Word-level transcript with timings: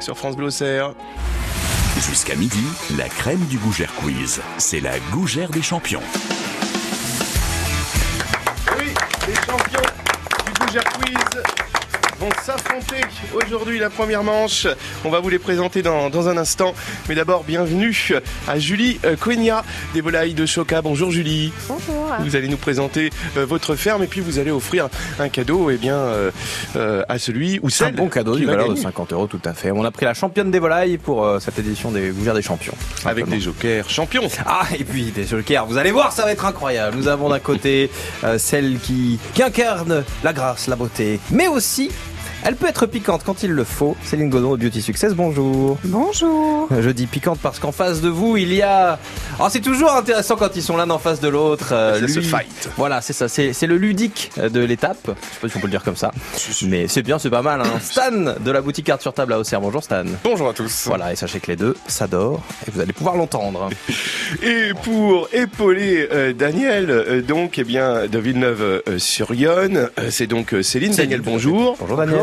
Sur 0.00 0.18
France 0.18 0.36
Bleu. 0.36 0.50
Jusqu'à 1.98 2.34
midi, 2.34 2.62
la 2.98 3.08
crème 3.08 3.42
du 3.46 3.56
Gougère 3.56 3.94
Quiz. 3.94 4.42
C'est 4.58 4.80
la 4.80 4.98
Gougère 5.12 5.48
des 5.48 5.62
champions. 5.62 6.02
Aujourd'hui 13.34 13.78
la 13.78 13.90
première 13.90 14.22
manche. 14.22 14.66
On 15.04 15.10
va 15.10 15.20
vous 15.20 15.28
les 15.28 15.38
présenter 15.38 15.82
dans, 15.82 16.10
dans 16.10 16.28
un 16.28 16.36
instant. 16.36 16.74
Mais 17.08 17.14
d'abord, 17.14 17.44
bienvenue 17.44 17.96
à 18.48 18.58
Julie 18.58 18.98
euh, 19.04 19.16
Coenia 19.16 19.64
des 19.92 20.00
volailles 20.00 20.34
de 20.34 20.46
Choca. 20.46 20.82
Bonjour 20.82 21.10
Julie. 21.10 21.52
Bonjour. 21.68 22.12
Vous 22.20 22.36
allez 22.36 22.48
nous 22.48 22.56
présenter 22.56 23.10
euh, 23.36 23.46
votre 23.46 23.76
ferme 23.76 24.02
et 24.02 24.06
puis 24.06 24.20
vous 24.20 24.38
allez 24.38 24.50
offrir 24.50 24.88
un 25.18 25.28
cadeau 25.28 25.70
eh 25.70 25.76
bien, 25.76 25.96
euh, 25.96 26.30
euh, 26.76 27.02
à 27.08 27.18
celui 27.18 27.58
ou 27.62 27.66
Un 27.66 27.70
celle 27.70 27.94
bon 27.94 28.08
cadeau 28.08 28.36
va 28.38 28.44
valeur 28.44 28.64
de 28.68 28.74
gagner. 28.74 28.82
50 28.82 29.12
euros 29.12 29.26
tout 29.26 29.40
à 29.44 29.54
fait. 29.54 29.70
On 29.70 29.84
a 29.84 29.90
pris 29.90 30.04
la 30.04 30.14
championne 30.14 30.50
des 30.50 30.58
volailles 30.58 30.98
pour 30.98 31.24
euh, 31.24 31.38
cette 31.40 31.58
édition 31.58 31.90
des 31.90 32.10
Gougères 32.10 32.34
des 32.34 32.42
champions. 32.42 32.74
Avec 33.04 33.28
des 33.28 33.40
jokers 33.40 33.88
champions. 33.88 34.28
Ah, 34.46 34.66
et 34.78 34.84
puis 34.84 35.04
des 35.10 35.24
jokers, 35.24 35.66
vous 35.66 35.78
allez 35.78 35.90
voir, 35.90 36.12
ça 36.12 36.24
va 36.24 36.32
être 36.32 36.44
incroyable. 36.44 36.96
Nous 36.96 37.08
avons 37.08 37.28
d'un 37.28 37.38
côté 37.38 37.90
euh, 38.24 38.38
celle 38.38 38.78
qui, 38.78 39.18
qui 39.34 39.42
incarne 39.42 40.04
la 40.22 40.32
grâce, 40.32 40.66
la 40.68 40.76
beauté, 40.76 41.20
mais 41.30 41.48
aussi, 41.48 41.90
elle 42.44 42.56
peut 42.56 42.66
être 42.68 42.86
piquante 42.86 43.22
quand 43.24 43.42
il 43.42 43.50
le 43.52 43.64
faut. 43.64 43.96
Céline 44.04 44.28
Godon 44.30 44.56
de 44.56 44.62
Beauty 44.64 44.82
Success, 44.82 45.14
bonjour. 45.14 45.78
Bonjour. 45.84 46.68
Je 46.78 46.90
dis 46.90 47.06
piquante 47.06 47.38
parce 47.42 47.58
qu'en 47.58 47.72
face 47.72 48.00
de 48.00 48.08
vous, 48.08 48.36
il 48.36 48.52
y 48.52 48.62
a... 48.62 48.98
Oh, 49.40 49.46
c'est 49.50 49.60
toujours 49.60 49.92
intéressant 49.94 50.36
quand 50.36 50.54
ils 50.54 50.62
sont 50.62 50.76
l'un 50.76 50.88
en 50.90 50.98
face 50.98 51.20
de 51.20 51.28
l'autre. 51.28 51.68
euh, 51.72 52.00
lui- 52.00 52.22
fight. 52.22 52.68
Voilà, 52.76 53.00
c'est 53.00 53.12
ça, 53.12 53.28
c'est 53.28 53.52
c'est 53.52 53.66
le 53.66 53.76
ludique 53.76 54.30
de 54.40 54.60
l'étape. 54.60 54.98
Je 55.06 55.10
sais 55.10 55.40
pas 55.40 55.48
si 55.48 55.56
on 55.56 55.60
peut 55.60 55.66
le 55.66 55.70
dire 55.72 55.82
comme 55.82 55.96
ça. 55.96 56.12
Mais 56.66 56.86
c'est 56.88 57.02
bien, 57.02 57.18
c'est 57.18 57.30
pas 57.30 57.42
mal. 57.42 57.60
Hein. 57.62 57.64
Stan 57.82 58.10
de 58.12 58.50
la 58.50 58.60
boutique 58.60 58.86
carte 58.86 59.02
sur 59.02 59.12
table 59.14 59.32
à 59.32 59.38
Auxerre. 59.38 59.60
Bonjour 59.60 59.82
Stan. 59.82 60.04
Bonjour 60.22 60.48
à 60.50 60.52
tous. 60.52 60.84
Voilà, 60.86 61.12
et 61.12 61.16
sachez 61.16 61.40
que 61.40 61.48
les 61.50 61.56
deux 61.56 61.74
s'adorent 61.86 62.42
et 62.66 62.70
vous 62.70 62.80
allez 62.80 62.92
pouvoir 62.92 63.16
l'entendre. 63.16 63.68
Et 64.42 64.72
pour 64.82 65.28
épauler 65.32 66.08
euh, 66.12 66.32
Daniel, 66.32 66.90
euh, 66.90 67.22
donc, 67.22 67.58
eh 67.58 67.64
bien, 67.64 68.06
de 68.06 68.18
Villeneuve-sur-Yonne, 68.18 69.88
euh, 69.98 70.08
c'est 70.10 70.26
donc 70.26 70.54
euh, 70.54 70.62
Céline. 70.62 70.92
Céline, 70.92 71.10
Daniel, 71.10 71.20
bonjour. 71.20 71.76
Bonjour 71.78 71.96
Daniel. 71.96 72.20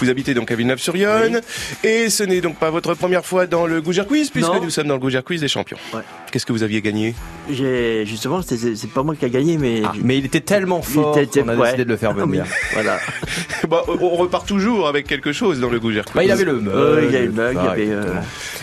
Vous 0.00 0.10
habitez 0.10 0.34
donc 0.34 0.50
à 0.50 0.54
Villeneuve-sur-Yonne. 0.54 1.40
Et 1.82 2.10
ce 2.10 2.22
n'est 2.24 2.40
donc 2.40 2.56
pas 2.58 2.70
votre 2.70 2.94
première 2.94 3.24
fois 3.24 3.46
dans 3.46 3.66
le 3.66 3.80
Gougère 3.80 4.06
Quiz, 4.06 4.30
puisque 4.30 4.48
Non. 4.48 4.60
nous 4.62 4.70
sommes 4.70 4.88
dans 4.88 4.94
le 4.94 5.00
Gougère 5.00 5.24
Quiz 5.24 5.40
des 5.40 5.48
champions. 5.48 5.76
Ouais. 5.92 6.00
Qu'est-ce 6.30 6.46
que 6.46 6.52
vous 6.52 6.62
aviez 6.62 6.80
gagné? 6.82 7.14
J'ai 7.50 8.04
justement, 8.06 8.40
c'est- 8.42 8.86
pas 8.92 9.02
moi 9.02 9.14
qui 9.14 9.24
a 9.24 9.28
gagné, 9.28 9.56
mais 9.58 9.82
Ah, 9.84 9.92
mais 10.02 10.18
il 10.18 10.24
était 10.26 10.40
tellement 10.40 10.82
fort 10.82 11.18
était- 11.18 11.42
qu'on 11.42 11.48
a 11.48 11.54
ouais. 11.56 11.64
décidé 11.66 11.84
de 11.84 11.90
le 11.90 11.96
faire 11.96 12.10
Ah 12.16 12.20
venir. 12.24 12.44
voilà. 12.72 12.98
Bah, 13.68 13.82
On 13.88 14.10
repart 14.16 14.46
toujours 14.46 14.88
avec 14.88 15.06
quelque 15.06 15.32
chose 15.32 15.58
dans 15.60 15.70
le 15.70 15.80
Gougère 15.80 16.04
Quiz. 16.04 16.14
Bah, 16.14 16.24
il 16.24 16.30
avait 16.30 16.44
le 16.44 16.60
mug, 16.60 16.74
Euh, 16.74 17.00
il 17.06 17.12
y 17.12 17.16
avait 17.16 17.26
le 17.26 17.32
mug, 17.32 17.56
il 17.58 17.64
y 17.64 17.68
avait, 17.68 17.90
euh, 17.92 18.14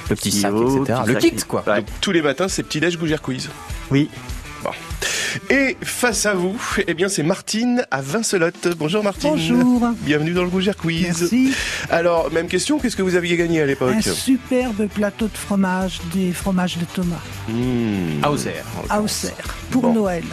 le 0.10 0.16
petit 0.16 0.32
sac, 0.32 0.52
etc. 0.54 0.80
petit 1.04 1.08
Le 1.08 1.14
sac, 1.14 1.22
kit, 1.22 1.36
quoi. 1.48 1.64
ouais. 1.68 1.76
Donc, 1.78 1.86
tous 2.02 2.12
les 2.12 2.22
matins, 2.22 2.48
c'est 2.48 2.64
petit-déj 2.64 2.98
Gougère 2.98 3.22
Quiz. 3.22 3.50
Oui. 3.90 4.10
Et 5.50 5.78
face 5.82 6.26
à 6.26 6.34
vous, 6.34 6.56
eh 6.88 6.94
bien, 6.94 7.10
c'est 7.10 7.24
Martine 7.24 7.86
à 7.92 8.02
Vincelotte. 8.02 8.70
Bonjour 8.78 9.04
Martine. 9.04 9.32
Bonjour. 9.32 9.90
Bienvenue 10.02 10.32
dans 10.34 10.44
le 10.44 10.50
Gougère 10.50 10.76
Quiz. 10.78 11.04
Merci. 11.04 11.54
Alors, 11.90 12.32
même 12.32 12.48
question, 12.48 12.80
qu'est-ce 12.80 12.96
que 12.96 13.02
vous 13.02 13.16
aviez 13.16 13.38
gagné 13.38 13.62
à 13.62 13.66
l'époque 13.66 13.96
Un 13.96 14.02
superbe 14.02 14.88
plateau 14.88 15.28
de 15.28 15.38
fromage, 15.38 16.00
des 16.14 16.32
fromages 16.34 16.78
de 16.78 16.86
Thomas, 16.86 17.16
Mmh. 17.48 18.22
L'occurrence. 18.24 19.00
Auxerre, 19.04 19.56
pour 19.72 19.82
Bon. 19.84 19.94
Noël. 19.94 20.24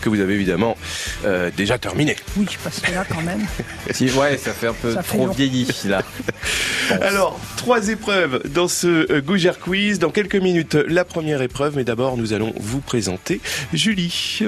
Que 0.00 0.08
vous 0.08 0.20
avez 0.20 0.34
évidemment 0.34 0.76
euh, 1.24 1.50
déjà 1.56 1.78
terminé. 1.78 2.16
Oui, 2.36 2.46
parce 2.62 2.80
que 2.80 2.92
là, 2.92 3.04
quand 3.08 3.22
même, 3.22 3.46
Si, 3.90 4.10
ouais, 4.10 4.36
ça 4.36 4.52
fait 4.52 4.68
un 4.68 4.72
peu 4.72 4.94
Ça 4.94 5.02
trop 5.02 5.28
vieilli 5.28 5.66
là. 5.84 6.02
Alors, 7.02 7.38
trois 7.56 7.88
épreuves 7.88 8.42
dans 8.48 8.68
ce 8.68 9.12
euh, 9.12 9.20
Gougère 9.20 9.58
Quiz. 9.58 9.98
Dans 9.98 10.10
quelques 10.10 10.36
minutes, 10.36 10.74
la 10.74 11.04
première 11.04 11.42
épreuve, 11.42 11.76
mais 11.76 11.84
d'abord, 11.84 12.16
nous 12.16 12.32
allons 12.32 12.52
vous 12.58 12.80
présenter 12.80 13.40
Julie. 13.72 14.40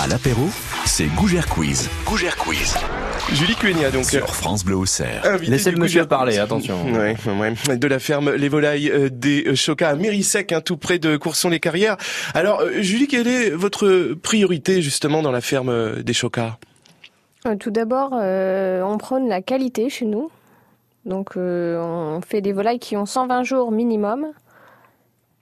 À 0.00 0.08
l'apéro, 0.08 0.42
c'est 0.86 1.06
Gougère 1.06 1.46
Quiz. 1.46 1.88
Gougère 2.04 2.36
Quiz. 2.36 2.74
Julie 3.32 3.54
Cuenia, 3.54 3.90
donc. 3.92 4.04
Sur 4.04 4.34
France 4.34 4.64
Bleu 4.64 4.76
Auxerre. 4.76 5.22
Laissez 5.42 5.70
le 5.70 5.78
monsieur 5.78 6.04
parler, 6.04 6.38
attention. 6.38 6.84
Ouais, 6.92 7.16
ouais, 7.68 7.76
de 7.76 7.86
la 7.86 7.98
ferme 8.00 8.32
Les 8.32 8.48
Volailles 8.48 8.90
euh, 8.90 9.08
des 9.08 9.44
euh, 9.46 9.54
Chocas 9.54 9.90
à 9.90 9.94
Mérissec, 9.94 10.50
hein, 10.52 10.60
tout 10.60 10.76
près 10.76 10.98
de 10.98 11.16
Courson-les-Carrières. 11.16 11.96
Alors, 12.34 12.60
euh, 12.60 12.82
Julie, 12.82 13.06
quelle 13.06 13.28
est 13.28 13.50
votre 13.50 14.14
priorité 14.20 14.82
justement 14.82 15.22
dans 15.22 15.32
la 15.32 15.40
ferme 15.40 16.02
des 16.02 16.12
Chocas 16.12 16.58
Tout 17.60 17.70
d'abord, 17.70 18.10
euh, 18.14 18.82
on 18.82 18.98
prône 18.98 19.28
la 19.28 19.42
qualité 19.42 19.88
chez 19.90 20.06
nous. 20.06 20.28
Donc, 21.04 21.36
euh, 21.36 21.78
on 21.80 22.20
fait 22.20 22.40
des 22.40 22.52
volailles 22.52 22.78
qui 22.78 22.96
ont 22.96 23.06
120 23.06 23.44
jours 23.44 23.70
minimum. 23.70 24.26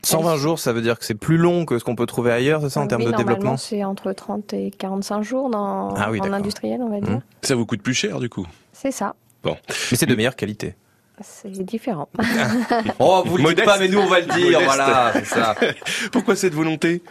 120 0.05 0.37
jours, 0.37 0.59
ça 0.59 0.73
veut 0.73 0.83
dire 0.83 0.99
que 0.99 1.05
c'est 1.05 1.15
plus 1.15 1.37
long 1.37 1.65
que 1.65 1.79
ce 1.79 1.85
qu'on 1.85 1.95
peut 1.95 2.07
trouver 2.07 2.33
ailleurs, 2.33 2.61
c'est 2.63 2.71
ça, 2.71 2.81
en 2.81 2.87
termes 2.87 3.05
de 3.05 3.13
développement? 3.13 3.57
c'est 3.57 3.85
entre 3.85 4.13
30 4.13 4.53
et 4.53 4.71
45 4.71 5.23
jours 5.23 5.49
dans, 5.49 5.95
Ah 5.95 6.11
oui, 6.11 6.19
en 6.19 6.25
d'accord. 6.25 6.39
industriel, 6.39 6.81
on 6.83 6.89
va 6.89 7.01
dire. 7.01 7.11
Mhm. 7.17 7.21
Ça 7.43 7.55
vous 7.55 7.67
coûte 7.67 7.83
plus 7.83 7.95
cher 7.95 8.19
du 8.19 8.29
coup? 8.29 8.47
C'est 8.73 8.91
ça. 8.91 9.15
Mais 9.45 9.57
c'est 9.95 10.07
de 10.07 10.15
meilleure 10.15 10.37
qualité. 10.37 10.75
C'est 11.21 11.51
différent. 11.51 12.09
Oh, 12.99 13.23
vous 13.25 13.37
le 13.37 13.55
dites 13.55 13.65
pas, 13.65 13.79
mais 13.79 13.89
nous 13.89 14.01
on 14.01 14.07
va 14.07 14.21
le 14.21 14.27
dire, 14.27 14.59
Modeste. 14.61 14.65
voilà, 14.65 15.13
c'est 15.15 15.25
ça. 15.27 15.55
Pourquoi 16.13 16.35
cette 16.37 16.55
volonté? 16.55 17.03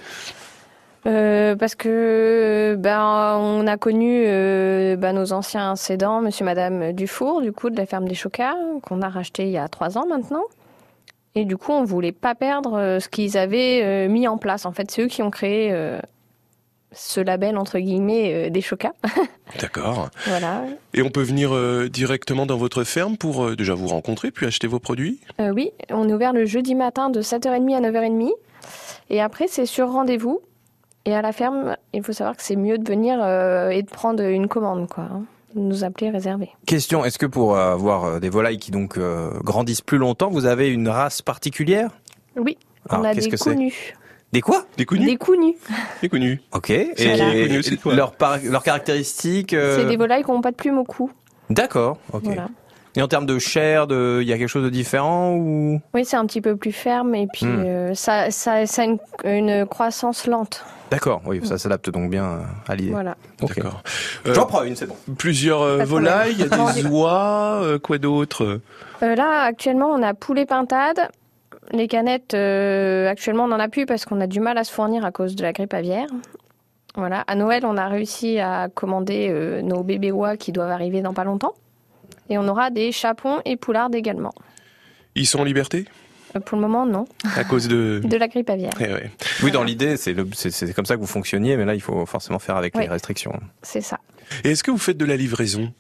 Euh, 1.08 1.56
parce 1.56 1.74
que 1.76 2.76
ben 2.78 3.36
on 3.40 3.66
a 3.68 3.78
connu 3.78 4.24
euh, 4.28 4.96
ben, 4.98 5.14
nos 5.14 5.34
anciens 5.34 5.76
cédants, 5.76 6.22
Monsieur, 6.22 6.46
Madame 6.46 6.92
Dufour, 6.92 7.42
du 7.42 7.52
coup 7.52 7.70
de 7.70 7.78
la 7.78 7.86
ferme 7.86 8.08
des 8.08 8.14
Chocas, 8.16 8.54
qu'on 8.84 9.02
a 9.02 9.10
racheté 9.10 9.46
il 9.46 9.52
y 9.52 9.58
a 9.58 9.68
trois 9.68 9.98
ans 9.98 10.06
maintenant. 10.08 10.44
Et 11.36 11.46
du 11.46 11.58
coup, 11.58 11.72
on 11.72 11.84
voulait 11.84 12.12
pas 12.12 12.36
perdre 12.36 12.74
euh, 12.74 13.00
ce 13.00 13.08
qu'ils 13.08 13.38
avaient 13.38 13.82
euh, 13.84 14.10
mis 14.10 14.28
en 14.28 14.38
place. 14.38 14.66
En 14.66 14.72
fait, 14.72 14.92
c'est 14.92 15.04
eux 15.04 15.08
qui 15.08 15.22
ont 15.22 15.32
créé 15.32 15.72
euh, 15.72 16.00
ce 16.94 17.22
label 17.22 17.58
entre 17.58 17.80
guillemets 17.80 18.48
euh, 18.48 18.50
des 18.50 18.62
Chocas. 18.62 18.94
D'accord. 19.60 20.10
voilà. 20.26 20.64
Et 20.94 21.02
on 21.02 21.10
peut 21.10 21.22
venir 21.22 21.54
euh, 21.54 21.88
directement 21.88 22.46
dans 22.46 22.58
votre 22.58 22.84
ferme 22.84 23.18
pour 23.18 23.46
euh, 23.46 23.56
déjà 23.56 23.74
vous 23.74 23.88
rencontrer 23.88 24.32
puis 24.32 24.46
acheter 24.46 24.68
vos 24.68 24.80
produits? 24.80 25.20
Oui, 25.40 25.72
on 25.90 26.08
est 26.10 26.14
ouvert 26.14 26.34
le 26.34 26.46
jeudi 26.46 26.76
matin 26.76 27.10
de 27.10 27.22
7h30 27.22 27.76
à 27.76 27.82
9h30. 27.82 28.32
Et 29.10 29.22
après, 29.22 29.48
c'est 29.48 29.66
sur 29.66 29.92
rendez-vous. 29.92 30.42
Et 31.06 31.16
à 31.16 31.22
la 31.22 31.32
ferme, 31.32 31.76
il 31.94 32.04
faut 32.04 32.14
savoir 32.14 32.36
que 32.38 32.44
c'est 32.44 32.56
mieux 32.56 32.78
de 32.78 32.88
venir 32.88 33.16
et 33.72 33.82
de 33.82 33.90
prendre 33.90 34.22
une 34.24 34.48
commande, 34.48 34.88
quoi. 34.88 35.10
Nous 35.56 35.84
appeler, 35.84 36.10
réserver. 36.10 36.50
Question, 36.66 37.04
est-ce 37.04 37.18
que 37.18 37.26
pour 37.26 37.56
euh, 37.56 37.74
avoir 37.74 38.06
euh, 38.06 38.20
des 38.20 38.30
volailles 38.30 38.58
qui 38.58 38.72
donc 38.72 38.98
euh, 38.98 39.32
grandissent 39.44 39.82
plus 39.82 39.98
longtemps, 39.98 40.30
vous 40.30 40.46
avez 40.46 40.70
une 40.70 40.88
race 40.88 41.22
particulière? 41.22 41.90
Oui, 42.38 42.58
on 42.90 42.94
Alors, 42.94 43.06
a 43.08 43.14
qu'est-ce 43.14 43.26
des 43.26 43.32
que 43.32 43.38
c'est? 43.38 43.50
connus. 43.52 43.94
Des 44.32 44.40
quoi? 44.42 44.64
Des 44.78 44.86
connus 44.86 45.06
Des 45.06 45.18
connus. 45.18 45.56
Des 46.02 46.08
connus. 46.10 46.42
Ok. 46.54 46.70
Et, 46.70 46.94
et- 46.98 47.70
leurs 47.86 48.64
caractéristiques 48.64 49.54
euh, 49.54 49.78
C'est 49.82 49.90
des 49.90 49.98
volailles 49.98 50.24
qui 50.24 50.32
n'ont 50.32 50.40
pas 50.42 50.52
de 50.52 50.56
plume 50.56 50.78
au 50.78 50.86
cou. 50.86 51.12
D'accord, 51.50 51.98
ok. 52.14 52.24
Voilà. 52.24 52.48
Et 52.96 53.02
en 53.02 53.08
termes 53.08 53.26
de 53.26 53.40
chair, 53.40 53.88
de... 53.88 54.20
il 54.22 54.28
y 54.28 54.34
a 54.34 54.38
quelque 54.38 54.50
chose 54.50 54.66
de 54.66 54.70
différent 54.70 55.34
ou? 55.36 55.80
Oui, 55.94 56.04
c'est 56.04 56.18
un 56.18 56.26
petit 56.26 56.42
peu 56.42 56.56
plus 56.58 56.72
ferme 56.74 57.16
et 57.16 57.28
puis 57.32 57.46
Hmm. 57.46 57.64
euh, 57.66 57.94
ça, 57.94 58.32
ça, 58.32 58.66
ça 58.66 58.82
a 58.82 58.86
une, 58.86 58.98
une 59.24 59.66
croissance 59.66 60.28
lente. 60.28 60.66
D'accord, 60.90 61.22
oui, 61.26 61.40
ça 61.46 61.58
s'adapte 61.58 61.90
donc 61.90 62.10
bien 62.10 62.26
euh, 62.26 62.40
à 62.68 62.76
l'idée. 62.76 62.92
Voilà. 62.92 63.16
D'accord. 63.40 63.82
Euh, 64.28 64.34
J'en 64.34 64.46
prends 64.46 64.64
une, 64.64 64.76
c'est 64.76 64.88
bon. 64.88 64.96
plusieurs 65.18 65.62
euh, 65.62 65.86
volailles, 65.86 66.34
il 66.34 66.40
y 66.40 66.44
a 66.44 66.74
des 66.74 66.86
oies, 66.88 67.62
euh, 67.64 67.80
quoi 67.80 67.98
d'autre? 67.98 68.60
Euh, 69.02 69.16
là, 69.16 69.44
actuellement, 69.44 69.88
on 69.88 70.04
a 70.04 70.14
poulet 70.14 70.46
pintade. 70.46 71.00
Les 71.72 71.88
canettes, 71.88 72.34
euh, 72.34 73.08
actuellement, 73.08 73.46
on 73.46 73.48
n'en 73.48 73.60
a 73.62 73.70
plus 73.70 73.86
parce 73.86 74.04
qu'on 74.04 74.20
a 74.20 74.28
du 74.28 74.42
mal 74.42 74.58
à 74.58 74.66
se 74.66 74.74
fournir 74.74 75.06
à 75.06 75.12
cause 75.12 75.38
de 75.38 75.44
la 75.44 75.54
grippe 75.54 75.74
aviaire. 75.74 76.08
Voilà. 76.98 77.24
À 77.26 77.36
Noël, 77.36 77.66
on 77.66 77.78
a 77.78 77.88
réussi 77.88 78.40
à 78.40 78.68
commander 78.68 79.30
euh, 79.30 79.62
nos 79.62 79.84
bébés 79.84 80.12
oies 80.12 80.36
qui 80.36 80.52
doivent 80.52 80.72
arriver 80.72 81.02
dans 81.02 81.14
pas 81.14 81.24
longtemps. 81.24 81.54
Et 82.32 82.38
on 82.38 82.48
aura 82.48 82.70
des 82.70 82.92
chapons 82.94 83.42
et 83.44 83.58
poulardes 83.58 83.94
également. 83.94 84.32
Ils 85.16 85.28
sont 85.28 85.40
en 85.40 85.44
liberté? 85.44 85.86
Euh, 86.36 86.40
pour 86.40 86.56
le 86.58 86.62
moment, 86.62 86.86
non. 86.86 87.04
à 87.36 87.44
cause 87.44 87.68
de... 87.68 88.00
De 88.04 88.16
la 88.16 88.30
grippe 88.30 88.50
aviaire. 88.50 88.72
Eh 88.80 88.86
ouais. 88.86 89.12
Oui, 89.44 89.52
dans 89.52 89.64
l'idée, 89.64 89.98
c'est 89.98 90.14
le- 90.14 90.24
comme 90.74 90.86
ça 90.86 90.96
que 90.96 91.02
vous 91.02 91.08
fonctionniez, 91.08 91.58
mais 91.58 91.66
là, 91.66 91.76
il 91.76 91.82
faut 91.82 92.06
forcément 92.06 92.40
faire 92.40 92.56
avec 92.56 92.74
Oui. 92.76 92.84
les 92.84 92.88
restrictions. 92.90 93.34
C'est 93.64 93.82
ça. 93.82 94.00
Et 94.46 94.52
est-ce 94.52 94.64
que 94.64 94.72
vous 94.72 94.78
faites 94.78 94.96
de 94.98 95.04
la 95.04 95.18
livraison? 95.18 95.74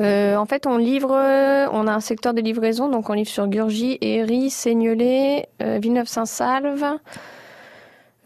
Euh, 0.00 0.36
en 0.36 0.46
fait, 0.46 0.66
on 0.66 0.78
livre, 0.78 1.10
on 1.10 1.86
a 1.86 1.92
un 1.92 2.00
secteur 2.00 2.32
de 2.32 2.40
livraison, 2.40 2.88
donc 2.88 3.10
on 3.10 3.12
livre 3.12 3.28
sur 3.28 3.46
Gurgy, 3.46 3.98
Héry, 4.00 4.48
Seignelay, 4.48 5.48
euh, 5.60 5.78
Villeneuve-Saint-Salve. 5.82 6.84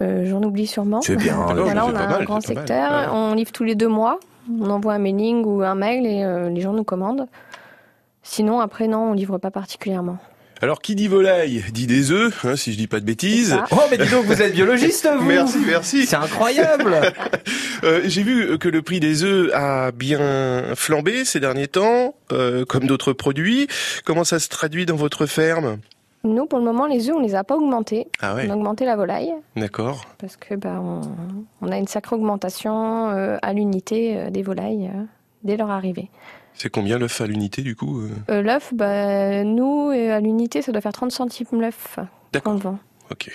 Euh, 0.00 0.24
J'en 0.26 0.42
oublie 0.42 0.66
sûrement. 0.68 1.00
C'est 1.00 1.16
bien. 1.16 1.44
C'est 1.48 1.54
on 1.60 1.64
pas 1.64 1.70
a 1.70 2.06
mal, 2.08 2.20
un 2.20 2.24
grand 2.24 2.40
secteur. 2.40 2.90
Ouais. 2.92 3.06
On 3.10 3.34
livre 3.34 3.50
tous 3.52 3.64
les 3.64 3.74
deux 3.74 3.88
mois. 3.88 4.20
On 4.60 4.70
envoie 4.70 4.94
un 4.94 4.98
mailing 4.98 5.44
ou 5.44 5.62
un 5.62 5.74
mail 5.74 6.06
et 6.06 6.24
euh, 6.24 6.50
les 6.50 6.60
gens 6.60 6.72
nous 6.72 6.84
commandent. 6.84 7.26
Sinon, 8.22 8.60
après, 8.60 8.86
non, 8.88 9.10
on 9.10 9.12
livre 9.12 9.38
pas 9.38 9.50
particulièrement. 9.50 10.18
Alors, 10.60 10.80
qui 10.80 10.94
dit 10.94 11.08
volaille 11.08 11.64
dit 11.72 11.88
des 11.88 12.12
œufs, 12.12 12.44
hein, 12.44 12.54
si 12.54 12.72
je 12.72 12.78
dis 12.78 12.86
pas 12.86 13.00
de 13.00 13.04
bêtises. 13.04 13.56
Oh, 13.72 13.80
mais 13.90 13.98
dis 13.98 14.08
donc, 14.08 14.26
vous 14.26 14.40
êtes 14.40 14.54
biologiste, 14.54 15.08
vous 15.18 15.24
Merci, 15.26 15.58
merci. 15.66 16.06
C'est 16.06 16.16
incroyable 16.16 16.94
Euh, 17.84 18.02
J'ai 18.04 18.22
vu 18.22 18.58
que 18.58 18.68
le 18.68 18.80
prix 18.80 19.00
des 19.00 19.24
œufs 19.24 19.50
a 19.52 19.90
bien 19.90 20.62
flambé 20.76 21.24
ces 21.24 21.40
derniers 21.40 21.66
temps, 21.66 22.14
euh, 22.30 22.64
comme 22.64 22.86
d'autres 22.86 23.12
produits. 23.12 23.66
Comment 24.04 24.22
ça 24.22 24.38
se 24.38 24.48
traduit 24.48 24.86
dans 24.86 24.94
votre 24.94 25.26
ferme? 25.26 25.78
Nous, 26.24 26.46
pour 26.46 26.58
le 26.58 26.64
moment, 26.64 26.86
les 26.86 27.08
œufs, 27.08 27.16
on 27.16 27.20
les 27.20 27.34
a 27.34 27.42
pas 27.42 27.56
augmentés. 27.56 28.06
Ah 28.20 28.34
ouais, 28.34 28.46
On 28.46 28.52
a 28.52 28.56
augmenté 28.56 28.84
la 28.84 28.94
volaille 28.94 29.32
d'accord. 29.56 30.04
parce 30.18 30.36
que 30.36 30.54
bah, 30.54 30.80
on, 30.80 31.00
on 31.60 31.72
a 31.72 31.78
une 31.78 31.88
sacrée 31.88 32.14
augmentation 32.14 33.10
euh, 33.10 33.38
à 33.42 33.52
l'unité 33.52 34.16
euh, 34.16 34.30
des 34.30 34.42
volailles 34.42 34.90
euh, 34.94 35.02
dès 35.42 35.56
leur 35.56 35.70
arrivée. 35.70 36.10
C'est 36.54 36.68
combien 36.68 36.98
l'œuf 36.98 37.20
à 37.20 37.26
l'unité 37.26 37.62
du 37.62 37.74
coup 37.74 38.02
l'œuf, 38.28 38.72
bah, 38.74 39.42
nous, 39.42 39.88
à 39.88 40.20
l'unité, 40.20 40.60
ça 40.62 40.70
doit 40.70 40.82
faire 40.82 40.92
30 40.92 41.10
centimes 41.10 41.60
l'œuf 41.60 41.98
D'accord. 42.32 42.60
Ok. 43.10 43.30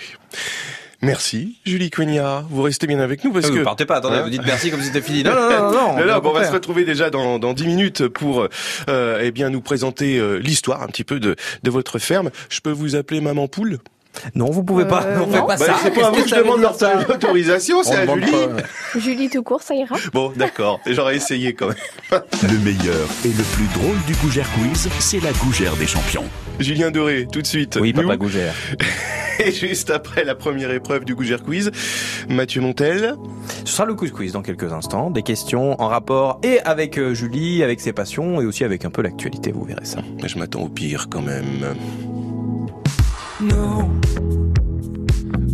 Merci, 1.00 1.58
Julie 1.64 1.90
Coignard. 1.90 2.44
Vous 2.50 2.62
restez 2.62 2.88
bien 2.88 2.98
avec 2.98 3.22
nous 3.22 3.32
parce 3.32 3.46
Ah, 3.46 3.50
que 3.50 3.58
Vous 3.58 3.64
partez 3.64 3.86
pas, 3.86 3.96
attendez, 3.96 4.16
Hein 4.16 4.22
vous 4.24 4.30
dites 4.30 4.42
merci 4.44 4.70
comme 4.70 4.80
si 4.80 4.86
c'était 4.86 5.00
fini. 5.00 5.22
Non, 5.22 5.32
non, 5.32 5.48
non, 5.48 5.72
non, 5.96 6.06
non. 6.06 6.16
Au 6.16 6.20
bon, 6.20 6.30
on 6.30 6.32
va 6.32 6.44
se 6.44 6.52
retrouver 6.52 6.84
déjà 6.84 7.08
dans, 7.10 7.38
dans 7.38 7.52
10 7.52 7.66
minutes 7.66 8.08
pour 8.08 8.48
euh, 8.88 9.20
eh 9.22 9.30
bien 9.30 9.48
nous 9.50 9.60
présenter 9.60 10.18
euh, 10.18 10.38
l'histoire 10.38 10.82
un 10.82 10.88
petit 10.88 11.04
peu 11.04 11.20
de, 11.20 11.36
de 11.62 11.70
votre 11.70 12.00
ferme. 12.00 12.30
Je 12.48 12.60
peux 12.60 12.72
vous 12.72 12.96
appeler 12.96 13.20
Maman 13.20 13.46
Poule 13.46 13.78
Non, 14.34 14.50
vous 14.50 14.62
pouvez 14.64 14.84
pas, 14.84 15.02
Euh, 15.04 15.20
on 15.26 15.30
fait 15.30 15.38
non. 15.38 15.46
pas 15.46 15.56
Bah, 15.56 15.66
ça. 15.66 15.76
C'est 15.82 15.90
pas 15.90 16.06
à 16.06 16.10
vous 16.10 16.22
que 16.22 16.28
je 16.28 16.34
demande 16.34 16.60
l'autorisation, 17.08 17.82
c'est 17.82 17.96
à 17.96 18.06
Julie. 18.06 18.30
pas. 18.30 18.98
Julie 18.98 19.28
tout 19.30 19.42
court, 19.42 19.62
ça 19.62 19.74
ira 19.74 19.96
Bon, 20.12 20.32
d'accord, 20.36 20.80
j'aurais 20.86 21.16
essayé 21.16 21.54
quand 21.54 21.68
même. 21.68 21.76
Le 22.42 22.58
meilleur 22.58 23.08
et 23.24 23.28
le 23.28 23.44
plus 23.54 23.66
drôle 23.80 23.96
du 24.06 24.14
Gougère 24.14 24.48
Quiz, 24.52 24.88
c'est 24.98 25.22
la 25.22 25.32
Gougère 25.32 25.76
des 25.76 25.86
champions. 25.86 26.24
Julien 26.58 26.90
Doré, 26.90 27.26
tout 27.30 27.42
de 27.42 27.46
suite. 27.46 27.78
Oui, 27.80 27.92
papa 27.92 28.16
Gougère. 28.16 28.54
Et 29.40 29.52
juste 29.52 29.90
après 29.90 30.24
la 30.24 30.34
première 30.34 30.72
épreuve 30.72 31.04
du 31.04 31.14
Gougère 31.14 31.44
Quiz, 31.44 31.70
Mathieu 32.28 32.60
Montel. 32.60 33.14
Ce 33.64 33.72
sera 33.72 33.84
le 33.84 33.94
quiz 33.94 34.10
quiz 34.10 34.32
dans 34.32 34.42
quelques 34.42 34.72
instants. 34.72 35.10
Des 35.10 35.22
questions 35.22 35.80
en 35.80 35.86
rapport 35.86 36.40
et 36.42 36.58
avec 36.62 36.98
euh, 36.98 37.14
Julie, 37.14 37.62
avec 37.62 37.80
ses 37.80 37.92
passions 37.92 38.40
et 38.40 38.46
aussi 38.46 38.64
avec 38.64 38.84
un 38.84 38.90
peu 38.90 39.00
l'actualité, 39.00 39.52
vous 39.52 39.62
verrez 39.62 39.84
ça. 39.84 40.00
Je 40.24 40.38
m'attends 40.38 40.62
au 40.62 40.68
pire 40.68 41.06
quand 41.08 41.22
même. 41.22 41.76
Nous, 43.40 43.88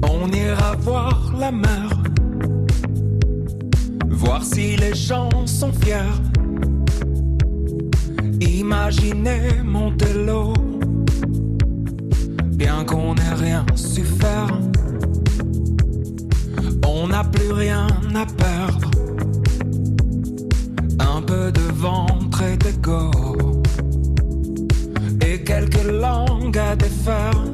on 0.02 0.32
ira 0.32 0.74
voir 0.80 1.34
la 1.38 1.52
mer, 1.52 1.90
voir 4.08 4.42
si 4.42 4.76
les 4.76 4.94
gens 4.94 5.28
sont 5.46 5.70
fiers. 5.70 6.16
Imaginez 8.40 9.62
Montello, 9.62 10.54
bien 12.52 12.84
qu'on 12.86 13.14
n'ait 13.16 13.34
rien 13.34 13.66
su 13.74 14.02
faire. 14.02 14.58
On 16.86 17.08
n'a 17.08 17.24
plus 17.24 17.52
rien 17.52 17.86
à 18.14 18.24
perdre. 18.24 18.90
Un 21.00 21.20
peu 21.20 21.52
de 21.52 21.72
ventre 21.74 22.42
et 22.44 22.56
d'ego. 22.56 23.10
Quelques 25.44 25.84
langues 25.84 26.56
à 26.56 26.74
défaire 26.74 27.44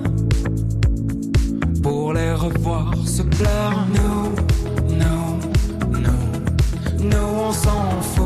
pour 1.82 2.12
les 2.12 2.32
revoir 2.32 2.94
se 3.04 3.22
plaire. 3.22 3.86
Nous, 3.94 4.94
nous, 4.94 5.98
nous, 5.98 7.08
nous 7.10 7.28
on 7.46 7.52
s'en 7.52 8.00
fout 8.00 8.19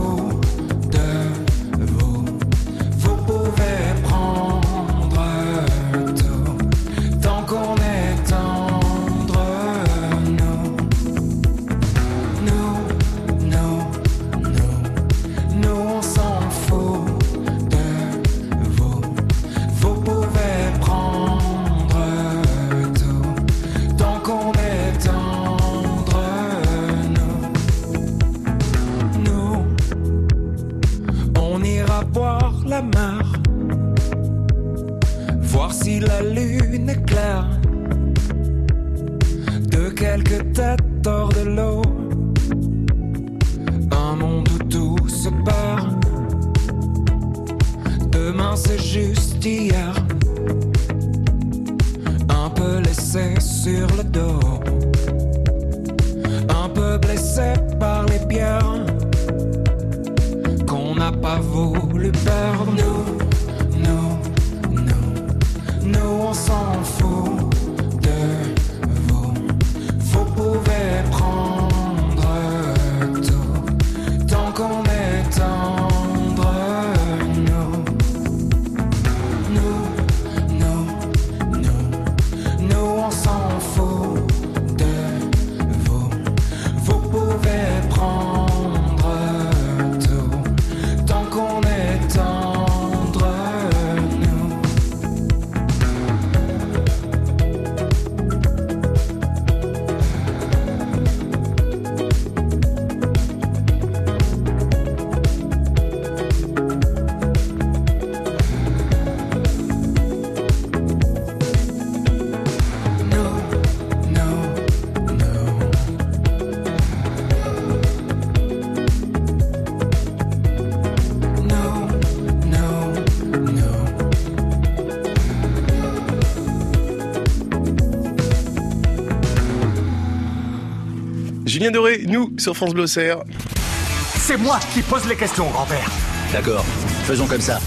Julien 131.65 131.73
Doré, 131.73 132.05
nous, 132.07 132.31
sur 132.37 132.55
France 132.55 132.75
Bleu. 132.75 132.87
C'est 132.87 134.37
moi 134.37 134.59
qui 134.75 134.83
pose 134.83 135.09
les 135.09 135.17
questions, 135.17 135.49
grand-père. 135.49 135.91
D'accord, 136.31 136.63
faisons 137.05 137.27
comme 137.27 137.41
ça. 137.41 137.59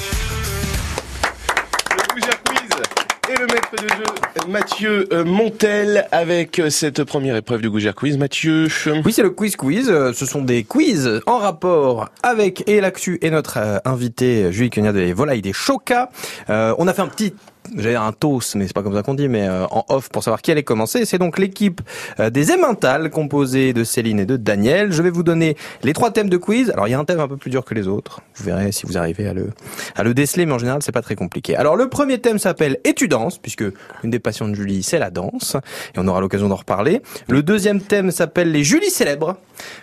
Le 1.90 2.14
Gougère 2.14 2.44
Quiz 2.44 2.70
et 3.28 3.40
le 3.40 3.48
maître 3.48 3.72
de 3.72 3.88
jeu 3.88 4.04
Mathieu 4.48 5.08
euh, 5.12 5.26
Montel 5.26 6.08
avec 6.12 6.60
euh, 6.60 6.70
cette 6.70 7.04
première 7.06 7.36
épreuve 7.36 7.62
du 7.62 7.72
Gougère 7.72 7.96
Quiz. 7.96 8.20
Mathieu, 8.20 8.68
Oui, 9.04 9.12
c'est 9.12 9.24
le 9.24 9.32
quiz 9.32 9.56
quiz. 9.56 9.90
Euh, 9.90 10.14
Ce 10.14 10.28
sont 10.28 10.44
des 10.44 10.64
quiz 10.64 11.20
en 11.26 11.40
rapport 11.40 12.10
avec 12.22 12.64
et 12.70 12.80
l'actu 12.82 13.18
et 13.24 13.32
notre 13.32 13.58
euh, 13.58 13.80
invité 13.84 14.44
euh, 14.44 14.52
Julie 14.52 14.70
Cogna 14.70 14.94
des 14.94 15.12
Volailles 15.12 15.42
des 15.42 15.54
Choca. 15.54 16.12
Euh, 16.52 16.76
on 16.78 16.88
a 16.88 16.94
fait 16.94 17.02
un 17.02 17.08
petit 17.08 17.34
J'allais 17.76 17.92
dire 17.92 18.02
un 18.02 18.12
toast, 18.12 18.56
mais 18.56 18.68
c'est 18.68 18.74
pas 18.74 18.84
comme 18.84 18.96
ça 18.96 19.04
qu'on 19.04 19.14
dit, 19.14 19.28
mais 19.28 19.48
euh, 19.48 19.66
en 19.68 19.86
off 19.90 20.10
pour 20.10 20.24
savoir 20.24 20.42
qui 20.42 20.52
allait 20.52 20.64
commencer. 20.64 21.06
C'est 21.06 21.18
donc 21.18 21.38
l'équipe 21.38 21.82
euh, 22.20 22.30
des 22.30 22.52
Emmental, 22.52 23.10
composée 23.10 23.74
de 23.74 23.84
Céline 23.84 24.20
et 24.20 24.26
de 24.26 24.38
Daniel. 24.38 24.92
Je 24.92 25.02
vais 25.02 25.10
vous 25.10 25.24
donner 25.24 25.58
les 25.84 25.94
trois 25.94 26.12
thèmes 26.12 26.30
de 26.30 26.38
quiz. 26.38 26.72
Alors 26.72 26.88
il 26.88 26.92
y 26.92 26.94
a 26.94 27.00
un 27.00 27.06
thème 27.06 27.20
un 27.20 27.28
peu 27.28 27.38
plus 27.38 27.50
dur 27.50 27.66
que 27.66 27.74
les 27.74 27.88
autres. 27.88 28.22
Vous 28.36 28.46
verrez 28.46 28.72
si 28.72 28.86
vous 28.86 28.98
arrivez 28.98 29.28
à 29.28 29.34
le 29.34 29.50
à 29.96 30.04
le 30.04 30.14
déceler, 30.14 30.46
mais 30.46 30.54
en 30.54 30.60
général 30.60 30.82
c'est 30.82 30.92
pas 30.92 31.02
très 31.02 31.16
compliqué. 31.16 31.56
Alors 31.56 31.76
le 31.76 31.90
premier 31.90 32.20
thème 32.20 32.40
s'appelle 32.40 32.78
Et 32.84 32.94
tu 32.94 33.08
danses, 33.08 33.38
puisque 33.38 33.66
une 34.04 34.12
des 34.12 34.20
passions 34.20 34.48
de 34.48 34.56
Julie 34.56 34.84
c'est 34.84 35.00
la 35.00 35.10
danse, 35.10 35.58
et 35.96 36.00
on 36.00 36.08
aura 36.08 36.22
l'occasion 36.22 36.48
d'en 36.48 36.56
reparler. 36.56 37.02
Le 37.28 37.44
deuxième 37.44 37.82
thème 37.82 38.12
s'appelle 38.12 38.52
les 38.52 38.64
Julie 38.64 38.90
célèbres. 38.90 39.38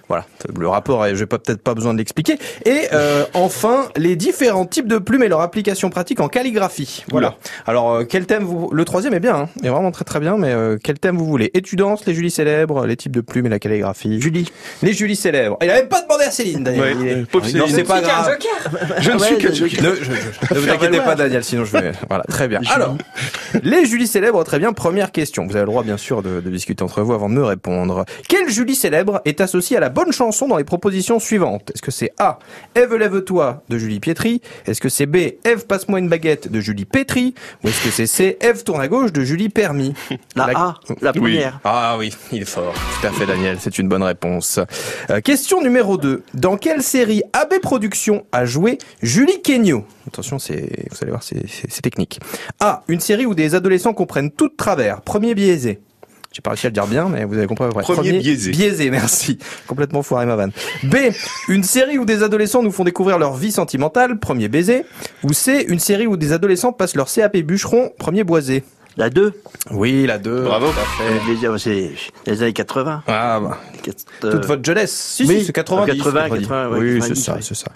Voilà, 0.09 0.27
le 0.57 0.69
rapport, 0.69 1.05
je 1.15 1.21
n'ai 1.21 1.27
peut-être 1.27 1.63
pas 1.63 1.75
besoin 1.75 1.93
de 1.95 1.99
l'expliquer. 1.99 2.39
Et 2.65 2.89
euh, 2.93 3.25
enfin, 3.35 3.89
les 3.97 4.17
différents 4.17 4.67
types 4.67 4.87
de 4.87 4.99
plumes 4.99 5.23
et 5.23 5.29
leur 5.29 5.41
application 5.41 5.91
pratique 5.91 6.21
en 6.21 6.29
calligraphie. 6.29 7.05
Voilà. 7.11 7.37
Euh, 7.83 8.05
quel 8.09 8.27
thème 8.27 8.45
vous... 8.45 8.71
Le 8.73 8.85
troisième 8.85 9.15
est 9.15 9.21
bien, 9.21 9.35
hein, 9.37 9.49
est 9.63 9.69
vraiment 9.69 9.91
très 9.91 10.05
très 10.05 10.21
bien, 10.21 10.37
mais 10.37 10.53
euh, 10.53 10.77
quel 10.83 10.99
thème 10.99 11.17
vous 11.17 11.27
voulez? 11.27 11.51
Étudiance, 11.55 12.07
les 12.07 12.15
Julie 12.15 12.31
célèbres, 12.31 12.87
les 12.87 12.97
types 12.97 13.13
de 13.13 13.21
plumes 13.21 13.47
et 13.47 13.49
la 13.49 13.59
calligraphie? 13.59 14.21
Julie. 14.21 14.51
Les 14.83 14.93
Julie 14.93 15.17
célèbres. 15.17 15.57
Il 15.63 15.71
a 15.71 15.75
même 15.75 15.89
pas 15.89 16.03
demandé 16.03 16.25
à 16.25 16.31
Céline, 16.31 16.65
Daniel. 16.65 17.27
Est- 17.35 17.55
non, 17.55 17.67
c'est 17.69 17.85
pas 17.85 18.01
grave. 18.01 18.39
Je 18.99 19.11
ne 19.11 19.17
Ouais, 19.19 19.27
suis 19.27 19.39
que 19.39 19.53
Joker. 19.55 19.83
Ne, 19.83 19.95
je- 19.97 20.05
je- 20.05 20.55
ne 20.55 20.59
vous 20.61 20.69
inquiétez 20.71 20.99
pas, 20.99 21.15
Daniel, 21.15 21.43
sinon 21.45 21.65
je 21.65 21.73
vais. 21.73 21.93
Voilà, 22.09 22.25
très 22.25 22.49
bien. 22.49 22.61
Alors, 22.73 22.97
les 23.63 23.87
Julie 23.87 24.07
célèbres, 24.07 24.43
très 24.45 24.59
bien. 24.59 24.73
Première 24.73 25.13
question. 25.13 25.47
Vous 25.47 25.53
avez 25.57 25.61
le 25.65 25.67
droit, 25.71 25.83
bien 25.83 25.97
sûr, 25.97 26.23
de, 26.23 26.41
de 26.41 26.51
discuter 26.51 26.83
entre 26.83 27.03
vous 27.03 27.13
avant 27.13 27.29
de 27.29 27.35
me 27.35 27.45
répondre. 27.45 28.05
Quelle 28.29 28.49
Julie 28.51 28.75
célèbre 28.75 29.21
est 29.25 29.41
associée 29.41 29.77
à 29.77 29.81
la 29.81 29.89
bonne 29.89 30.13
chanson 30.13 30.49
dans 30.49 30.57
les 30.57 30.65
propositions 30.65 31.19
suivantes? 31.19 31.71
Est-ce 31.75 31.83
que 31.83 31.91
c'est 31.91 32.11
A. 32.19 32.39
Ève 32.75 32.95
lève-toi 32.95 33.63
de 33.69 33.79
Julie 33.79 34.01
Pietri? 34.01 34.41
Est-ce 34.67 34.81
que 34.81 34.89
c'est 34.89 35.07
B. 35.07 35.17
Ève 35.45 35.67
passe-moi 35.67 35.99
une 35.99 36.09
baguette 36.09 36.51
de 36.51 36.61
Julie 36.61 36.85
Pétri? 36.85 37.35
Ou 37.65 37.69
est-ce 37.69 37.83
que 37.83 37.91
c'est 37.91 38.07
C. 38.07 38.37
Ève 38.41 38.63
tourne 38.63 38.81
à 38.83 38.89
gauche 38.89 39.11
de 39.13 39.23
Julie 39.25 39.49
Permis 39.49 39.95
La 40.37 40.47
La- 40.49 40.59
A, 40.59 40.75
la 41.01 41.13
première. 41.15 41.61
ah 41.65 41.97
oui, 41.99 42.15
il 42.31 42.43
est 42.43 42.45
fort. 42.45 42.75
Tout 43.01 43.07
à 43.07 43.11
fait, 43.11 43.25
Daniel. 43.25 43.57
C'est 43.59 43.79
une 43.79 43.89
bonne 43.89 44.03
réponse. 44.03 44.61
Euh, 45.11 45.21
question 45.23 45.63
numéro 45.63 45.97
2. 45.97 46.23
Dans 46.35 46.59
quelle 46.59 46.83
série 46.83 47.23
AB 47.33 47.61
Productions 47.63 48.27
a 48.33 48.45
joué 48.45 48.77
Julie 49.03 49.41
Kenyo 49.43 49.87
Attention, 50.07 50.39
c'est, 50.39 50.69
vous 50.91 50.97
allez 51.01 51.11
voir, 51.11 51.23
c'est, 51.23 51.49
c'est- 51.49 51.71
c'est 51.71 51.81
technique. 51.81 52.21
A. 52.61 52.83
Une 52.89 53.01
série 53.01 53.25
où 53.25 53.35
des 53.35 53.55
adolescents 53.55 53.95
comprennent 53.95 54.31
tout 54.31 54.49
de 54.49 54.55
travers. 54.57 55.01
Premier 55.01 55.35
biaisé. 55.35 55.81
J'ai 56.35 56.43
pas 56.43 56.51
réussi 56.51 56.67
à 56.67 56.71
le 56.71 56.75
dire 56.75 56.89
bien, 56.89 57.09
mais 57.09 57.25
vous 57.25 57.39
avez 57.39 57.47
compris 57.47 57.65
à 57.65 57.69
peu 57.69 57.75
près. 57.75 57.85
Premier 57.85 58.19
biaisé. 58.19 58.51
Biaisé, 58.51 58.91
merci. 58.91 59.39
Complètement 59.69 60.03
foiré 60.03 60.27
ma 60.27 60.35
vanne. 60.35 60.51
B. 60.83 60.97
Une 61.49 61.63
série 61.63 61.97
où 61.97 62.05
des 62.05 62.25
adolescents 62.25 62.65
nous 62.65 62.73
font 62.73 62.83
découvrir 62.83 63.21
leur 63.21 63.35
vie 63.35 63.53
sentimentale. 63.53 64.19
Premier 64.19 64.49
baiser. 64.49 64.85
Ou 65.23 65.33
C. 65.33 65.65
Une 65.69 65.79
série 65.79 66.09
où 66.09 66.17
des 66.17 66.33
adolescents 66.33 66.73
passent 66.73 66.97
leur 66.97 67.09
CAP 67.09 67.37
bûcheron. 67.37 67.93
Premier 67.99 68.25
boisé. 68.25 68.65
La 68.97 69.11
2. 69.11 69.33
Oui, 69.73 70.07
la 70.07 70.19
2. 70.19 70.43
Bravo. 70.43 70.69
C'est 71.59 71.91
les 72.27 72.43
années 72.43 72.53
80. 72.53 73.03
Ah, 73.09 73.41
bah. 73.41 73.59
Quatre- 73.83 74.05
Toute 74.21 74.35
euh, 74.35 74.47
votre 74.47 74.65
jeunesse. 74.65 74.93
Si, 74.93 75.25
oui, 75.25 75.41
si, 75.41 75.47
c'est 75.47 75.53
90. 75.53 75.99
80, 75.99 76.21
90. 76.29 76.41
80, 76.49 76.69
ouais, 76.69 76.79
oui, 76.79 76.95
90, 77.01 77.09
c'est 77.09 77.25
ça, 77.25 77.35
ouais. 77.35 77.41
c'est 77.43 77.55
ça. 77.57 77.67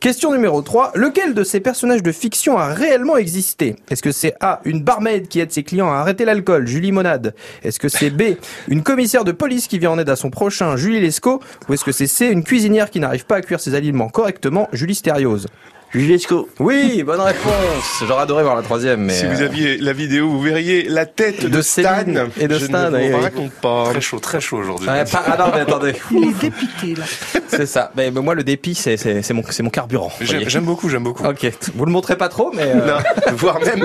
Question 0.00 0.32
numéro 0.32 0.62
3. 0.62 0.92
Lequel 0.94 1.34
de 1.34 1.44
ces 1.44 1.60
personnages 1.60 2.02
de 2.02 2.10
fiction 2.10 2.56
a 2.56 2.72
réellement 2.72 3.18
existé? 3.18 3.76
Est-ce 3.90 4.02
que 4.02 4.12
c'est 4.12 4.34
A, 4.40 4.60
une 4.64 4.82
barmaid 4.82 5.28
qui 5.28 5.40
aide 5.40 5.52
ses 5.52 5.62
clients 5.62 5.92
à 5.92 5.96
arrêter 5.96 6.24
l'alcool, 6.24 6.66
Julie 6.66 6.92
Monade? 6.92 7.34
Est-ce 7.62 7.78
que 7.78 7.88
c'est 7.88 8.08
B, 8.10 8.36
une 8.68 8.82
commissaire 8.82 9.24
de 9.24 9.32
police 9.32 9.66
qui 9.66 9.78
vient 9.78 9.90
en 9.90 9.98
aide 9.98 10.08
à 10.08 10.16
son 10.16 10.30
prochain, 10.30 10.76
Julie 10.78 11.00
Lescaut? 11.00 11.40
Ou 11.68 11.74
est-ce 11.74 11.84
que 11.84 11.92
c'est 11.92 12.06
C, 12.06 12.28
une 12.28 12.44
cuisinière 12.44 12.90
qui 12.90 12.98
n'arrive 12.98 13.26
pas 13.26 13.36
à 13.36 13.40
cuire 13.42 13.60
ses 13.60 13.74
aliments 13.74 14.08
correctement, 14.08 14.70
Julie 14.72 14.94
Stériose? 14.94 15.48
Julie 15.92 16.08
Lescaut. 16.08 16.48
Oui, 16.58 17.02
bonne 17.02 17.20
réponse. 17.20 18.02
J'aurais 18.08 18.22
adoré 18.22 18.42
voir 18.42 18.56
la 18.56 18.62
troisième, 18.62 19.02
mais... 19.02 19.12
Si 19.12 19.26
vous 19.26 19.42
euh, 19.42 19.44
aviez 19.44 19.76
la 19.76 19.92
vidéo, 19.92 20.26
vous 20.26 20.40
verriez 20.40 20.88
la 20.88 21.04
tête 21.04 21.42
de, 21.42 21.48
De 21.48 21.60
Stan. 21.60 22.06
Et 22.40 22.48
de 22.48 22.58
Je 22.58 22.64
Stan, 22.64 22.90
ne 22.90 23.10
vous 23.10 23.18
raconte 23.20 23.52
pas. 23.52 23.90
Très 23.90 24.00
chaud, 24.00 24.18
très 24.18 24.40
chaud 24.40 24.56
aujourd'hui. 24.56 24.88
ah 24.88 25.36
non, 25.38 25.44
mais 25.52 25.60
attendez. 25.60 25.92
Il 26.10 26.28
est 26.28 26.40
dépité, 26.40 26.94
là. 26.94 27.04
C'est 27.48 27.66
ça. 27.66 27.92
Mais, 27.94 28.10
mais 28.10 28.22
moi, 28.22 28.34
le 28.34 28.42
dépit, 28.42 28.74
c'est, 28.74 28.96
c'est, 28.96 29.20
c'est 29.20 29.34
mon, 29.34 29.42
c'est 29.50 29.62
mon 29.62 29.68
carburant. 29.68 30.10
J'aime 30.22 30.64
beaucoup, 30.64 30.88
j'aime 30.88 31.02
beaucoup. 31.02 31.26
Ok, 31.26 31.46
vous 31.74 31.84
le 31.84 31.92
montrez 31.92 32.16
pas 32.16 32.30
trop, 32.30 32.50
mais 32.54 32.62
euh, 32.74 32.86
Non, 32.86 32.96
voire 33.34 33.60
même, 33.60 33.84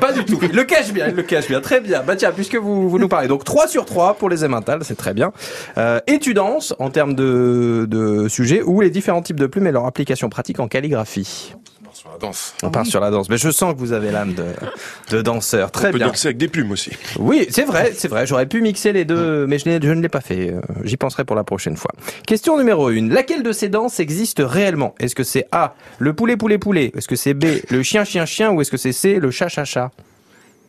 pas 0.00 0.12
du 0.12 0.24
tout. 0.24 0.38
Il 0.42 0.56
le 0.56 0.64
cache 0.64 0.90
bien, 0.90 1.08
il 1.08 1.14
le 1.14 1.22
cache 1.22 1.48
bien, 1.48 1.60
très 1.60 1.82
bien. 1.82 2.02
Bah 2.02 2.16
tiens, 2.16 2.32
puisque 2.32 2.56
vous, 2.56 2.88
vous 2.88 2.98
nous 2.98 3.08
parlez, 3.08 3.28
donc 3.28 3.44
3 3.44 3.68
sur 3.68 3.84
3 3.84 4.14
pour 4.14 4.30
les 4.30 4.46
émentales, 4.46 4.80
c'est 4.84 4.96
très 4.96 5.12
bien. 5.12 5.32
Euh, 5.76 6.00
étudance 6.06 6.74
en 6.78 6.88
termes 6.88 7.14
de, 7.14 7.86
de 7.86 8.28
sujets 8.28 8.62
ou 8.62 8.80
les 8.80 8.88
différents 8.88 9.20
types 9.20 9.38
de 9.38 9.46
plumes 9.46 9.66
et 9.66 9.72
leur 9.72 9.84
application 9.84 10.30
pratique 10.30 10.58
en 10.60 10.68
calligraphie. 10.68 11.25
Sur 11.92 12.10
la 12.10 12.18
danse. 12.18 12.54
On 12.62 12.70
part 12.70 12.84
sur 12.84 13.00
la 13.00 13.10
danse, 13.10 13.28
mais 13.30 13.38
je 13.38 13.50
sens 13.50 13.72
que 13.72 13.78
vous 13.78 13.92
avez 13.92 14.10
l'âme 14.10 14.34
de, 14.34 14.44
de 15.16 15.22
danseur, 15.22 15.70
très 15.70 15.88
On 15.88 15.92
peut 15.92 15.98
bien. 15.98 16.08
danser 16.08 16.28
avec 16.28 16.36
des 16.36 16.48
plumes 16.48 16.70
aussi. 16.72 16.90
Oui, 17.18 17.46
c'est 17.50 17.64
vrai, 17.64 17.92
c'est 17.96 18.08
vrai. 18.08 18.26
J'aurais 18.26 18.44
pu 18.46 18.60
mixer 18.60 18.92
les 18.92 19.06
deux, 19.06 19.46
mais 19.46 19.58
je, 19.58 19.68
ne 19.68 20.00
l'ai 20.02 20.08
pas 20.10 20.20
fait. 20.20 20.50
Euh, 20.50 20.60
J'y 20.84 20.98
penserai 20.98 21.24
pour 21.24 21.36
la 21.36 21.44
prochaine 21.44 21.76
fois. 21.76 21.90
Question 22.26 22.58
numéro 22.58 22.88
1. 22.88 23.08
Laquelle 23.08 23.42
de 23.42 23.52
ces 23.52 23.68
danses 23.70 23.98
existe 23.98 24.42
réellement? 24.44 24.94
Est-ce 25.00 25.14
que 25.14 25.24
c'est 25.24 25.46
A, 25.52 25.74
le 25.98 26.12
poulet 26.12 26.36
poulet 26.36 26.58
poulet? 26.58 26.92
Est-ce 26.94 27.08
que 27.08 27.16
c'est 27.16 27.32
B, 27.34 27.46
le 27.70 27.82
chien 27.82 28.04
chien 28.04 28.26
chien? 28.26 28.50
Ou 28.50 28.60
est-ce 28.60 28.70
que 28.70 28.76
c'est 28.76 28.92
C, 28.92 29.18
le 29.18 29.30
chat 29.30 29.48
chat 29.48 29.64
chat? 29.64 29.90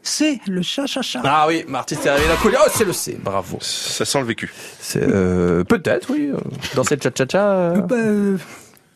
C'est 0.03 0.39
le 0.47 0.61
chat-chat-chat. 0.61 1.19
Ah 1.25 1.45
oui, 1.49 1.65
Marty 1.67 1.95
s'est 1.95 2.09
réveillé 2.09 2.29
d'un 2.29 2.37
coup. 2.37 2.47
Oh, 2.53 2.69
c'est 2.73 2.85
le 2.85 2.93
C. 2.93 3.17
Bravo. 3.21 3.57
Ça 3.59 4.05
sent 4.05 4.19
le 4.21 4.25
vécu. 4.27 4.53
C'est, 4.79 5.01
euh, 5.03 5.65
peut-être, 5.65 6.09
oui. 6.13 6.31
Danser 6.75 6.95
le 6.95 7.01
chat 7.01 7.11
chat 7.17 7.29
chat. 7.29 7.49
euh, 7.51 7.75
Euh, 7.75 7.81
bah, 7.81 7.95
euh, 7.97 8.37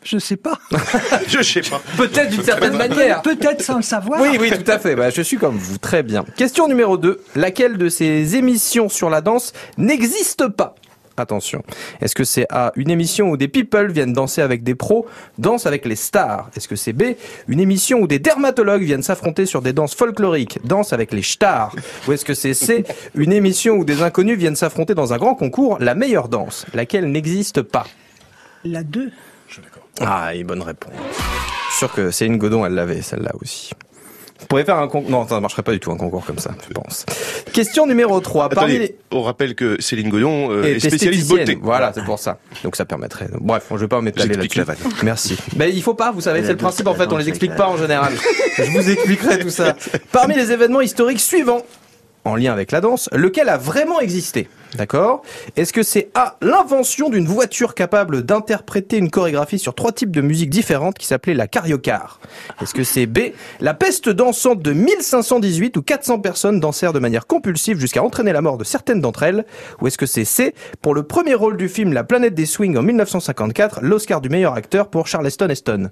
je 0.03 0.17
sais 0.17 0.37
pas. 0.37 0.57
Je 1.27 1.41
sais 1.41 1.61
pas. 1.61 1.81
Peut-être 1.97 2.29
d'une 2.29 2.43
certaine 2.43 2.75
manière. 2.75 3.21
Peut-être 3.21 3.61
sans 3.61 3.77
le 3.77 3.81
savoir. 3.83 4.19
Oui, 4.21 4.37
oui, 4.39 4.51
tout 4.51 4.69
à 4.69 4.79
fait. 4.79 4.95
Bah, 4.95 5.09
je 5.09 5.21
suis 5.21 5.37
comme 5.37 5.57
vous. 5.57 5.77
Très 5.77 6.03
bien. 6.03 6.25
Question 6.35 6.67
numéro 6.67 6.97
2. 6.97 7.21
Laquelle 7.35 7.77
de 7.77 7.89
ces 7.89 8.35
émissions 8.35 8.89
sur 8.89 9.09
la 9.09 9.21
danse 9.21 9.53
n'existe 9.77 10.47
pas? 10.47 10.75
Attention. 11.17 11.61
Est-ce 12.01 12.15
que 12.15 12.23
c'est 12.23 12.47
A, 12.49 12.71
une 12.75 12.89
émission 12.89 13.29
où 13.29 13.37
des 13.37 13.47
people 13.47 13.91
viennent 13.91 14.13
danser 14.13 14.41
avec 14.41 14.63
des 14.63 14.73
pros, 14.73 15.05
danse 15.37 15.67
avec 15.67 15.85
les 15.85 15.95
stars? 15.95 16.49
Est-ce 16.55 16.67
que 16.67 16.75
c'est 16.75 16.93
B, 16.93 17.15
une 17.47 17.59
émission 17.59 17.99
où 17.99 18.07
des 18.07 18.17
dermatologues 18.17 18.81
viennent 18.81 19.03
s'affronter 19.03 19.45
sur 19.45 19.61
des 19.61 19.73
danses 19.73 19.93
folkloriques, 19.93 20.59
danse 20.63 20.93
avec 20.93 21.13
les 21.13 21.21
stars? 21.21 21.75
Ou 22.07 22.13
est-ce 22.13 22.25
que 22.25 22.33
c'est 22.33 22.55
C, 22.55 22.85
une 23.13 23.33
émission 23.33 23.75
où 23.75 23.85
des 23.85 24.01
inconnus 24.01 24.37
viennent 24.37 24.55
s'affronter 24.55 24.95
dans 24.95 25.13
un 25.13 25.17
grand 25.17 25.35
concours, 25.35 25.77
la 25.79 25.93
meilleure 25.93 26.27
danse? 26.27 26.65
Laquelle 26.73 27.11
n'existe 27.11 27.61
pas? 27.61 27.85
La 28.63 28.83
2. 28.83 29.11
Ah, 29.99 30.33
et 30.33 30.43
bonne 30.43 30.61
réponse. 30.61 30.93
Je 31.11 31.69
suis 31.71 31.77
sûr 31.79 31.93
que 31.93 32.11
Céline 32.11 32.37
Godon, 32.37 32.65
elle 32.65 32.73
l'avait, 32.73 33.01
celle-là 33.01 33.31
aussi. 33.41 33.71
Vous 34.41 34.47
pourriez 34.47 34.65
faire 34.65 34.77
un 34.77 34.87
concours. 34.87 35.09
Non, 35.09 35.27
ça 35.27 35.35
ne 35.35 35.39
marcherait 35.39 35.61
pas 35.61 35.71
du 35.71 35.79
tout 35.79 35.91
un 35.91 35.97
concours 35.97 36.25
comme 36.25 36.39
ça, 36.39 36.51
je 36.67 36.73
pense. 36.73 37.05
Question 37.53 37.85
numéro 37.85 38.19
3. 38.19 38.49
Parmi 38.49 38.71
Attendez, 38.71 38.87
les... 38.87 38.95
on 39.11 39.21
rappelle 39.21 39.53
que 39.53 39.79
Céline 39.79 40.09
Godon 40.09 40.51
euh, 40.51 40.63
Et 40.63 40.71
est 40.71 40.79
spécialiste 40.79 41.29
beauté. 41.29 41.57
Voilà, 41.61 41.91
c'est 41.93 42.03
pour 42.03 42.17
ça. 42.17 42.39
Donc 42.63 42.75
ça 42.75 42.85
permettrait. 42.85 43.27
Bref, 43.39 43.67
je 43.69 43.75
vais 43.75 43.87
pas 43.87 44.01
m'étaler 44.01 44.33
là-dessus. 44.33 44.57
la 44.57 44.63
vanne. 44.63 44.77
Merci. 45.03 45.37
Mais 45.55 45.69
il 45.69 45.83
faut 45.83 45.93
pas, 45.93 46.11
vous 46.11 46.21
savez, 46.21 46.41
c'est 46.41 46.53
le 46.53 46.57
principe 46.57 46.87
en 46.87 46.95
fait, 46.95 47.11
on 47.13 47.17
les 47.17 47.29
explique 47.29 47.55
pas 47.55 47.67
en 47.67 47.77
général. 47.77 48.13
Je 48.57 48.63
vous 48.63 48.89
expliquerai 48.89 49.39
tout 49.39 49.49
ça. 49.49 49.75
Parmi 50.11 50.35
les 50.35 50.51
événements 50.51 50.81
historiques 50.81 51.21
suivants, 51.21 51.63
en 52.25 52.35
lien 52.35 52.51
avec 52.51 52.71
la 52.71 52.81
danse, 52.81 53.09
lequel 53.13 53.47
a 53.47 53.57
vraiment 53.57 53.99
existé? 53.99 54.49
D'accord. 54.77 55.21
Est-ce 55.57 55.73
que 55.73 55.83
c'est 55.83 56.09
A, 56.15 56.37
l'invention 56.41 57.09
d'une 57.09 57.25
voiture 57.25 57.75
capable 57.75 58.23
d'interpréter 58.23 58.97
une 58.97 59.09
chorégraphie 59.09 59.59
sur 59.59 59.75
trois 59.75 59.91
types 59.91 60.11
de 60.11 60.21
musique 60.21 60.49
différentes 60.49 60.97
qui 60.97 61.05
s'appelait 61.05 61.33
la 61.33 61.47
cariocar? 61.47 62.19
Est-ce 62.61 62.73
que 62.73 62.83
c'est 62.83 63.05
B, 63.05 63.33
la 63.59 63.73
peste 63.73 64.07
dansante 64.07 64.61
de 64.61 64.71
1518 64.71 65.75
où 65.75 65.81
400 65.81 66.19
personnes 66.19 66.59
dansèrent 66.61 66.93
de 66.93 66.99
manière 66.99 67.27
compulsive 67.27 67.79
jusqu'à 67.79 68.01
entraîner 68.01 68.31
la 68.31 68.41
mort 68.41 68.57
de 68.57 68.63
certaines 68.63 69.01
d'entre 69.01 69.23
elles? 69.23 69.45
Ou 69.81 69.87
est-ce 69.87 69.97
que 69.97 70.05
c'est 70.05 70.25
C, 70.25 70.55
pour 70.81 70.95
le 70.95 71.03
premier 71.03 71.33
rôle 71.33 71.57
du 71.57 71.67
film 71.67 71.91
La 71.91 72.05
planète 72.05 72.33
des 72.33 72.45
swings 72.45 72.77
en 72.77 72.81
1954, 72.81 73.81
l'Oscar 73.81 74.21
du 74.21 74.29
meilleur 74.29 74.53
acteur 74.53 74.89
pour 74.89 75.07
Charleston 75.07 75.49
Heston? 75.49 75.91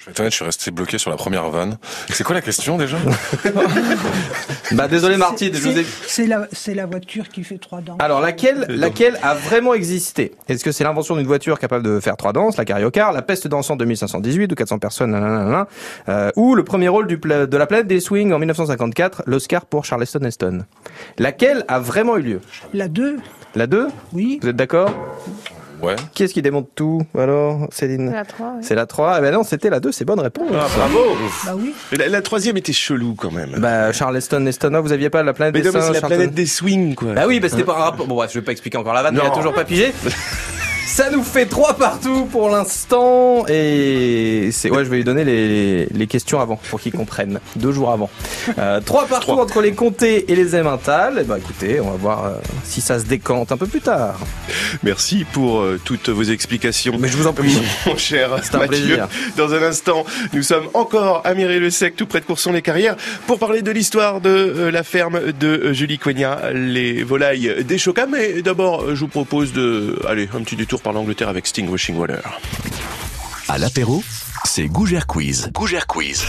Je 0.00 0.06
vais 0.06 0.12
être 0.12 0.20
honnête, 0.20 0.32
je 0.32 0.36
suis 0.36 0.44
resté 0.46 0.70
bloqué 0.70 0.96
sur 0.96 1.10
la 1.10 1.16
première 1.18 1.50
vanne. 1.50 1.76
C'est 2.08 2.24
quoi 2.24 2.34
la 2.34 2.40
question 2.40 2.78
déjà? 2.78 2.96
Bah 4.72 4.86
désolé 4.88 5.16
Marty, 5.16 5.50
je 5.52 5.60
vous 5.60 5.78
ai... 5.78 5.84
C'est 6.06 6.26
la, 6.26 6.46
c'est 6.52 6.74
la 6.74 6.86
voiture 6.86 7.28
qui 7.28 7.42
fait 7.44 7.58
trois 7.58 7.80
dents. 7.80 7.96
Alors 7.98 8.20
laquelle, 8.20 8.66
laquelle 8.68 9.18
a 9.22 9.34
vraiment 9.34 9.74
existé? 9.74 10.32
Est-ce 10.48 10.62
que 10.64 10.70
c'est 10.72 10.84
l'invention 10.84 11.16
d'une 11.16 11.26
voiture 11.26 11.58
capable 11.58 11.84
de 11.84 11.98
faire 12.00 12.16
trois 12.16 12.32
danses, 12.32 12.56
la 12.56 12.64
cariocar, 12.64 13.12
la 13.12 13.20
peste 13.22 13.46
dansante 13.48 13.78
de 13.80 13.84
1518 13.84 14.52
où 14.52 14.54
400 14.54 14.78
personnes, 14.78 15.10
nanana, 15.10 15.66
euh, 16.08 16.30
ou 16.36 16.54
le 16.54 16.62
premier 16.64 16.88
rôle 16.88 17.06
du 17.08 17.18
pla- 17.18 17.46
de 17.46 17.56
la 17.56 17.66
planète 17.66 17.88
des 17.88 17.98
swings 18.00 18.32
en 18.32 18.38
1954, 18.38 19.24
l'Oscar 19.26 19.66
pour 19.66 19.84
Charleston 19.84 20.20
Heston? 20.24 20.64
Laquelle 21.18 21.64
a 21.68 21.80
vraiment 21.80 22.16
eu 22.16 22.22
lieu? 22.22 22.40
La 22.72 22.86
2, 22.88 23.16
La 23.56 23.66
2 23.66 23.88
oui. 24.12 24.38
Vous 24.40 24.48
êtes 24.48 24.56
d'accord? 24.56 24.90
Ouais. 25.82 25.96
Qui 26.14 26.24
est-ce 26.24 26.34
qui 26.34 26.42
démonte 26.42 26.68
tout 26.74 27.02
alors 27.18 27.66
Céline 27.70 28.10
La 28.12 28.24
3, 28.24 28.54
oui. 28.56 28.62
C'est 28.62 28.74
la 28.74 28.86
3 28.86 29.16
Eh 29.18 29.20
ben 29.22 29.32
non, 29.32 29.42
c'était 29.44 29.70
la 29.70 29.80
2, 29.80 29.92
c'est 29.92 30.04
bonne 30.04 30.20
réponse. 30.20 30.50
Bravo 30.50 30.98
Bah 31.46 31.52
oui. 31.56 31.74
Mais 31.92 31.98
la, 31.98 32.08
la 32.08 32.22
troisième 32.22 32.56
était 32.56 32.72
chelou 32.72 33.14
quand 33.16 33.30
même. 33.30 33.56
Bah 33.58 33.92
Charleston 33.92 34.44
Heston, 34.46 34.70
non, 34.70 34.80
vous 34.82 34.92
aviez 34.92 35.10
pas 35.10 35.22
la 35.22 35.32
planète 35.32 35.54
mais 35.54 35.60
des 35.62 35.68
non, 35.68 35.74
mais 35.74 35.80
singes 35.80 35.88
c'est 35.88 35.94
la 35.94 36.00
Charleston- 36.00 36.16
planète 36.16 36.34
des 36.34 36.46
swings 36.46 36.94
quoi. 36.94 37.12
Bah 37.14 37.24
oui, 37.26 37.40
bah 37.40 37.48
c'était 37.48 37.64
pas 37.64 37.76
un 37.76 37.82
rapport. 37.84 38.06
Bon 38.06 38.14
bref, 38.16 38.30
je 38.32 38.38
vais 38.38 38.44
pas 38.44 38.52
expliquer 38.52 38.78
encore 38.78 38.94
la 38.94 39.02
vanne, 39.02 39.14
mais 39.14 39.20
il 39.22 39.26
a 39.26 39.30
toujours 39.30 39.54
pas 39.54 39.64
pigé. 39.64 39.92
Ça 40.92 41.08
nous 41.08 41.22
fait 41.22 41.46
trois 41.46 41.74
partout 41.74 42.26
pour 42.26 42.50
l'instant. 42.50 43.46
Et 43.48 44.50
c'est 44.52 44.70
ouais, 44.70 44.84
je 44.84 44.90
vais 44.90 44.96
lui 44.98 45.04
donner 45.04 45.24
les, 45.24 45.86
les 45.86 46.06
questions 46.08 46.40
avant 46.40 46.56
pour 46.68 46.80
qu'ils 46.80 46.92
comprennent. 46.92 47.38
Deux 47.56 47.70
jours 47.72 47.90
avant. 47.92 48.10
Euh, 48.58 48.80
trois 48.80 49.06
partout 49.06 49.28
Trois. 49.28 49.42
entre 49.44 49.62
les 49.62 49.72
comtés 49.72 50.30
et 50.30 50.34
les 50.34 50.54
emmentales. 50.60 51.20
Et 51.20 51.24
bah 51.24 51.36
écoutez, 51.38 51.80
on 51.80 51.90
va 51.92 51.96
voir 51.96 52.24
euh, 52.26 52.30
si 52.64 52.80
ça 52.80 52.98
se 52.98 53.04
décante 53.04 53.52
un 53.52 53.56
peu 53.56 53.66
plus 53.66 53.80
tard. 53.80 54.18
Merci 54.82 55.24
pour 55.32 55.60
euh, 55.60 55.80
toutes 55.82 56.08
vos 56.08 56.24
explications. 56.24 56.96
Mais 56.98 57.08
je 57.08 57.16
vous 57.16 57.28
en 57.28 57.32
prie. 57.32 57.56
Mon 57.86 57.96
cher 57.96 58.30
C'est 58.42 58.56
un 58.56 58.58
Mathieu, 58.58 58.68
plaisir. 58.76 59.08
dans 59.36 59.54
un 59.54 59.62
instant, 59.62 60.04
nous 60.32 60.42
sommes 60.42 60.66
encore 60.74 61.22
à 61.24 61.34
Mireille-le-Sec, 61.34 61.94
tout 61.96 62.06
près 62.06 62.20
de 62.20 62.24
Courson-les-Carrières, 62.26 62.96
pour 63.28 63.38
parler 63.38 63.62
de 63.62 63.70
l'histoire 63.70 64.20
de 64.20 64.28
euh, 64.28 64.70
la 64.72 64.82
ferme 64.82 65.32
de 65.38 65.72
Julie 65.72 65.98
Coignat, 65.98 66.50
les 66.52 67.04
volailles 67.04 67.64
des 67.64 67.78
Chocas. 67.78 68.06
Mais 68.06 68.42
d'abord, 68.42 68.94
je 68.94 69.00
vous 69.00 69.08
propose 69.08 69.52
de, 69.52 69.98
aller 70.08 70.28
un 70.34 70.42
petit 70.42 70.56
détour 70.56 70.79
par 70.80 70.92
l'Angleterre 70.92 71.28
avec 71.28 71.46
Sting 71.46 71.68
Washing 71.68 71.96
Water. 71.96 72.38
À 73.48 73.58
l'apéro, 73.58 74.02
c'est 74.44 74.66
Gougère 74.66 75.06
Quiz. 75.06 75.50
Gougère 75.52 75.86
Quiz. 75.86 76.26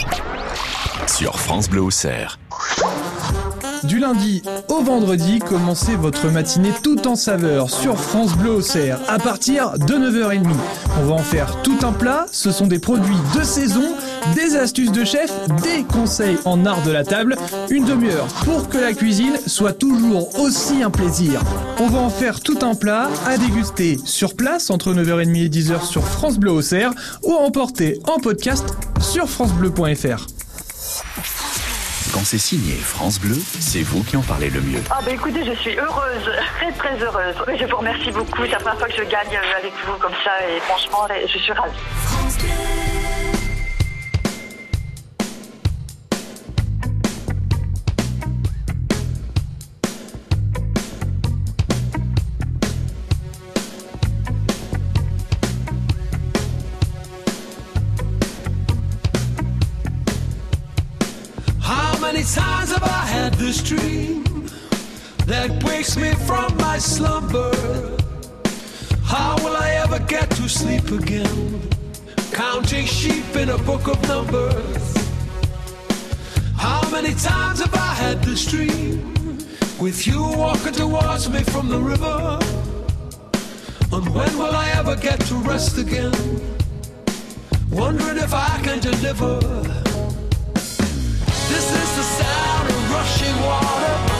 Sur 1.06 1.38
France 1.38 1.68
Bleu 1.68 1.82
Auxerre. 1.82 2.38
Du 3.84 3.98
lundi 3.98 4.42
au 4.68 4.82
vendredi, 4.82 5.40
commencez 5.40 5.96
votre 5.96 6.28
matinée 6.28 6.72
tout 6.84 7.08
en 7.08 7.16
saveur 7.16 7.68
sur 7.68 7.98
France 7.98 8.36
Bleu 8.36 8.50
Auxerre 8.50 9.00
à 9.08 9.18
partir 9.18 9.72
de 9.78 9.94
9h30. 9.94 10.46
On 11.00 11.06
va 11.06 11.14
en 11.14 11.18
faire 11.18 11.62
tout 11.62 11.78
un 11.82 11.92
plat, 11.92 12.26
ce 12.30 12.52
sont 12.52 12.68
des 12.68 12.78
produits 12.78 13.16
de 13.36 13.42
saison, 13.42 13.94
des 14.36 14.56
astuces 14.56 14.92
de 14.92 15.04
chef, 15.04 15.32
des 15.62 15.82
conseils 15.82 16.38
en 16.44 16.64
art 16.64 16.82
de 16.82 16.92
la 16.92 17.04
table, 17.04 17.36
une 17.70 17.84
demi-heure 17.84 18.28
pour 18.44 18.68
que 18.68 18.78
la 18.78 18.92
cuisine 18.92 19.36
soit 19.46 19.72
toujours 19.72 20.38
aussi 20.38 20.82
un 20.82 20.90
plaisir. 20.90 21.40
On 21.80 21.88
va 21.88 21.98
en 21.98 22.10
faire 22.10 22.40
tout 22.40 22.58
un 22.62 22.76
plat 22.76 23.10
à 23.26 23.36
déguster 23.36 23.98
sur 24.04 24.36
place 24.36 24.70
entre 24.70 24.92
9h30 24.92 25.44
et 25.44 25.48
10h 25.48 25.84
sur 25.84 26.04
France 26.04 26.38
Bleu 26.38 26.52
Auxerre 26.52 26.92
ou 27.24 27.32
à 27.32 27.40
emporter 27.40 27.98
en 28.06 28.20
podcast 28.20 28.64
sur 29.00 29.28
francebleu.fr. 29.28 30.26
Quand 32.12 32.24
c'est 32.24 32.36
signé 32.36 32.74
France 32.74 33.18
Bleu, 33.18 33.38
c'est 33.58 33.82
vous 33.82 34.04
qui 34.04 34.18
en 34.18 34.20
parlez 34.20 34.50
le 34.50 34.60
mieux. 34.60 34.82
Ah 34.90 35.00
bah 35.02 35.12
écoutez, 35.12 35.46
je 35.46 35.52
suis 35.60 35.78
heureuse, 35.78 36.30
très 36.58 36.70
très 36.72 37.02
heureuse. 37.02 37.34
Je 37.58 37.64
vous 37.64 37.76
remercie 37.78 38.10
beaucoup. 38.10 38.42
C'est 38.44 38.50
la 38.50 38.58
première 38.58 38.78
fois 38.78 38.88
que 38.88 38.96
je 38.96 39.04
gagne 39.04 39.34
euh, 39.34 39.58
avec 39.58 39.72
vous 39.86 39.96
comme 39.98 40.12
ça 40.22 40.32
et 40.46 40.60
franchement, 40.60 41.08
je 41.26 41.38
suis 41.38 41.52
ravie. 41.52 41.72
How 41.72 42.81
many 62.22 62.34
times 62.34 62.70
have 62.70 62.84
I 62.84 63.04
had 63.06 63.34
this 63.34 63.60
dream 63.60 64.22
that 65.26 65.50
wakes 65.64 65.96
me 65.96 66.14
from 66.14 66.56
my 66.56 66.78
slumber? 66.78 67.50
How 69.02 69.36
will 69.42 69.56
I 69.56 69.70
ever 69.82 69.98
get 69.98 70.30
to 70.30 70.48
sleep 70.48 70.88
again? 70.92 71.68
Counting 72.30 72.86
sheep 72.86 73.34
in 73.34 73.48
a 73.48 73.58
book 73.58 73.88
of 73.88 74.00
numbers. 74.06 74.94
How 76.56 76.88
many 76.92 77.12
times 77.14 77.58
have 77.58 77.74
I 77.74 77.92
had 78.04 78.22
this 78.22 78.46
dream 78.46 79.38
with 79.80 80.06
you 80.06 80.22
walking 80.22 80.74
towards 80.74 81.28
me 81.28 81.42
from 81.42 81.68
the 81.68 81.80
river? 81.80 82.38
And 83.90 84.14
when 84.14 84.38
will 84.38 84.54
I 84.54 84.70
ever 84.76 84.94
get 84.94 85.18
to 85.26 85.34
rest 85.38 85.76
again? 85.76 86.14
Wondering 87.68 88.18
if 88.18 88.32
I 88.32 88.60
can 88.62 88.78
deliver. 88.78 89.91
This 91.52 91.70
is 91.70 91.96
the 91.96 92.02
sound 92.02 92.70
of 92.70 92.90
rushing 92.90 93.36
water 93.42 94.11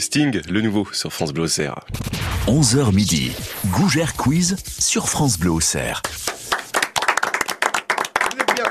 C'était 0.00 0.20
Sting, 0.20 0.40
le 0.48 0.60
nouveau, 0.60 0.86
sur 0.92 1.12
France 1.12 1.32
Bleu 1.32 1.44
Auxerre. 1.44 1.80
11h 2.46 2.94
midi. 2.94 3.32
Gougère 3.66 4.14
Quiz 4.14 4.54
sur 4.78 5.08
France 5.08 5.38
Bleu 5.38 5.50
Auxerre. 5.50 6.02
Vous 8.30 8.38
êtes 8.38 8.54
bien 8.54 8.64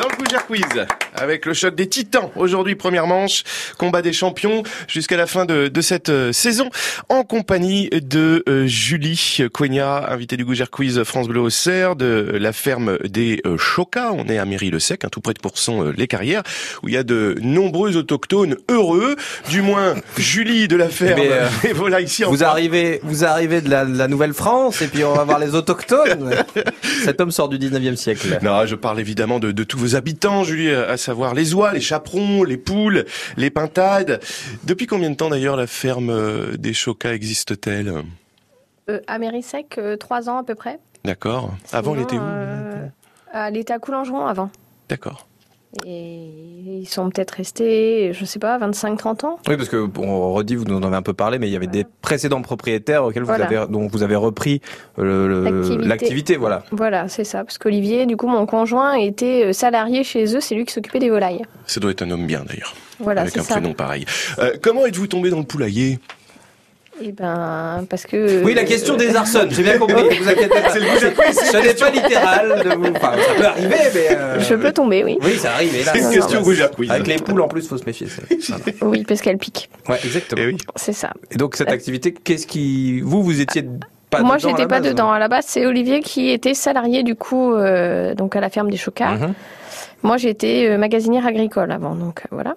dans 0.00 0.08
le 0.08 0.16
Gougère 0.16 0.46
Quiz 0.46 0.86
avec 1.14 1.46
le 1.46 1.54
choc 1.54 1.74
des 1.74 1.88
titans. 1.88 2.30
Aujourd'hui, 2.36 2.74
première 2.74 3.06
manche, 3.06 3.44
combat 3.78 4.02
des 4.02 4.12
champions 4.12 4.62
jusqu'à 4.88 5.16
la 5.16 5.26
fin 5.26 5.44
de, 5.44 5.68
de 5.68 5.80
cette 5.80 6.08
euh, 6.08 6.32
saison 6.32 6.70
en 7.08 7.22
compagnie 7.22 7.88
de 7.90 8.42
euh, 8.48 8.66
Julie 8.66 9.38
Coignat, 9.52 10.06
invitée 10.10 10.36
du 10.36 10.44
Gougère 10.44 10.70
Quiz 10.70 11.02
France 11.04 11.28
Bleu 11.28 11.40
Auxerre 11.40 11.96
de 11.96 12.36
la 12.40 12.52
ferme 12.52 12.98
des 13.04 13.40
euh, 13.46 13.56
Chocas. 13.56 14.12
On 14.12 14.26
est 14.26 14.38
à 14.38 14.44
Méry-le-Sec, 14.44 15.04
hein, 15.04 15.08
tout 15.10 15.20
près 15.20 15.34
de 15.34 15.38
Pourson, 15.38 15.86
euh, 15.86 15.94
les 15.96 16.06
Carrières, 16.06 16.42
où 16.82 16.88
il 16.88 16.94
y 16.94 16.96
a 16.96 17.02
de 17.02 17.36
nombreux 17.40 17.96
autochtones 17.96 18.56
heureux, 18.68 19.16
du 19.50 19.62
moins 19.62 19.94
Julie 20.18 20.68
de 20.68 20.76
la 20.76 20.88
ferme. 20.88 21.20
Euh, 21.24 21.48
et 21.64 21.72
voilà 21.72 22.00
ici 22.00 22.24
en 22.24 22.30
Vous 22.30 22.44
arrivez, 22.44 23.00
vous 23.02 23.24
arrivez 23.24 23.60
de 23.60 23.70
la, 23.70 23.84
la 23.84 24.08
Nouvelle-France 24.08 24.82
et 24.82 24.88
puis 24.88 25.04
on 25.04 25.14
va 25.14 25.24
voir 25.24 25.38
les 25.38 25.54
autochtones. 25.54 26.34
Cet 27.04 27.20
homme 27.20 27.30
sort 27.30 27.48
du 27.48 27.58
19e 27.58 27.96
siècle. 27.96 28.38
Non, 28.42 28.66
je 28.66 28.74
parle 28.74 29.00
évidemment 29.00 29.38
de, 29.38 29.52
de 29.52 29.64
tous 29.64 29.78
vos 29.78 29.96
habitants, 29.96 30.44
Julie, 30.44 30.70
à 30.70 30.96
savoir 31.04 31.34
les 31.34 31.54
oies, 31.54 31.72
les 31.72 31.80
chaperons, 31.80 32.42
les 32.42 32.56
poules, 32.56 33.04
les 33.36 33.50
pintades. 33.50 34.20
Depuis 34.64 34.86
combien 34.86 35.10
de 35.10 35.16
temps 35.16 35.28
d'ailleurs 35.28 35.56
la 35.56 35.66
ferme 35.66 36.10
euh, 36.10 36.56
des 36.56 36.72
Chocas 36.72 37.12
existe-t-elle? 37.12 38.02
Euh, 38.90 39.00
à 39.06 39.18
Mérissec, 39.18 39.78
euh, 39.78 39.96
trois 39.96 40.28
ans 40.28 40.38
à 40.38 40.44
peu 40.44 40.54
près. 40.54 40.78
D'accord. 41.04 41.54
Avant, 41.72 41.94
elle 41.94 42.02
était 42.02 42.16
où 42.16 42.22
euh, 42.22 42.86
Elle 43.32 43.56
était 43.56 43.72
à 43.72 43.78
Coulangeron 43.78 44.26
avant. 44.26 44.50
D'accord. 44.88 45.26
Et 45.86 46.28
ils 46.66 46.86
sont 46.88 47.10
peut-être 47.10 47.32
restés, 47.32 48.12
je 48.12 48.24
sais 48.24 48.38
pas, 48.38 48.58
25-30 48.58 49.26
ans. 49.26 49.38
Oui, 49.48 49.56
parce 49.56 49.68
que 49.68 49.88
on 49.98 50.32
redit, 50.32 50.54
vous 50.56 50.64
nous 50.64 50.76
en 50.76 50.82
avez 50.82 50.96
un 50.96 51.02
peu 51.02 51.12
parlé, 51.14 51.38
mais 51.38 51.48
il 51.48 51.52
y 51.52 51.56
avait 51.56 51.66
des 51.66 51.84
précédents 52.02 52.42
propriétaires 52.42 53.04
auxquels 53.04 53.22
vous 53.22 53.28
Voilà. 53.28 53.46
avez, 53.46 53.66
dont 53.72 53.86
vous 53.88 54.02
avez 54.02 54.16
repris 54.16 54.60
euh, 54.98 55.78
L'activité. 55.84 56.36
voilà. 56.36 56.62
Voilà, 56.70 57.08
c'est 57.08 57.24
ça. 57.24 57.44
Parce 57.44 57.58
qu'Olivier, 57.58 58.06
du 58.06 58.16
coup, 58.16 58.26
mon 58.28 58.46
conjoint, 58.46 58.94
était 58.94 59.46
euh, 59.46 59.52
salarié 59.52 60.04
chez 60.04 60.36
eux. 60.36 60.40
C'est 60.40 60.54
lui 60.54 60.64
qui 60.64 60.72
s'occupait 60.72 60.98
des 61.00 61.10
volailles. 61.10 61.42
Ça 61.66 61.80
doit 61.80 61.90
être 61.90 62.02
un 62.02 62.10
homme 62.10 62.26
bien 62.26 62.44
d'ailleurs. 62.46 62.74
Voilà, 63.00 63.22
avec 63.22 63.32
c'est 63.34 63.40
un 63.40 63.44
ça. 63.44 63.54
prénom 63.54 63.72
pareil. 63.74 64.04
Euh, 64.38 64.52
comment 64.62 64.86
êtes-vous 64.86 65.06
tombé 65.08 65.30
dans 65.30 65.38
le 65.38 65.44
poulailler? 65.44 65.98
Et 67.02 67.12
ben, 67.12 67.84
parce 67.90 68.04
que. 68.04 68.42
Oui, 68.44 68.54
la 68.54 68.64
question 68.64 68.96
des 68.96 69.16
arçonnes, 69.16 69.50
j'ai 69.50 69.62
bien 69.62 69.78
compris, 69.78 69.94
ne 69.94 70.22
vous 70.22 70.28
inquiétez 70.28 70.48
pas. 70.48 70.70
C'est 70.72 70.80
le 70.80 70.86
Ce 70.86 71.56
n'est 71.56 71.74
pas 71.74 71.90
littéral 71.90 72.62
de 72.64 72.74
vous. 72.74 72.92
Enfin, 72.94 73.12
ça 73.16 73.34
peut 73.36 73.44
arriver, 73.46 73.76
mais. 73.94 74.08
euh, 74.16 74.40
Je 74.40 74.54
peux 74.54 74.72
tomber, 74.72 75.02
oui. 75.04 75.18
Oui, 75.22 75.36
ça 75.36 75.52
arrive. 75.54 75.72
C'est 75.92 75.98
une 76.00 76.10
question 76.10 76.42
Gougère 76.42 76.70
Quiz. 76.70 76.90
Avec 76.90 77.06
les 77.06 77.16
poules, 77.16 77.40
en 77.40 77.48
plus, 77.48 77.66
faut 77.68 77.76
se 77.78 77.84
méfier. 77.84 78.06
Oui, 78.82 79.04
parce 79.06 79.20
qu'elle 79.20 79.38
pique. 79.38 79.68
Ouais, 79.88 79.98
exactement. 80.04 80.42
Eh 80.42 80.46
oui. 80.48 80.56
C'est 80.76 80.92
ça. 80.92 81.12
Et 81.30 81.36
donc, 81.36 81.56
cette 81.56 81.70
activité, 81.70 82.12
qu'est-ce 82.12 82.46
qui. 82.46 83.00
Vous, 83.00 83.22
vous 83.22 83.40
étiez 83.40 83.64
pas 84.10 84.20
Moi, 84.22 84.38
j'étais 84.38 84.66
pas 84.66 84.80
base, 84.80 84.82
dedans 84.92 85.10
hein 85.10 85.16
à 85.16 85.18
la 85.18 85.28
base. 85.28 85.44
C'est 85.48 85.66
Olivier 85.66 86.00
qui 86.00 86.30
était 86.30 86.54
salarié, 86.54 87.02
du 87.02 87.16
coup, 87.16 87.54
euh, 87.54 88.14
donc 88.14 88.36
à 88.36 88.40
la 88.40 88.50
ferme 88.50 88.70
des 88.70 88.76
Chocas. 88.76 89.16
Mhm. 89.16 89.34
Moi, 90.02 90.16
j'étais 90.18 90.68
euh, 90.68 90.78
magasinière 90.78 91.26
agricole 91.26 91.72
avant, 91.72 91.94
donc 91.94 92.20
euh, 92.20 92.28
voilà. 92.30 92.54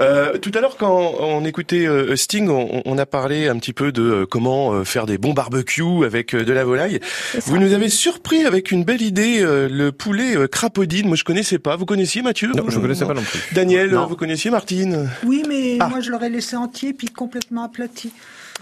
Euh, 0.00 0.38
tout 0.38 0.50
à 0.54 0.60
l'heure, 0.60 0.76
quand 0.78 1.14
on 1.20 1.44
écoutait 1.44 1.86
euh, 1.86 2.16
Sting, 2.16 2.48
on, 2.48 2.80
on 2.86 2.96
a 2.98 3.04
parlé 3.06 3.48
un 3.48 3.56
petit 3.58 3.74
peu 3.74 3.92
de 3.92 4.02
euh, 4.02 4.26
comment 4.26 4.72
euh, 4.72 4.84
faire 4.84 5.04
des 5.06 5.18
bons 5.18 5.34
barbecues 5.34 6.04
avec 6.06 6.34
euh, 6.34 6.44
de 6.44 6.52
la 6.52 6.64
volaille. 6.64 6.98
Vous 7.44 7.58
nous 7.58 7.74
avez 7.74 7.88
surpris 7.90 8.44
avec 8.46 8.70
une 8.70 8.84
belle 8.84 9.02
idée, 9.02 9.40
euh, 9.42 9.68
le 9.70 9.92
poulet 9.92 10.34
euh, 10.36 10.46
crapaudine. 10.46 11.06
Moi, 11.08 11.16
je 11.16 11.24
connaissais 11.24 11.58
pas. 11.58 11.76
Vous 11.76 11.84
connaissiez, 11.86 12.22
Mathieu 12.22 12.50
Non, 12.56 12.64
je 12.68 12.78
connaissais 12.78 13.04
pas 13.04 13.14
non 13.14 13.22
plus. 13.22 13.40
Daniel, 13.52 13.90
Non. 13.90 14.06
vous 14.06 14.16
connaissiez 14.16 14.50
Martine 14.50 15.10
Oui, 15.26 15.42
mais 15.48 15.76
Ah. 15.80 15.88
moi 15.88 16.00
je 16.00 16.10
l'aurais 16.10 16.30
laissé 16.30 16.56
entier 16.56 16.92
puis 16.94 17.08
complètement 17.08 17.64
aplati. 17.64 18.12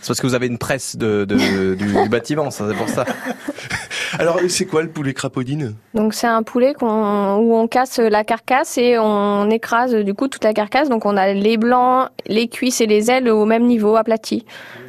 C'est 0.00 0.06
parce 0.08 0.20
que 0.20 0.26
vous 0.26 0.34
avez 0.34 0.46
une 0.46 0.56
presse 0.58 0.96
de, 0.96 1.24
de- 1.26 1.74
du, 1.74 1.86
du 1.86 2.08
bâtiment, 2.08 2.50
ça, 2.50 2.66
c'est 2.70 2.76
pour 2.76 2.88
ça. 2.88 3.04
Alors, 4.18 4.38
c'est 4.48 4.64
quoi 4.66 4.82
le 4.82 4.88
poulet 4.88 5.12
crapaudine? 5.14 5.74
Donc 5.94 6.14
c'est 6.14 6.26
un 6.26 6.42
poulet 6.42 6.74
qu'on 6.74 7.36
où 7.36 7.54
on 7.54 7.66
casse 7.68 7.98
la 7.98 8.24
carcasse 8.24 8.76
et 8.78 8.98
on 8.98 9.48
écrase 9.50 9.94
du 9.94 10.14
coup 10.14 10.28
toute 10.28 10.44
la 10.44 10.52
carcasse. 10.52 10.88
Donc 10.88 11.06
on 11.06 11.16
a 11.16 11.32
les 11.32 11.56
blancs, 11.56 12.08
les 12.26 12.48
cuisses 12.48 12.80
et 12.80 12.86
les 12.86 13.10
ailes 13.10 13.28
au 13.28 13.44
même 13.44 13.64
niveau, 13.66 13.96
aplatis. 13.96 14.44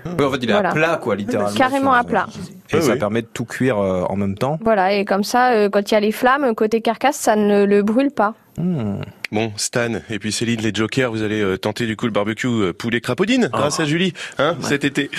Oui, 0.06 0.26
en 0.26 0.32
fait, 0.32 0.38
il 0.42 0.50
est 0.50 0.54
Voilà. 0.54 0.70
à 0.70 0.74
plat, 0.74 1.00
quoi, 1.02 1.16
littéralement. 1.16 1.56
Carrément 1.58 1.94
à 1.94 2.04
plat. 2.04 2.26
Et 2.74 2.78
Ah 2.78 2.82
ça 2.82 2.94
oui. 2.94 3.00
permet 3.00 3.22
de 3.22 3.28
tout 3.28 3.46
cuire 3.46 3.78
euh, 3.80 4.04
en 4.10 4.16
même 4.16 4.36
temps. 4.36 4.58
Voilà, 4.64 4.94
et 4.94 5.06
comme 5.06 5.24
ça, 5.24 5.52
euh, 5.52 5.70
quand 5.70 5.92
il 5.92 5.94
y 5.94 5.98
a 5.98 6.00
les 6.00 6.12
flammes, 6.12 6.56
côté 6.56 6.82
carcasse, 6.82 7.18
ça 7.18 7.36
ne 7.36 7.66
le 7.66 7.84
brûle 7.84 8.12
pas. 8.12 8.34
Hmm. 8.58 9.02
Bon, 9.32 9.54
Stan 9.56 9.94
et 10.10 10.20
puis 10.20 10.32
Céline, 10.32 10.60
les 10.62 10.74
Jokers, 10.74 11.10
vous 11.12 11.24
allez 11.24 11.42
euh, 11.42 11.58
tenter 11.58 11.86
du 11.88 11.96
coup 11.96 12.06
le 12.06 12.12
barbecue 12.12 12.48
euh, 12.48 12.74
poulet 12.74 13.00
crapaudine 13.00 13.50
grâce 13.52 13.80
à 13.80 13.86
Julie, 13.86 14.14
hein, 14.40 14.58
cet 14.62 14.84
été. 14.84 15.10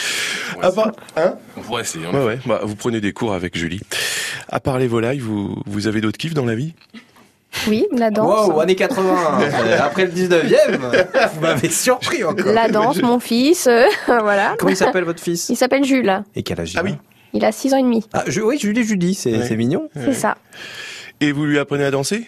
À 0.60 0.70
part, 0.70 0.92
hein 1.16 1.34
On 1.56 1.62
pourrait 1.62 1.82
essayer. 1.82 2.06
Ouais, 2.08 2.24
ouais. 2.24 2.38
Bah, 2.46 2.60
vous 2.62 2.76
prenez 2.76 3.00
des 3.00 3.12
cours 3.12 3.32
avec 3.32 3.56
Julie. 3.56 3.80
À 4.50 4.60
part 4.60 4.78
les 4.78 4.86
volailles, 4.86 5.18
vous, 5.18 5.56
vous 5.66 5.86
avez 5.86 6.00
d'autres 6.02 6.18
kiffs 6.18 6.34
dans 6.34 6.44
la 6.44 6.54
vie? 6.54 6.74
Oui, 7.68 7.86
la 7.92 8.10
danse. 8.10 8.48
Wow, 8.48 8.60
années 8.60 8.74
80. 8.76 9.40
euh, 9.42 9.78
Après 9.82 10.04
le 10.06 10.12
19e, 10.12 10.78
vous 11.34 11.40
m'avez 11.40 11.68
surpris 11.70 12.24
encore. 12.24 12.52
La 12.52 12.68
danse, 12.68 13.00
mon 13.02 13.18
fils, 13.18 13.66
euh, 13.66 13.86
voilà. 14.06 14.56
Comment 14.58 14.70
il 14.72 14.76
s'appelle 14.76 15.04
votre 15.04 15.22
fils? 15.22 15.48
Il 15.48 15.56
s'appelle 15.56 15.84
Jules. 15.84 16.22
Et 16.34 16.42
quel 16.42 16.60
âge 16.60 16.72
il 16.72 16.78
Ah 16.78 16.80
a? 16.80 16.84
oui. 16.84 16.94
Il 17.34 17.44
a 17.46 17.52
6 17.52 17.72
ans 17.72 17.78
et 17.78 17.82
demi. 17.82 18.04
Ah, 18.12 18.24
je, 18.26 18.42
oui, 18.42 18.58
Julie 18.58 18.84
Judy, 18.84 19.14
c'est 19.14 19.32
Ouais. 19.38 19.46
c'est 19.46 19.56
mignon. 19.56 19.88
C'est 19.94 20.12
ça. 20.12 20.36
Et 21.20 21.32
vous 21.32 21.46
lui 21.46 21.58
apprenez 21.58 21.84
à 21.84 21.90
danser? 21.90 22.26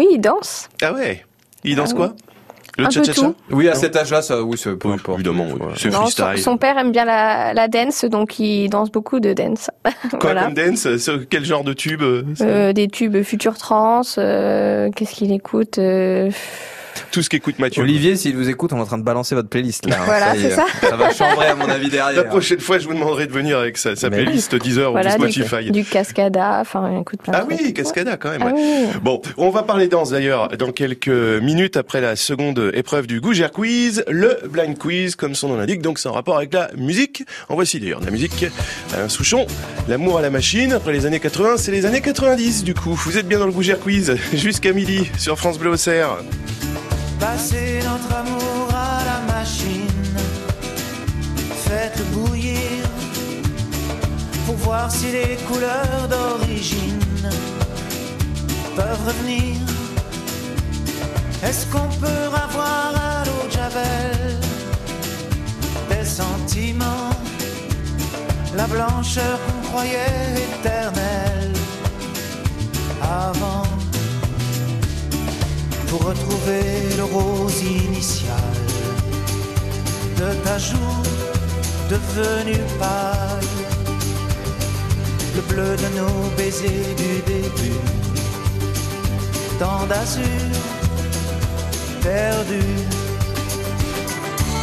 Oui, 0.00 0.06
il 0.12 0.18
danse. 0.20 0.68
Ah 0.82 0.94
ouais 0.94 1.24
Il 1.62 1.76
danse 1.76 1.90
Ah 1.92 1.96
quoi 1.96 2.14
Le 2.78 2.84
Un 2.84 2.88
peu 2.88 2.94
cha-cha-cha 2.94 3.20
tout. 3.20 3.34
Oui, 3.50 3.68
à 3.68 3.74
cet 3.74 3.94
âge-là, 3.96 4.22
ça, 4.22 4.42
oui, 4.42 4.56
c'est 4.56 4.74
peu 4.76 4.88
Oui, 4.88 4.94
importe. 4.94 5.18
évidemment, 5.18 5.46
oui. 5.52 5.60
C'est 5.76 5.90
Non, 5.90 6.06
son, 6.06 6.22
freestyle. 6.24 6.42
son 6.42 6.56
père 6.56 6.78
aime 6.78 6.90
bien 6.90 7.04
la, 7.04 7.52
la 7.52 7.68
dance, 7.68 8.04
donc 8.06 8.38
il 8.38 8.68
danse 8.70 8.90
beaucoup 8.90 9.20
de 9.20 9.34
dance. 9.34 9.70
Quoi 10.10 10.18
voilà. 10.22 10.44
comme 10.44 10.54
dance? 10.54 10.96
Sur 10.96 11.28
Quel 11.28 11.44
genre 11.44 11.64
de 11.64 11.74
tube 11.74 12.00
euh, 12.02 12.22
Euh, 12.40 12.72
des 12.72 12.88
tubes 12.88 13.22
Future 13.22 13.58
Trans, 13.58 14.00
euh, 14.16 14.88
qu'est-ce 14.96 15.12
qu'il 15.14 15.32
écoute 15.32 15.76
euh, 15.78 16.30
Tout 17.12 17.22
ce 17.22 17.28
qu'écoute 17.28 17.58
Mathieu. 17.58 17.82
Olivier, 17.82 18.16
s'il 18.16 18.36
vous 18.36 18.48
écoute, 18.48 18.72
on 18.72 18.78
est 18.78 18.80
en 18.80 18.86
train 18.86 18.98
de 18.98 19.02
balancer 19.02 19.34
votre 19.34 19.48
playlist 19.48 19.86
là. 19.88 19.96
Voilà, 20.04 20.34
c'est 20.34 20.42
est. 20.42 20.50
ça. 20.50 20.66
Ça 20.80 20.96
va 20.96 21.12
chambrer 21.12 21.46
à 21.46 21.54
mon 21.54 21.68
avis 21.68 21.84
La 21.90 22.12
derrière. 22.12 22.26
prochaine 22.28 22.60
fois, 22.60 22.78
je 22.78 22.86
vous 22.86 22.94
demanderai 22.94 23.26
de 23.26 23.32
venir 23.32 23.58
avec 23.58 23.76
sa, 23.78 23.96
sa 23.96 24.10
Mais- 24.10 24.22
playlist 24.24 24.54
Deezer 24.54 24.90
Voilà, 24.92 25.16
ou 25.18 25.26
du, 25.26 25.32
Spotify. 25.42 25.70
du 25.70 25.84
Cascada, 25.84 26.58
enfin, 26.60 26.90
il 26.94 27.00
écoute 27.00 27.22
plein 27.22 27.32
de 27.32 27.38
Ah 27.38 27.44
trucs. 27.46 27.60
oui, 27.60 27.72
Cascada 27.74 28.16
quand 28.16 28.30
même. 28.30 28.42
Ah 28.42 28.46
ouais. 28.46 28.52
oui. 28.54 28.86
Bon, 29.02 29.20
on 29.36 29.50
va 29.50 29.62
parler 29.62 29.88
danse 29.88 30.10
d'ailleurs 30.10 30.48
dans 30.56 30.72
quelques 30.72 31.08
minutes 31.08 31.76
après 31.76 32.00
la 32.00 32.16
seconde 32.16 32.70
épreuve 32.74 33.06
du 33.06 33.20
Gougère 33.20 33.50
Quiz, 33.50 34.04
le 34.08 34.38
blind 34.48 34.76
quiz 34.78 35.16
comme 35.16 35.34
son 35.34 35.48
nom 35.48 35.56
l'indique, 35.56 35.82
donc 35.82 35.98
c'est 35.98 36.08
en 36.08 36.12
rapport 36.12 36.36
avec 36.36 36.52
la 36.54 36.70
musique. 36.76 37.24
En 37.48 37.54
voici 37.54 37.80
d'ailleurs 37.80 38.00
de 38.00 38.06
la 38.06 38.12
musique. 38.12 38.46
Alain 38.94 39.08
Souchon, 39.08 39.46
l'amour 39.88 40.18
à 40.18 40.22
la 40.22 40.30
machine, 40.30 40.72
après 40.72 40.92
les 40.92 41.06
années 41.06 41.20
80, 41.20 41.56
c'est 41.56 41.72
les 41.72 41.86
années 41.86 42.00
90 42.00 42.64
du 42.64 42.74
coup. 42.74 42.94
Vous 42.94 43.18
êtes 43.18 43.26
bien 43.26 43.38
dans 43.38 43.46
le 43.46 43.52
Gougère 43.52 43.80
Quiz 43.80 44.16
jusqu'à 44.34 44.72
midi 44.72 45.10
sur 45.18 45.38
France 45.38 45.58
Bleu 45.58 45.70
Auxerre. 45.70 46.18
Passez 47.20 47.80
notre 47.84 48.14
amour 48.16 48.68
à 48.74 49.04
la 49.04 49.34
machine, 49.34 50.16
faites 51.66 52.02
bouillir 52.12 52.86
pour 54.46 54.56
voir 54.56 54.90
si 54.90 55.12
les 55.12 55.36
couleurs 55.46 56.08
d'origine 56.08 56.98
peuvent 58.74 59.06
revenir. 59.06 59.56
Est-ce 61.44 61.66
qu'on 61.66 61.88
peut 62.00 62.26
avoir 62.46 62.94
à 62.96 63.24
l'eau 63.26 63.46
de 63.46 63.52
Javel 63.52 64.40
des 65.90 66.04
sentiments, 66.04 67.10
la 68.56 68.66
blancheur 68.66 69.38
qu'on 69.46 69.68
croyait 69.68 70.34
éternelle 70.48 71.52
avant? 73.02 73.89
Pour 75.90 76.04
retrouver 76.04 76.62
le 76.96 77.02
rose 77.02 77.62
initial 77.62 78.54
de 80.16 80.32
ta 80.44 80.56
joue 80.56 81.02
devenue 81.90 82.62
pâle, 82.78 83.48
le 85.34 85.42
bleu 85.50 85.76
de 85.84 85.88
nos 85.98 86.30
baisers 86.36 86.94
du 87.02 87.12
début, 87.32 87.80
tant 89.58 89.84
d'azur 89.88 90.52
perdu, 92.02 92.62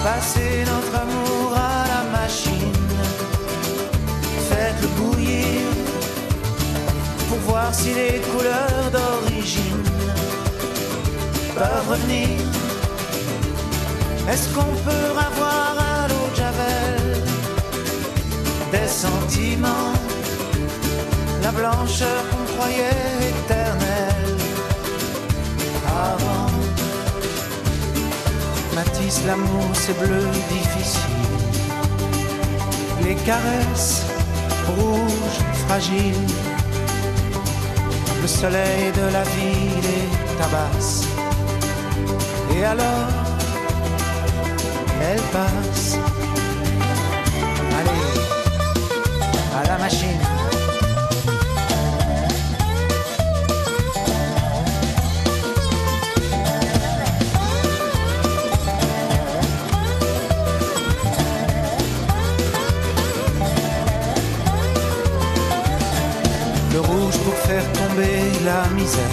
passer 0.03 0.63
notre 0.71 0.95
amour 1.03 1.51
à 1.55 1.83
la 1.93 2.03
machine, 2.19 2.85
faites-le 4.49 4.87
bouillir 4.99 5.67
pour 7.27 7.39
voir 7.49 7.73
si 7.75 7.93
les 7.93 8.21
couleurs 8.31 8.91
d'origine 8.93 9.96
peuvent 11.57 11.89
revenir. 11.89 12.29
Est-ce 14.31 14.47
qu'on 14.53 14.73
peut 14.87 15.11
avoir 15.29 15.73
à 15.93 16.07
l'eau 16.09 16.27
de 16.31 16.35
Javel? 16.35 17.23
Des 18.71 18.89
sentiments, 19.05 19.93
la 21.41 21.51
blancheur 21.51 22.21
qu'on 22.29 22.45
croyait 22.53 23.13
éternelle 23.31 24.37
avant? 26.09 26.51
Matisse, 28.75 29.21
l'amour, 29.25 29.69
c'est 29.73 29.97
bleu 29.97 30.25
difficile. 30.55 31.15
Les 33.03 33.15
caresses 33.15 34.05
rouges, 34.67 35.39
fragiles. 35.65 36.27
Le 38.21 38.27
soleil 38.27 38.91
de 38.99 39.05
la 39.13 39.23
ville 39.23 39.87
est 39.99 40.37
tabasse. 40.37 41.07
Et 42.57 42.63
alors, 42.63 43.07
elle 44.99 45.21
passe. 45.31 45.99
Allez, 47.77 48.01
à 49.55 49.67
la 49.67 49.77
machine. 49.77 50.19
Le 66.73 66.79
rouge 66.79 67.17
pour 67.19 67.35
faire 67.35 67.71
tomber 67.73 68.17
la 68.43 68.67
misère 68.73 69.03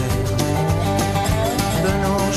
de 1.84 1.90
nos 2.04 2.32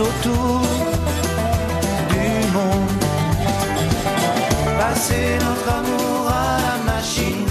autour 0.00 0.60
du 2.08 2.28
monde. 2.52 3.04
Passer 4.78 5.38
notre 5.40 5.68
amour 5.78 6.28
à 6.28 6.56
la 6.66 6.92
machine, 6.92 7.46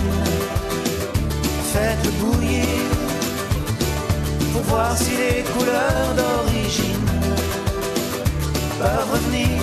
faites 1.73 2.08
bouillir 2.19 2.65
pour 4.54 4.62
voir 4.63 4.97
si 4.97 5.12
les 5.12 5.43
couleurs 5.54 6.13
d'origine 6.19 7.10
peuvent 8.80 9.12
revenir. 9.12 9.62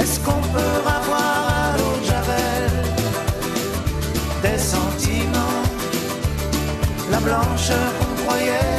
Est-ce 0.00 0.20
qu'on 0.20 0.42
peut 0.54 0.78
avoir 0.98 1.42
à 1.62 1.76
l'eau 1.76 1.96
de 2.00 2.06
Javel 2.06 2.88
des 4.42 4.58
sentiments, 4.58 5.62
la 7.10 7.18
blancheur 7.18 7.88
qu'on 7.98 8.22
croyait 8.22 8.77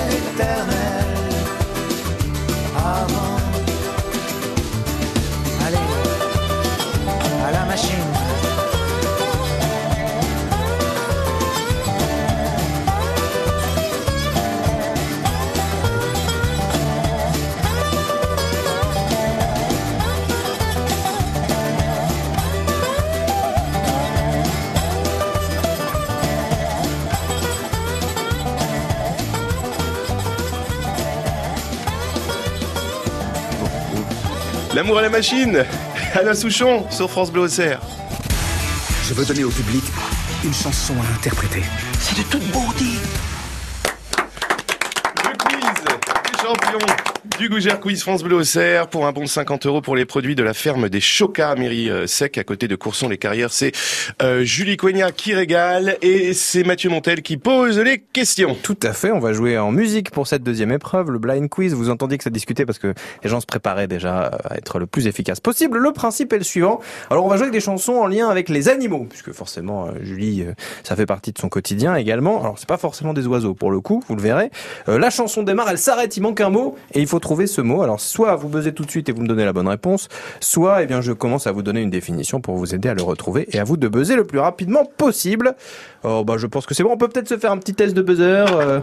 L'amour 34.79 34.99
à 34.99 35.01
la 35.01 35.09
machine, 35.09 35.65
Alain 36.13 36.33
Souchon 36.33 36.89
sur 36.89 37.11
France 37.11 37.33
Bleu 37.33 37.41
Auxerre. 37.41 37.81
Je 39.03 39.13
veux 39.13 39.25
donner 39.25 39.43
au 39.43 39.49
public 39.49 39.83
une 40.45 40.53
chanson 40.53 40.93
à 40.93 41.15
interpréter. 41.17 41.63
C'est 41.99 42.17
de 42.17 42.23
toute 42.23 42.49
beauté. 42.49 42.85
Du 47.39 47.47
Gougère 47.47 47.79
Quiz 47.79 48.01
France 48.01 48.21
Bleu 48.21 48.35
Auxerre 48.35 48.89
pour 48.89 49.07
un 49.07 49.13
bon 49.13 49.21
de 49.21 49.27
50 49.27 49.65
euros 49.65 49.81
pour 49.81 49.95
les 49.95 50.03
produits 50.03 50.35
de 50.35 50.43
la 50.43 50.53
ferme 50.53 50.89
des 50.89 50.99
Chocas, 50.99 51.55
mairie 51.55 51.89
euh, 51.89 52.05
sec 52.05 52.37
à 52.37 52.43
côté 52.43 52.67
de 52.67 52.75
Courson-les-Carrières. 52.75 53.53
C'est 53.53 53.71
euh, 54.21 54.43
Julie 54.43 54.75
Coignat 54.75 55.13
qui 55.13 55.33
régale 55.33 55.97
et 56.01 56.33
c'est 56.33 56.65
Mathieu 56.65 56.89
Montel 56.89 57.21
qui 57.21 57.37
pose 57.37 57.79
les 57.79 57.99
questions. 57.99 58.57
Tout 58.61 58.77
à 58.83 58.91
fait, 58.91 59.11
on 59.11 59.19
va 59.19 59.31
jouer 59.31 59.57
en 59.57 59.71
musique 59.71 60.11
pour 60.11 60.27
cette 60.27 60.43
deuxième 60.43 60.73
épreuve, 60.73 61.11
le 61.11 61.17
blind 61.17 61.47
quiz. 61.47 61.73
Vous 61.73 61.89
entendiez 61.89 62.17
que 62.17 62.25
ça 62.25 62.29
discutait 62.29 62.65
parce 62.65 62.77
que 62.77 62.93
les 63.23 63.29
gens 63.29 63.39
se 63.39 63.45
préparaient 63.45 63.87
déjà 63.87 64.25
à 64.43 64.57
être 64.57 64.77
le 64.77 64.85
plus 64.85 65.07
efficace 65.07 65.39
possible. 65.39 65.77
Le 65.77 65.93
principe 65.93 66.33
est 66.33 66.39
le 66.39 66.43
suivant. 66.43 66.81
Alors 67.09 67.25
on 67.25 67.29
va 67.29 67.37
jouer 67.37 67.43
avec 67.43 67.53
des 67.53 67.61
chansons 67.61 67.93
en 67.93 68.07
lien 68.07 68.27
avec 68.27 68.49
les 68.49 68.67
animaux, 68.67 69.07
puisque 69.09 69.31
forcément 69.31 69.85
euh, 69.85 69.91
Julie, 70.01 70.41
euh, 70.41 70.51
ça 70.83 70.97
fait 70.97 71.05
partie 71.05 71.31
de 71.31 71.39
son 71.39 71.47
quotidien 71.47 71.95
également. 71.95 72.41
Alors 72.41 72.59
c'est 72.59 72.67
pas 72.67 72.77
forcément 72.77 73.13
des 73.13 73.27
oiseaux 73.27 73.53
pour 73.53 73.71
le 73.71 73.79
coup, 73.79 74.03
vous 74.09 74.17
le 74.17 74.21
verrez. 74.21 74.51
Euh, 74.89 74.99
la 74.99 75.09
chanson 75.09 75.43
démarre, 75.43 75.69
elle 75.69 75.77
s'arrête, 75.77 76.17
il 76.17 76.21
manque 76.21 76.41
un 76.41 76.49
mot 76.49 76.75
et 76.93 76.99
il 76.99 77.07
faut 77.07 77.21
trouver 77.29 77.45
ce 77.45 77.61
mot. 77.61 77.83
Alors 77.83 77.99
soit 77.99 78.35
vous 78.35 78.49
buzzez 78.49 78.73
tout 78.73 78.83
de 78.85 78.89
suite 78.89 79.07
et 79.07 79.11
vous 79.11 79.21
me 79.21 79.27
donnez 79.27 79.45
la 79.45 79.53
bonne 79.53 79.67
réponse, 79.67 80.07
soit 80.39 80.81
eh 80.81 80.87
bien 80.87 80.99
je 80.99 81.11
commence 81.11 81.45
à 81.45 81.51
vous 81.51 81.61
donner 81.61 81.79
une 81.81 81.91
définition 81.91 82.41
pour 82.41 82.55
vous 82.57 82.73
aider 82.73 82.89
à 82.89 82.95
le 82.95 83.03
retrouver 83.03 83.47
et 83.55 83.59
à 83.59 83.63
vous 83.63 83.77
de 83.77 83.87
buzzer 83.87 84.15
le 84.15 84.23
plus 84.23 84.39
rapidement 84.39 84.83
possible. 84.97 85.53
Oh 86.03 86.23
bah 86.23 86.35
je 86.39 86.47
pense 86.47 86.65
que 86.65 86.73
c'est 86.73 86.81
bon, 86.81 86.89
on 86.91 86.97
peut 86.97 87.07
peut-être 87.07 87.27
se 87.27 87.37
faire 87.37 87.51
un 87.51 87.59
petit 87.59 87.75
test 87.75 87.93
de 87.93 88.01
buzzer. 88.01 88.45
euh. 88.51 88.79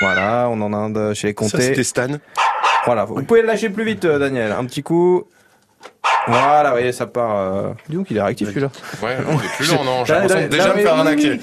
Voilà, 0.00 0.48
on 0.50 0.60
en 0.62 0.72
a 0.72 0.76
un 0.76 0.90
de 0.90 1.14
chez 1.14 1.28
les 1.28 1.32
Ça 1.32 1.34
comtés. 1.34 1.62
c'était 1.62 1.84
Stan. 1.84 2.08
Voilà, 2.86 3.04
vous 3.04 3.22
pouvez 3.22 3.42
le 3.42 3.46
lâcher 3.46 3.70
plus 3.70 3.84
vite, 3.84 4.04
euh, 4.04 4.18
Daniel. 4.18 4.50
Un 4.50 4.64
petit 4.64 4.82
coup. 4.82 5.24
Voilà, 6.30 6.64
vous 6.70 6.76
voyez, 6.76 6.92
ça 6.92 7.06
part. 7.06 7.36
Euh... 7.36 7.68
Dis 7.88 7.96
donc, 7.96 8.06
il 8.10 8.16
est 8.18 8.22
réactif 8.22 8.48
celui-là. 8.48 8.68
Ouais, 9.02 9.16
il 9.18 9.34
est 9.46 9.56
plus 9.56 9.72
lent, 9.72 9.82
non 9.82 10.04
J'ai 10.04 10.12
Là, 10.12 10.20
l'impression 10.20 10.42
de 10.46 10.50
déjà 10.52 10.74
me 10.74 10.80
faire 10.80 10.94
arnaquer. 10.94 11.40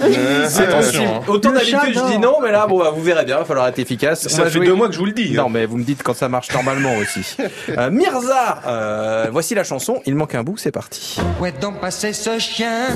C'est 0.47 0.67
Attention. 0.67 1.03
hein. 1.17 1.21
Autant 1.27 1.51
d'habitude, 1.53 1.79
je 1.95 2.11
dis 2.11 2.19
non, 2.19 2.35
mais 2.41 2.51
là, 2.51 2.67
bon, 2.67 2.77
bah, 2.79 2.91
vous 2.95 3.01
verrez 3.01 3.25
bien, 3.25 3.37
il 3.37 3.39
va 3.39 3.45
falloir 3.45 3.67
être 3.67 3.79
efficace. 3.79 4.27
Ça 4.27 4.45
fait 4.45 4.59
deux 4.59 4.73
mois 4.75 4.87
que 4.87 4.93
je 4.93 4.99
vous 4.99 5.05
le 5.07 5.11
dis. 5.13 5.31
hein. 5.33 5.41
Non, 5.43 5.49
mais 5.49 5.65
vous 5.65 5.77
me 5.77 5.83
dites 5.83 6.03
quand 6.03 6.15
ça 6.15 6.29
marche 6.29 6.51
normalement 6.53 6.93
aussi. 6.97 7.35
Euh, 7.77 7.89
Mirza, 7.89 8.61
euh, 8.67 9.27
voici 9.31 9.55
la 9.55 9.63
chanson. 9.63 10.01
Il 10.05 10.15
manque 10.15 10.35
un 10.35 10.43
bout, 10.43 10.55
c'est 10.57 10.71
parti. 10.71 11.19
Où 11.41 11.45
est 11.45 11.59
donc 11.59 11.79
passé 11.81 12.13
ce 12.13 12.37
chien 12.37 12.87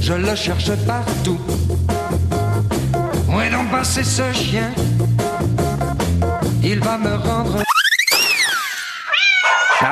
Je 0.00 0.14
le 0.14 0.34
cherche 0.34 0.70
partout. 0.86 1.38
Où 3.28 3.40
est 3.40 3.50
donc 3.50 3.70
passé 3.70 4.02
ce 4.02 4.22
chien 4.32 4.70
Il 6.62 6.80
va 6.80 6.96
me 6.98 7.14
rendre 7.16 7.62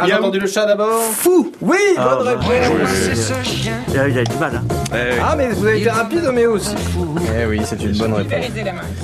Ah, 0.03 0.07
j'ai 0.07 0.13
a- 0.13 0.19
entendu 0.19 0.39
le 0.41 0.47
chat 0.47 0.67
d'abord 0.67 1.01
Fou 1.03 1.53
Oui, 1.61 1.77
Ah, 1.97 2.17
bonne 2.17 2.25
bah, 2.25 2.41
réponse. 2.49 3.33
Chien 3.45 3.75
Il 3.93 3.99
a, 3.99 4.03
a 4.03 4.09
du 4.25 4.37
mal, 4.39 4.57
hein. 4.57 4.63
Eh, 4.93 5.19
Ah, 5.23 5.35
mais 5.37 5.49
vous 5.51 5.67
avez 5.67 5.81
été 5.81 5.91
rapide, 5.91 6.29
mais 6.33 6.47
aussi. 6.47 6.75
Eh 7.41 7.47
oui, 7.47 7.61
c'est 7.65 7.83
une 7.83 7.97
bonne 7.97 8.15
réponse. 8.15 8.35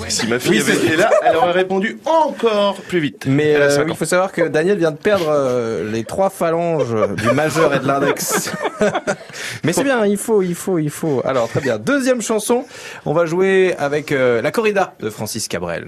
si 0.08 0.26
ma 0.26 0.38
fille 0.38 0.52
Oui, 0.52 0.60
avait 0.60 0.74
été 0.86 0.96
là, 0.96 1.10
elle 1.24 1.36
aurait 1.36 1.52
répondu 1.52 1.98
encore 2.04 2.74
plus 2.88 3.00
vite. 3.00 3.24
Mais 3.26 3.54
euh, 3.56 3.84
il 3.88 3.94
faut 3.94 4.04
savoir 4.04 4.32
que 4.32 4.42
Daniel 4.48 4.78
vient 4.78 4.90
de 4.90 4.96
perdre 4.96 5.26
euh, 5.28 5.90
les 5.90 6.04
trois 6.04 6.30
phalanges 6.30 6.94
du 7.16 7.30
majeur 7.32 7.74
et 7.74 7.78
de 7.78 7.86
l'index. 7.86 8.50
Mais 9.64 9.72
c'est 9.72 9.84
bien, 9.84 10.04
il 10.06 10.16
faut, 10.16 10.42
il 10.42 10.54
faut, 10.54 10.78
il 10.78 10.90
faut. 10.90 11.22
Alors 11.24 11.48
très 11.48 11.60
bien. 11.60 11.78
Deuxième 11.78 12.22
chanson, 12.22 12.64
on 13.06 13.12
va 13.12 13.26
jouer 13.26 13.74
avec 13.78 14.12
euh, 14.12 14.42
la 14.42 14.50
corrida 14.50 14.94
de 15.00 15.10
Francis 15.10 15.48
Cabrel. 15.48 15.86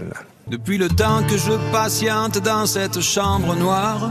Depuis 0.48 0.78
le 0.78 0.88
temps 0.88 1.22
que 1.28 1.36
je 1.36 1.52
patiente 1.72 2.38
dans 2.38 2.66
cette 2.66 3.00
chambre 3.00 3.54
noire, 3.54 4.10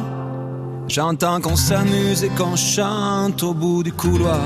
j'entends 0.92 1.40
qu'on 1.40 1.56
s'amuse 1.56 2.24
et 2.24 2.30
qu'on 2.30 2.58
chante 2.58 3.42
au 3.44 3.54
bout 3.54 3.82
du 3.82 3.94
couloir. 3.94 4.42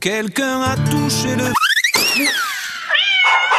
Quelqu'un 0.00 0.62
a 0.62 0.76
touché 0.76 1.36
le... 1.36 1.52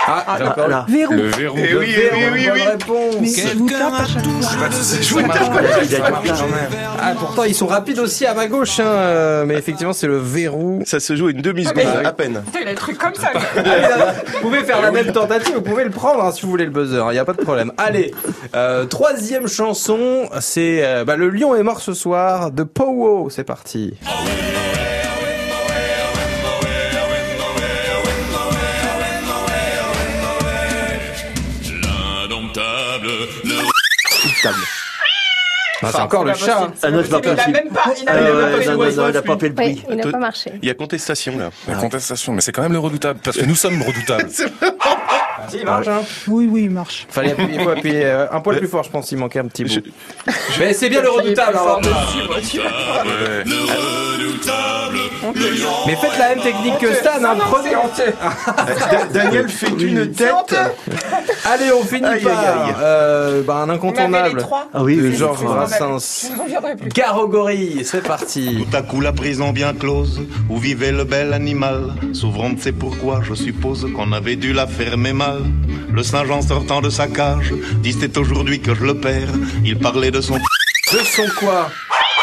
Ah, 0.07 0.37
là. 0.39 0.85
Verrou. 0.87 1.13
Le 1.13 1.23
verrou. 1.23 1.57
Eh 1.59 1.75
oui, 1.75 1.95
eh 1.95 2.15
oui, 2.15 2.23
oui, 2.33 2.49
oui. 2.53 2.61
réponse. 2.61 3.15
Mais 3.19 3.27
je 3.27 3.57
vous 3.57 3.69
tape 3.69 3.93
à 3.93 4.05
chaque 4.05 4.23
fois. 4.23 4.69
Je 5.01 5.13
vous 5.13 5.21
tape 5.21 5.51
quoi 5.51 5.61
Il 5.61 5.67
a 5.67 5.85
du 5.85 6.01
mal, 6.01 6.13
quand 6.13 6.47
même. 6.47 6.79
Ah, 6.99 7.13
pourtant 7.17 7.43
ils 7.43 7.55
sont 7.55 7.67
rapides 7.67 7.99
aussi 7.99 8.25
à 8.25 8.33
ma 8.33 8.47
gauche, 8.47 8.79
hein, 8.79 9.43
mais 9.45 9.55
effectivement 9.55 9.93
c'est 9.93 10.07
le 10.07 10.17
verrou. 10.17 10.81
Ça 10.85 10.99
se 10.99 11.15
joue 11.15 11.27
à 11.27 11.31
une 11.31 11.41
demi-seconde, 11.41 12.05
à 12.05 12.13
peine. 12.13 12.43
Il 12.59 12.67
a 12.67 12.71
le 12.71 12.77
truc 12.77 12.97
comme 12.97 13.15
ça. 13.15 13.31
vous 14.33 14.39
pouvez 14.41 14.63
faire 14.63 14.81
la 14.81 14.91
même 14.91 15.11
tentative, 15.11 15.55
vous 15.55 15.61
pouvez 15.61 15.83
le 15.83 15.89
prendre 15.89 16.23
hein, 16.23 16.31
si 16.31 16.43
vous 16.43 16.49
voulez 16.49 16.65
le 16.65 16.71
buzzer, 16.71 17.03
il 17.09 17.13
n'y 17.13 17.19
a 17.19 17.25
pas 17.25 17.33
de 17.33 17.41
problème. 17.41 17.71
Allez, 17.77 18.13
euh, 18.55 18.85
troisième 18.85 19.47
chanson, 19.47 20.29
c'est 20.39 20.83
euh, 20.83 21.03
bah, 21.05 21.15
Le 21.15 21.29
lion 21.29 21.55
est 21.55 21.63
mort 21.63 21.81
ce 21.81 21.93
soir 21.93 22.51
de 22.51 22.63
Powo, 22.63 23.29
c'est 23.29 23.43
parti. 23.43 23.93
Ah, 35.83 35.89
c'est 35.91 35.99
encore 36.01 36.23
le 36.25 36.33
chat. 36.33 36.63
hein. 36.63 36.73
Ah 36.81 36.89
non, 36.89 37.01
Il 37.03 37.09
pas 37.09 37.19
même 37.21 37.69
pas. 37.69 37.93
Il 38.01 38.09
a 38.09 38.11
Ah 38.11 38.21
même 38.21 38.51
pas 38.51 38.57
fait 38.57 38.69
le 38.69 38.77
bruit. 38.77 38.89
il 38.93 39.17
a 39.17 39.21
pas 39.21 39.37
fait 39.37 39.49
le 39.49 39.55
Oui, 39.57 39.73
bruit. 39.73 39.85
il 39.91 39.95
n'a 39.95 40.11
pas 40.11 40.17
marché. 40.17 40.51
Il 40.61 40.67
y 40.67 40.71
a 40.71 40.73
contestation 40.73 41.37
là. 41.37 41.51
La 41.67 41.75
contestation, 41.75 42.33
mais 42.33 42.41
c'est 42.41 42.51
quand 42.51 42.63
même 42.63 42.73
le 42.73 42.79
redoutable, 42.79 43.19
parce 43.23 43.37
que 43.37 43.45
nous 43.45 43.55
sommes 43.55 43.81
redoutables. 43.83 44.29
Si, 45.47 45.57
il 45.59 45.65
marche, 45.65 45.87
hein. 45.87 46.01
Oui, 46.27 46.47
oui, 46.51 46.63
il 46.63 46.69
marche. 46.71 47.05
Fallait 47.09 47.31
appuyer, 47.31 47.55
il 47.55 47.61
faut 47.63 47.69
appuyer 47.69 48.05
euh, 48.05 48.25
un 48.31 48.39
poil 48.41 48.57
plus 48.57 48.67
fort, 48.67 48.83
je 48.83 48.89
pense, 48.89 49.11
il 49.11 49.17
manquait 49.17 49.39
un 49.39 49.47
petit 49.47 49.63
bout. 49.63 49.83
Mais 50.59 50.73
c'est 50.73 50.89
bien 50.89 51.01
le 51.01 51.09
redoutable. 51.09 51.57
alors. 51.57 51.79
Ouais. 51.81 53.43
Mais 55.85 55.95
faites 55.95 56.17
la 56.19 56.29
même 56.29 56.41
technique 56.43 56.77
que 56.79 56.93
Stan, 56.93 57.09
hein, 57.23 57.35
prenez. 57.39 57.71
Da- 58.91 59.05
Daniel 59.23 59.49
fait 59.49 59.67
une 59.79 60.11
tête. 60.11 60.31
Allez, 61.45 61.71
on 61.71 61.83
finit 61.83 62.05
Aïe, 62.05 62.21
par 62.23 62.39
aïe, 62.39 62.45
aïe. 62.69 62.75
euh, 62.81 63.41
bah, 63.43 63.55
un 63.57 63.69
incontournable. 63.69 64.45
Ah 64.73 64.83
oui, 64.83 64.97
de 64.97 65.07
oui. 65.09 65.15
Georges 65.15 65.43
Brassens. 65.43 66.29
Garogori, 66.93 67.81
c'est 67.83 68.03
parti. 68.05 68.65
Tout 68.69 68.77
à 68.77 68.81
coup 68.81 69.01
la 69.01 69.11
prison 69.11 69.51
bien 69.51 69.73
close, 69.73 70.21
où 70.49 70.57
vivait 70.57 70.91
le 70.91 71.03
bel 71.03 71.33
animal. 71.33 71.93
S'ouvrant 72.13 72.49
de 72.51 72.59
c'est 72.59 72.71
pourquoi, 72.71 73.21
je 73.23 73.33
suppose 73.33 73.87
qu'on 73.95 74.11
avait 74.13 74.35
dû 74.35 74.53
la 74.53 74.67
fermer 74.67 75.13
mal. 75.13 75.36
Le 75.91 76.03
Saint-Jean 76.03 76.41
sortant 76.41 76.81
de 76.81 76.89
sa 76.89 77.07
cage, 77.07 77.53
dit 77.81 77.93
c'est 77.93 78.17
aujourd'hui 78.17 78.59
que 78.59 78.75
je 78.75 78.83
le 78.83 78.95
perds. 78.95 79.33
Il 79.65 79.77
parlait 79.77 80.11
de 80.11 80.21
son... 80.21 80.35
De 80.35 80.99
son 80.99 81.25
quoi? 81.39 81.69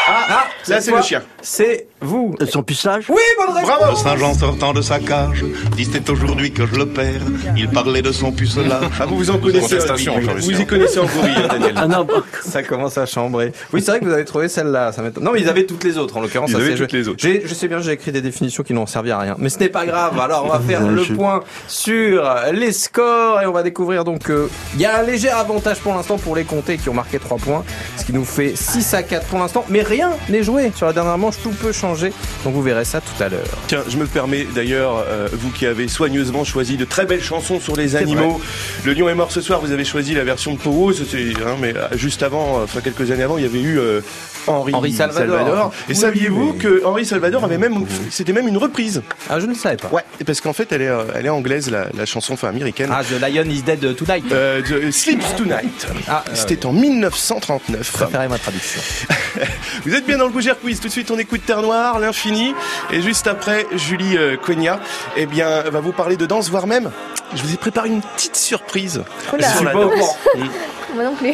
Ah, 0.07 0.45
Là, 0.67 0.81
c'est 0.81 0.91
le 0.91 1.01
chien. 1.01 1.21
C'est 1.41 1.87
vous. 2.01 2.35
Son 2.49 2.61
pucelage 2.63 3.05
Oui, 3.09 3.21
bonne 3.39 3.55
réponse. 3.55 3.89
Le 3.89 3.95
Saint-Jean 3.95 4.33
sortant 4.33 4.73
de 4.73 4.81
sa 4.81 4.99
cage, 4.99 5.43
dit 5.75 5.87
c'est 5.91 6.07
aujourd'hui 6.09 6.51
que 6.51 6.65
je 6.67 6.75
le 6.75 6.87
perds. 6.87 7.21
Il 7.55 7.69
parlait 7.69 8.01
de 8.01 8.11
son 8.11 8.31
pucelage. 8.31 8.83
Ah, 8.99 9.05
vous 9.05 9.17
vous 9.17 9.29
en 9.31 9.37
connaissez. 9.37 9.77
Encore 10.09 10.35
Vous 10.37 10.61
y 10.61 10.65
connaissez 10.65 10.99
en 10.99 11.05
gorille, 11.05 11.33
hein, 11.37 11.47
Daniel. 11.49 11.73
Ah 11.75 11.87
non, 11.87 12.05
Ça 12.43 12.61
commence 12.63 12.97
à 12.97 13.05
chambrer. 13.05 13.51
Oui, 13.73 13.81
c'est 13.83 13.91
vrai 13.91 13.99
que 13.99 14.05
vous 14.05 14.11
avez 14.13 14.25
trouvé 14.25 14.47
celle-là. 14.49 14.91
Ça 14.91 15.01
m'étonne. 15.01 15.23
non, 15.23 15.31
mais 15.33 15.41
ils 15.41 15.49
avaient 15.49 15.65
toutes 15.65 15.83
les 15.83 15.97
autres, 15.97 16.17
en 16.17 16.21
l'occurrence. 16.21 16.49
Ils 16.49 16.53
ça, 16.53 16.59
avaient 16.59 16.75
toutes 16.75 16.91
je- 16.91 16.97
les 16.97 17.07
autres. 17.07 17.19
j'ai- 17.19 17.43
Je 17.45 17.53
sais 17.53 17.67
bien, 17.67 17.79
j'ai 17.79 17.91
écrit 17.93 18.11
des 18.11 18.21
définitions 18.21 18.63
qui 18.63 18.73
n'ont 18.73 18.85
servi 18.87 19.11
à 19.11 19.19
rien. 19.19 19.35
Mais 19.39 19.49
ce 19.49 19.59
n'est 19.59 19.69
pas 19.69 19.85
grave. 19.85 20.19
Alors, 20.19 20.45
on 20.45 20.49
va 20.49 20.59
faire 20.59 20.81
le 20.85 21.03
point 21.15 21.43
sur 21.67 22.31
les 22.53 22.71
scores 22.71 23.41
et 23.41 23.45
on 23.45 23.51
va 23.51 23.63
découvrir 23.63 24.03
donc 24.03 24.29
euh, 24.29 24.47
il 24.75 24.81
y 24.81 24.85
a 24.85 24.99
un 24.99 25.03
léger 25.03 25.29
avantage 25.29 25.77
pour 25.79 25.93
l'instant 25.95 26.17
pour 26.17 26.35
les 26.35 26.43
comtés 26.43 26.77
qui 26.77 26.89
ont 26.89 26.93
marqué 26.93 27.19
3 27.19 27.37
points. 27.37 27.63
Ce 27.97 28.03
qui 28.05 28.13
nous 28.13 28.25
fait 28.25 28.55
6 28.55 28.93
à 28.93 29.03
4 29.03 29.25
pour 29.27 29.39
l'instant. 29.39 29.65
Mais 29.69 29.81
rien 29.95 30.11
n'est 30.29 30.43
joué. 30.43 30.71
Sur 30.75 30.87
la 30.87 30.93
dernière 30.93 31.17
manche, 31.17 31.35
tout 31.41 31.51
peut 31.51 31.71
changer. 31.71 32.11
Donc, 32.43 32.53
vous 32.53 32.61
verrez 32.61 32.85
ça 32.85 33.01
tout 33.01 33.23
à 33.23 33.29
l'heure. 33.29 33.47
Tiens, 33.67 33.83
je 33.87 33.97
me 33.97 34.05
permets 34.05 34.45
d'ailleurs, 34.53 35.03
euh, 35.07 35.27
vous 35.31 35.51
qui 35.51 35.65
avez 35.65 35.87
soigneusement 35.87 36.43
choisi 36.43 36.77
de 36.77 36.85
très 36.85 37.05
belles 37.05 37.23
chansons 37.23 37.59
sur 37.59 37.75
les 37.75 37.95
animaux. 37.95 38.41
Le 38.83 38.93
lion 38.93 39.09
est 39.09 39.15
mort 39.15 39.31
ce 39.31 39.41
soir, 39.41 39.61
vous 39.61 39.71
avez 39.71 39.85
choisi 39.85 40.13
la 40.13 40.23
version 40.23 40.53
de 40.53 40.59
Powo, 40.59 40.91
c'était, 40.91 41.33
hein, 41.45 41.55
mais 41.61 41.75
euh, 41.75 41.87
juste 41.95 42.23
avant, 42.23 42.59
euh, 42.59 42.63
enfin 42.63 42.81
quelques 42.81 43.11
années 43.11 43.23
avant, 43.23 43.37
il 43.37 43.43
y 43.43 43.47
avait 43.47 43.61
eu 43.61 43.79
euh, 43.79 44.01
Henri, 44.47 44.73
Henri 44.73 44.91
Salvador. 44.93 45.71
Et 45.87 45.89
Oui, 45.89 45.95
saviez-vous 45.95 46.53
mais- 46.53 46.59
que 46.59 46.85
Henri 46.85 47.05
Salvador 47.05 47.43
avait 47.43 47.57
même, 47.57 47.85
c'était 48.11 48.33
même 48.33 48.47
une 48.47 48.57
reprise? 48.57 49.01
Ah, 49.29 49.39
je 49.39 49.45
ne 49.45 49.51
le 49.51 49.55
savais 49.57 49.77
pas. 49.77 49.89
Ouais, 49.89 50.03
parce 50.25 50.41
qu'en 50.41 50.53
fait, 50.53 50.71
elle 50.71 50.81
est, 50.81 50.87
euh, 50.87 51.03
elle 51.15 51.25
est 51.25 51.29
anglaise, 51.29 51.69
la, 51.71 51.87
la 51.95 52.05
chanson, 52.05 52.33
enfin 52.33 52.49
américaine. 52.49 52.89
Ah, 52.91 53.01
The 53.03 53.19
Lion 53.21 53.43
is 53.49 53.61
Dead 53.63 53.95
Tonight. 53.95 54.25
Euh, 54.31 54.61
de 54.61 54.91
Sleeps 54.91 55.35
Tonight. 55.35 55.87
Ah, 56.07 56.23
euh, 56.27 56.31
C'était 56.33 56.65
en 56.65 56.73
1939. 56.73 57.91
préférez 57.91 58.27
ma 58.27 58.37
traduction. 58.37 58.81
Vous 59.85 59.93
êtes 59.93 60.05
bien 60.05 60.17
dans 60.17 60.25
le 60.27 60.31
Gougère 60.31 60.59
Quiz. 60.59 60.79
Tout 60.79 60.87
de 60.87 60.91
suite, 60.93 61.11
on 61.11 61.17
écoute 61.19 61.41
Terre 61.45 61.61
Noire, 61.61 61.99
l'infini. 61.99 62.53
Et 62.91 63.01
juste 63.01 63.27
après, 63.27 63.65
Julie 63.75 64.17
euh, 64.17 64.37
Cogna, 64.37 64.79
eh 65.17 65.25
bien, 65.25 65.61
va 65.63 65.79
vous 65.79 65.91
parler 65.91 66.15
de 66.17 66.25
danse, 66.25 66.49
voire 66.49 66.67
même, 66.67 66.91
je 67.35 67.41
vous 67.43 67.53
ai 67.53 67.57
préparé 67.57 67.89
une 67.89 68.01
petite 68.01 68.35
surprise. 68.35 69.03
Oula. 69.33 69.49
sur 69.53 69.63
la 69.63 69.71
Je 69.71 69.77
suis 69.77 69.77
pas 69.77 69.85
au 69.85 69.89
danse. 69.89 69.99
courant. 69.99 70.17
Mm. 70.45 70.95
Moi 70.95 71.03
non 71.03 71.15
plus. 71.15 71.33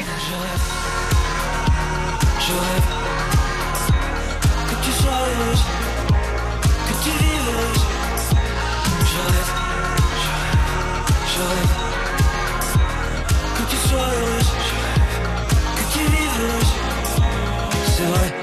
Je 2.39 2.54
rêve 2.54 2.82
que 2.97 3.00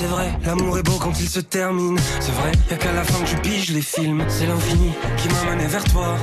C'est 0.00 0.06
vrai, 0.06 0.32
l'amour 0.46 0.78
est 0.78 0.84
beau 0.84 0.96
quand 1.00 1.18
il 1.18 1.28
se 1.28 1.40
termine. 1.40 1.98
C'est 2.20 2.30
vrai, 2.30 2.52
y 2.70 2.74
a 2.74 2.76
qu'à 2.76 2.92
la 2.92 3.02
fin 3.02 3.18
que 3.24 3.28
je 3.28 3.36
pige 3.38 3.70
les 3.70 3.82
films. 3.82 4.24
C'est 4.28 4.46
l'infini 4.46 4.92
qui 5.16 5.26
m'a 5.26 5.50
mené 5.50 5.66
vers 5.66 5.82
toi. 5.82 6.16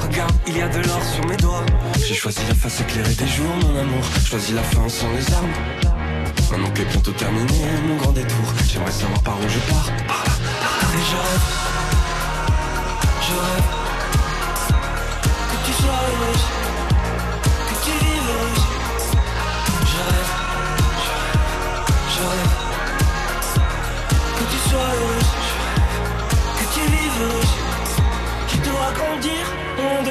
Regarde, 0.00 0.32
il 0.48 0.58
y 0.58 0.60
a 0.60 0.68
de 0.68 0.80
l'or 0.80 1.00
sur 1.04 1.24
mes 1.28 1.36
doigts. 1.36 1.64
J'ai 2.04 2.14
choisi 2.14 2.40
la 2.48 2.56
face 2.56 2.80
éclairée 2.80 3.14
des 3.14 3.28
jours, 3.28 3.54
mon 3.62 3.78
amour. 3.78 4.02
Choisi 4.24 4.52
la 4.52 4.64
fin 4.64 4.88
sans 4.88 5.08
les 5.12 5.32
armes. 5.32 5.52
Maintenant 6.50 6.70
qu'est 6.72 6.86
bientôt 6.86 7.12
terminé 7.12 7.54
mon 7.86 7.94
grand 7.98 8.10
détour, 8.10 8.52
j'aimerais 8.68 8.90
savoir 8.90 9.22
par 9.22 9.38
où 9.38 9.48
je 9.48 9.60
pars. 9.70 9.86
Et 9.86 11.04
je 11.08 11.16
rêve. 11.16 11.46
Je 13.28 13.32
rêve. 13.32 13.79
Dire 29.20 29.46
de. 29.76 30.10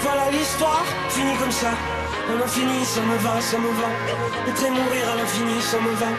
Voilà 0.00 0.30
l'histoire, 0.30 0.84
finie 1.08 1.36
comme 1.36 1.50
ça. 1.50 1.70
À 2.28 2.32
l'infini, 2.38 2.84
ça 2.84 3.00
me 3.00 3.16
va, 3.16 3.40
ça 3.40 3.58
me 3.58 3.70
va. 3.80 3.88
Être 4.48 4.68
mourir 4.70 5.04
à 5.12 5.16
l'infini, 5.16 5.60
ça 5.60 5.78
me 5.78 5.92
va. 5.94 6.10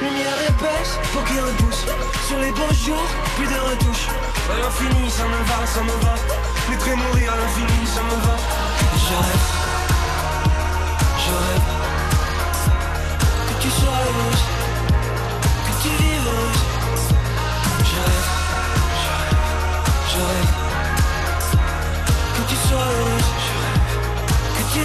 Lumière 0.00 0.38
épaisse, 0.48 0.98
paupières 1.12 1.52
douces. 1.60 1.84
Sur 2.28 2.38
les 2.38 2.52
beaux 2.52 2.74
jours, 2.74 3.08
plus 3.36 3.46
de 3.46 3.60
retouches. 3.70 4.08
À 4.52 4.54
l'infini, 4.62 5.10
ça 5.10 5.24
me 5.24 5.40
va, 5.50 5.66
ça 5.66 5.82
me 5.82 5.96
va. 6.04 6.14
Être 6.72 6.96
mourir 6.96 7.32
à 7.32 7.36
l'infini, 7.36 7.86
ça 7.86 8.02
me 8.02 8.16
va. 8.26 8.36
Je 9.06 9.14
rêve. 9.24 9.46
Je 11.24 11.32
rêve. 11.44 11.68
Que 13.48 13.62
tu 13.62 13.70
sois 13.70 13.98
heureuse. 14.06 14.44
Que 15.66 15.72
tu 15.82 15.88
vives 16.02 16.26
heureuse. 16.26 16.64
Je 17.90 17.98
rêve. 18.06 18.28
Je 20.12 20.20
rêve. 20.20 20.46
Que 20.46 20.56
tu 20.56 20.61
sois 22.72 22.80
heureuse. 22.80 23.32
Que 24.56 24.78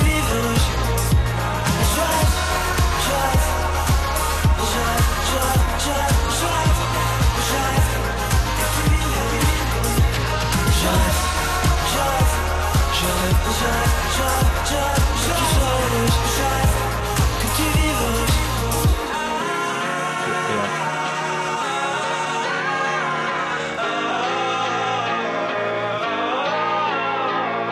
tu. 14.69 15.06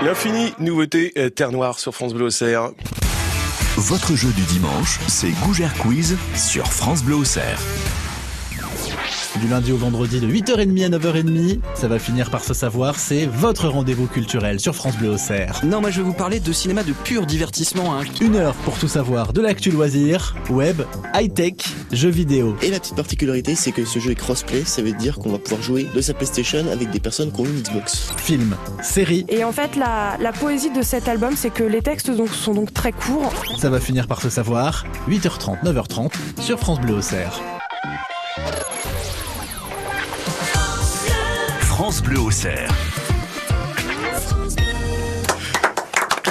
L'infini 0.05 0.53
nouveauté 0.59 1.13
euh, 1.17 1.31
Terre 1.31 1.51
Noire 1.51 1.79
sur 1.79 1.95
France 1.95 2.13
Bleu 2.13 2.25
Auxerre. 2.25 2.69
Votre 3.75 4.15
jeu 4.15 4.29
du 4.33 4.43
dimanche, 4.43 4.99
c'est 5.07 5.31
Gougère 5.43 5.73
Quiz 5.79 6.15
sur 6.35 6.67
France 6.67 7.01
Bleu 7.03 7.15
Auxerre. 7.15 7.59
Du 9.41 9.49
lundi 9.49 9.71
au 9.73 9.77
vendredi 9.77 10.21
de 10.21 10.27
8h30 10.27 10.85
à 10.85 10.89
9h30, 10.97 11.59
ça 11.75 11.87
va 11.89 11.99
finir 11.99 12.29
par 12.29 12.43
se 12.43 12.53
savoir, 12.53 12.97
c'est 12.97 13.25
votre 13.25 13.67
rendez-vous 13.67 14.07
culturel 14.07 14.61
sur 14.61 14.73
France 14.75 14.95
Bleu 14.97 15.09
Auxerre. 15.09 15.59
Non, 15.63 15.81
moi 15.81 15.91
je 15.91 15.97
vais 15.97 16.03
vous 16.03 16.13
parler 16.13 16.39
de 16.39 16.53
cinéma 16.53 16.83
de 16.83 16.93
pur 16.93 17.25
divertissement. 17.25 17.99
Hein. 17.99 18.03
Une 18.21 18.37
heure 18.37 18.55
pour 18.63 18.77
tout 18.77 18.87
savoir 18.87 19.33
de 19.33 19.41
l'actu 19.41 19.71
loisir, 19.71 20.35
web, 20.49 20.81
high-tech, 21.13 21.55
jeux 21.91 22.09
vidéo. 22.09 22.55
Et 22.61 22.71
la 22.71 22.79
petite 22.79 22.95
particularité, 22.95 23.55
c'est 23.55 23.73
que 23.73 23.83
ce 23.83 23.99
jeu 23.99 24.11
est 24.11 24.15
crossplay, 24.15 24.63
ça 24.63 24.81
veut 24.81 24.93
dire 24.93 25.19
qu'on 25.19 25.31
va 25.31 25.37
pouvoir 25.37 25.61
jouer 25.61 25.85
de 25.93 25.99
sa 25.99 26.13
PlayStation 26.13 26.65
avec 26.71 26.91
des 26.91 27.01
personnes 27.01 27.31
qui 27.31 27.41
ont 27.41 27.45
une 27.45 27.61
Xbox. 27.61 28.13
Film, 28.17 28.55
série, 28.81 29.25
Et 29.27 29.43
en 29.43 29.51
fait, 29.51 29.75
la, 29.75 30.17
la 30.19 30.31
poésie 30.31 30.71
de 30.71 30.81
cet 30.81 31.09
album, 31.09 31.33
c'est 31.35 31.51
que 31.51 31.63
les 31.63 31.81
textes 31.81 32.09
donc, 32.09 32.29
sont 32.29 32.53
donc 32.53 32.73
très 32.73 32.93
courts. 32.93 33.33
ça 33.59 33.69
va 33.69 33.81
finir 33.81 34.07
par 34.07 34.21
se 34.21 34.29
savoir, 34.29 34.85
8h30, 35.09 35.63
9h30 35.63 36.11
sur 36.39 36.57
France 36.57 36.79
Bleu 36.79 36.95
Auxerre. 36.95 37.41
Bleu 42.05 42.19
Auxerre. 42.19 42.69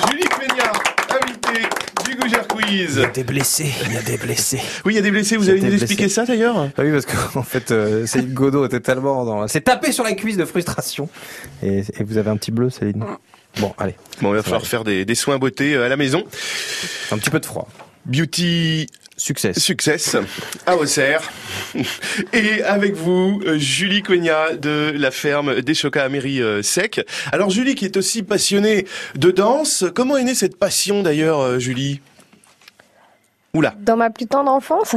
Julie 0.09 0.29
Peña, 0.29 0.72
invitée 1.20 1.68
du 2.05 2.16
Gougère 2.16 2.47
Quiz. 2.47 2.95
Il 2.95 3.01
y 3.01 3.05
a 3.05 3.09
des 3.09 3.25
blessés, 3.25 3.72
il 3.87 3.93
y 3.93 3.97
a 3.97 4.03
des 4.03 4.16
blessés. 4.16 4.61
Oui, 4.85 4.93
il 4.93 4.97
y 4.97 4.99
a 5.01 5.03
des 5.03 5.11
blessés, 5.11 5.37
vous 5.37 5.43
Il 5.43 5.47
y 5.49 5.51
a 5.51 5.53
allez 5.55 5.62
des 5.62 5.70
nous 5.70 5.75
expliquer 5.75 6.09
ça 6.09 6.25
d'ailleurs? 6.25 6.70
Ah 6.79 6.83
Oui, 6.83 6.93
parce 6.93 7.07
qu'en 7.07 7.43
fait, 7.43 7.72
euh, 7.72 8.07
Céline 8.07 8.33
Godot 8.33 8.64
était 8.66 8.79
tellement 8.79 9.25
dans... 9.25 9.49
S'est 9.49 9.62
tapée 9.62 9.91
sur 9.91 10.05
la 10.05 10.12
cuisse 10.12 10.37
de 10.37 10.45
frustration. 10.45 11.09
Et, 11.64 11.79
et 11.79 12.05
vous 12.05 12.18
avez 12.18 12.31
un 12.31 12.37
petit 12.37 12.53
bleu, 12.53 12.70
Céline? 12.70 13.05
Bon, 13.59 13.75
allez. 13.77 13.97
Bon, 14.22 14.33
il 14.33 14.37
va 14.37 14.43
falloir 14.45 14.64
faire 14.64 14.85
des, 14.85 15.05
des 15.05 15.14
soins 15.16 15.39
beauté 15.39 15.75
euh, 15.75 15.87
à 15.87 15.89
la 15.89 15.97
maison. 15.97 16.22
Un 17.11 17.18
petit 17.18 17.31
peu 17.31 17.41
de 17.41 17.47
froid. 17.47 17.68
Beauty 18.07 18.87
Success. 19.16 19.58
Success 19.58 20.16
à 20.66 20.76
Auxerre. 20.76 21.22
Et 22.32 22.62
avec 22.64 22.94
vous, 22.94 23.40
euh, 23.46 23.58
Julie 23.58 24.02
Cogna 24.02 24.54
de 24.54 24.92
la 24.96 25.10
ferme 25.10 25.60
des 25.60 25.74
Chocas 25.74 26.04
à 26.04 26.08
Mairie 26.08 26.42
euh, 26.42 26.62
Sec. 26.62 27.00
Alors 27.30 27.50
Julie 27.50 27.74
qui 27.76 27.84
est 27.84 27.96
aussi 27.96 28.22
passionnée 28.24 28.86
de 29.14 29.30
danse, 29.30 29.84
comment 29.94 30.16
est 30.16 30.24
née 30.24 30.34
cette 30.34 30.58
passion 30.58 31.02
d'ailleurs 31.02 31.40
euh, 31.40 31.58
Julie? 31.58 32.00
Oula. 33.54 33.72
Dans 33.78 33.96
ma 33.96 34.10
plus 34.10 34.26
tendre 34.26 34.50
enfance, 34.50 34.96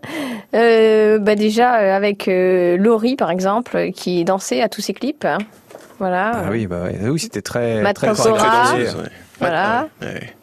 euh, 0.54 1.18
bah 1.18 1.34
déjà 1.34 1.72
avec 1.72 2.26
euh, 2.26 2.78
Laurie 2.78 3.16
par 3.16 3.30
exemple, 3.30 3.90
qui 3.94 4.24
dansait 4.24 4.62
à 4.62 4.70
tous 4.70 4.80
ses 4.80 4.94
clips. 4.94 5.26
hein. 5.26 5.36
Voilà. 5.98 6.30
Ah 6.46 6.48
oui, 6.50 6.66
bah 6.66 6.84
oui, 7.02 7.18
c'était 7.18 7.42
très, 7.42 7.82
Matt 7.82 7.96
très 7.96 8.08
Ouais. 9.40 9.46
Voilà. 9.48 9.88
Ouais. 10.02 10.34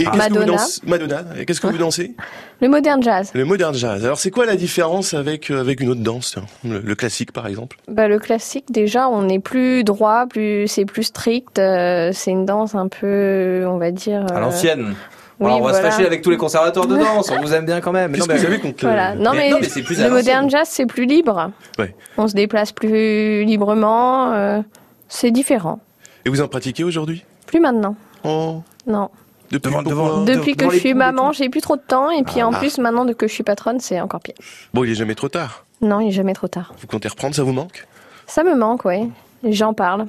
Et 0.00 0.06
Ah. 0.06 0.10
qu'est-ce 0.12 0.26
que 0.28 0.32
vous 0.32 0.38
Madonna. 0.40 0.46
dansez 0.46 0.80
Madonna. 0.86 1.24
Et 1.38 1.44
Qu'est-ce 1.46 1.60
que 1.60 1.66
vous 1.66 1.78
dansez 1.78 2.14
Le 2.60 2.68
modern 2.68 3.02
jazz. 3.02 3.30
Le 3.34 3.44
modern 3.44 3.74
jazz. 3.74 4.04
Alors 4.04 4.18
c'est 4.18 4.30
quoi 4.30 4.44
la 4.46 4.56
différence 4.56 5.14
avec 5.14 5.50
euh, 5.50 5.60
avec 5.60 5.80
une 5.80 5.88
autre 5.88 6.02
danse 6.02 6.32
tiens 6.32 6.44
le, 6.70 6.80
le 6.80 6.94
classique 6.94 7.32
par 7.32 7.46
exemple 7.46 7.78
Bah, 7.88 8.06
le 8.08 8.18
classique, 8.18 8.66
déjà, 8.70 9.08
on 9.08 9.28
est 9.28 9.38
plus 9.38 9.82
droit, 9.84 10.26
plus 10.26 10.68
c'est 10.68 10.84
plus 10.84 11.04
strict. 11.04 11.58
euh, 11.58 12.10
c'est 12.12 12.30
une 12.30 12.44
danse 12.46 12.74
un 12.74 12.88
peu, 12.88 13.64
on 13.66 13.78
va 13.78 13.90
dire. 13.90 14.26
À 14.30 14.36
euh, 14.36 14.40
l'ancienne. 14.40 14.94
oui, 15.40 15.46
Alors, 15.46 15.60
on 15.60 15.64
va 15.64 15.70
voilà. 15.72 15.90
se 15.90 15.90
fâcher 15.96 16.06
avec 16.06 16.20
tous 16.22 16.30
les 16.30 16.36
conservateurs 16.36 16.86
de 16.86 16.96
danse, 16.98 17.30
on 17.30 17.40
vous 17.40 17.54
aime 17.54 17.64
bien 17.64 17.80
quand 17.80 17.92
même. 17.92 18.10
Mais 18.12 18.18
non, 18.18 18.26
que 18.26 18.32
mais- 18.32 18.38
vous 18.38 18.46
avez 18.46 18.58
contre 18.58 18.84
Voilà. 18.86 19.14
Non 19.14 19.32
mais, 19.32 19.50
non, 19.50 19.58
mais 19.60 19.68
c'est 19.68 19.82
plus 19.82 20.00
le 20.00 20.10
modern 20.10 20.50
jazz, 20.50 20.68
c'est 20.70 20.86
plus 20.86 21.06
libre. 21.06 21.50
Ouais. 21.78 21.94
On 22.18 22.28
se 22.28 22.34
déplace 22.34 22.72
plus 22.72 23.44
librement. 23.44 24.32
euh, 24.34 24.60
c'est 25.08 25.30
différent. 25.30 25.80
Et 26.26 26.28
vous 26.28 26.42
en 26.42 26.48
pratiquez 26.48 26.84
aujourd'hui 26.84 27.24
Plus 27.46 27.60
maintenant. 27.60 27.96
Oh. 28.24 28.62
Non. 28.86 29.10
Depuis 29.50 29.70
Devant- 29.70 29.82
pourquoi 29.82 30.04
devant- 30.10 30.24
Depuis 30.24 30.56
que 30.56 30.70
je 30.70 30.76
suis 30.78 30.92
maman, 30.94 31.32
j'ai 31.32 31.48
plus 31.48 31.60
trop 31.62 31.76
de 31.76 31.82
temps. 31.82 32.10
Et 32.10 32.22
puis 32.22 32.42
en 32.42 32.52
Ah. 32.52 32.58
plus, 32.58 32.78
maintenant 32.78 33.06
que 33.12 33.26
je 33.26 33.32
suis 33.32 33.44
patronne, 33.44 33.80
c'est 33.80 34.00
encore 34.00 34.20
pire. 34.20 34.34
Bon, 34.74 34.84
il 34.84 34.90
est 34.90 34.94
jamais 34.94 35.14
trop 35.14 35.28
tard. 35.28 35.64
Non, 35.80 36.00
il 36.00 36.08
est 36.08 36.12
jamais 36.12 36.34
trop 36.34 36.48
tard. 36.48 36.74
Vous 36.80 36.86
comptez 36.86 37.08
reprendre, 37.08 37.34
ça 37.34 37.42
vous 37.44 37.52
manque? 37.52 37.86
Ça 38.26 38.44
me 38.44 38.54
manque, 38.54 38.84
ouais. 38.84 39.08
J'en 39.44 39.72
parle. 39.72 40.06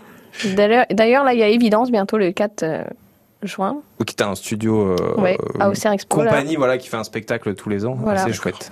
D'ailleurs, 0.55 1.23
là, 1.23 1.33
il 1.33 1.39
y 1.39 1.43
a 1.43 1.47
évidence 1.47 1.89
bientôt 1.91 2.17
le 2.17 2.31
4 2.31 2.63
euh, 2.63 2.83
juin. 3.43 3.77
Ou 3.99 4.03
qui 4.03 4.15
t'a 4.15 4.27
un 4.27 4.35
studio. 4.35 4.81
euh, 4.99 5.15
Ouais, 5.17 5.37
à 5.59 5.69
Auxerre 5.69 5.91
Expo, 5.93 6.21
là. 6.21 6.31
Compagnie, 6.31 6.55
voilà, 6.55 6.77
qui 6.77 6.89
fait 6.89 6.97
un 6.97 7.03
spectacle 7.03 7.53
tous 7.55 7.69
les 7.69 7.85
ans. 7.85 7.95
Voilà. 7.99 8.23
C'est 8.25 8.33
chouette. 8.33 8.71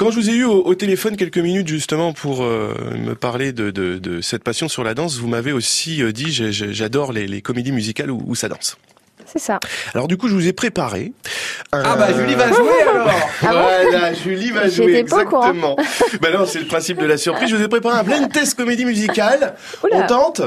Quand 0.00 0.10
je 0.10 0.16
vous 0.18 0.30
ai 0.30 0.32
eu 0.32 0.44
au, 0.44 0.64
au 0.64 0.74
téléphone 0.74 1.14
quelques 1.14 1.36
minutes 1.36 1.68
justement 1.68 2.14
pour 2.14 2.42
euh, 2.42 2.72
me 2.96 3.14
parler 3.14 3.52
de, 3.52 3.70
de, 3.70 3.98
de 3.98 4.22
cette 4.22 4.42
passion 4.42 4.66
sur 4.66 4.82
la 4.82 4.94
danse, 4.94 5.18
vous 5.18 5.28
m'avez 5.28 5.52
aussi 5.52 6.02
euh, 6.02 6.10
dit 6.10 6.32
j'adore 6.32 7.12
les, 7.12 7.26
les 7.26 7.42
comédies 7.42 7.70
musicales 7.70 8.10
où, 8.10 8.22
où 8.26 8.34
ça 8.34 8.48
danse. 8.48 8.78
C'est 9.26 9.38
ça. 9.38 9.60
Alors 9.92 10.08
du 10.08 10.16
coup, 10.16 10.26
je 10.28 10.34
vous 10.34 10.48
ai 10.48 10.54
préparé. 10.54 11.12
un- 11.72 11.82
Ah 11.84 11.96
bah, 11.96 12.14
Julie 12.14 12.34
va 12.34 12.48
jouer, 12.50 12.80
alors. 12.90 13.10
Ah 13.42 13.52
bon 13.52 13.90
Voilà, 13.90 14.14
Julie 14.14 14.50
va 14.52 14.70
jouer, 14.70 14.94
exactement. 14.96 15.76
bah 16.22 16.28
non, 16.32 16.46
c'est 16.46 16.60
le 16.60 16.66
principe 16.66 16.98
de 16.98 17.04
la 17.04 17.18
surprise. 17.18 17.50
Je 17.50 17.56
vous 17.56 17.62
ai 17.62 17.68
préparé 17.68 17.98
un 17.98 18.02
blind 18.02 18.32
test 18.32 18.54
comédie 18.54 18.86
musicale. 18.86 19.54
On 19.92 20.06
tente 20.06 20.40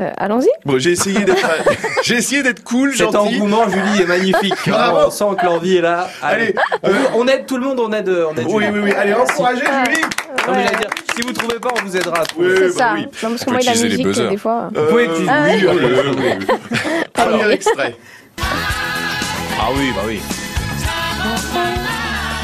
Euh, 0.00 0.10
Allons-y. 0.16 0.48
Bon, 0.64 0.78
j'ai 0.78 0.92
essayé 0.92 1.18
d'être, 1.24 1.44
j'ai 2.04 2.16
essayé 2.16 2.42
d'être 2.42 2.62
cool, 2.62 2.92
Cet 2.92 3.10
gentil. 3.12 3.16
engouement, 3.36 3.68
Julie, 3.68 4.02
est 4.02 4.06
magnifique. 4.06 4.54
Bravo. 4.68 5.06
On 5.08 5.10
sent 5.10 5.24
que 5.40 5.44
l'envie 5.46 5.76
est 5.76 5.80
là. 5.80 6.08
Allez, 6.22 6.54
on, 6.84 6.90
on 7.22 7.26
aide 7.26 7.46
tout 7.46 7.56
le 7.56 7.64
monde, 7.66 7.80
on 7.80 7.92
aide, 7.92 8.08
on 8.08 8.34
aide 8.36 8.46
Oui, 8.48 8.64
Julie. 8.64 8.78
oui, 8.78 8.80
oui. 8.84 8.92
Allez, 8.92 9.14
encouragez 9.14 9.60
Julie. 9.60 10.00
Non, 10.46 10.54
mais 10.54 10.64
j'allais 10.64 10.76
dire, 10.78 10.90
si 11.16 11.22
vous 11.22 11.32
trouvez 11.32 11.58
pas, 11.58 11.70
on 11.76 11.84
vous 11.84 11.96
aidera. 11.96 12.20
à 12.20 12.26
trouver. 12.26 12.56
C'est 12.56 12.70
ça. 12.78 12.94
Non, 12.94 13.06
parce 13.22 13.44
que 13.44 13.50
moi, 13.50 13.60
la 13.64 13.70
musique, 13.72 14.06
des 14.30 14.36
fois. 14.36 14.68
Vous 14.72 14.86
pouvez 14.86 15.04
utiliser. 15.06 15.30
Ah 15.30 15.44
oui, 15.48 15.66
oui, 15.66 16.36
oui. 16.40 16.46
Premier 17.12 17.50
extrait. 17.52 17.96
Ah 18.40 19.68
oui, 19.76 19.90
bah 19.94 20.02
oui. 20.06 20.20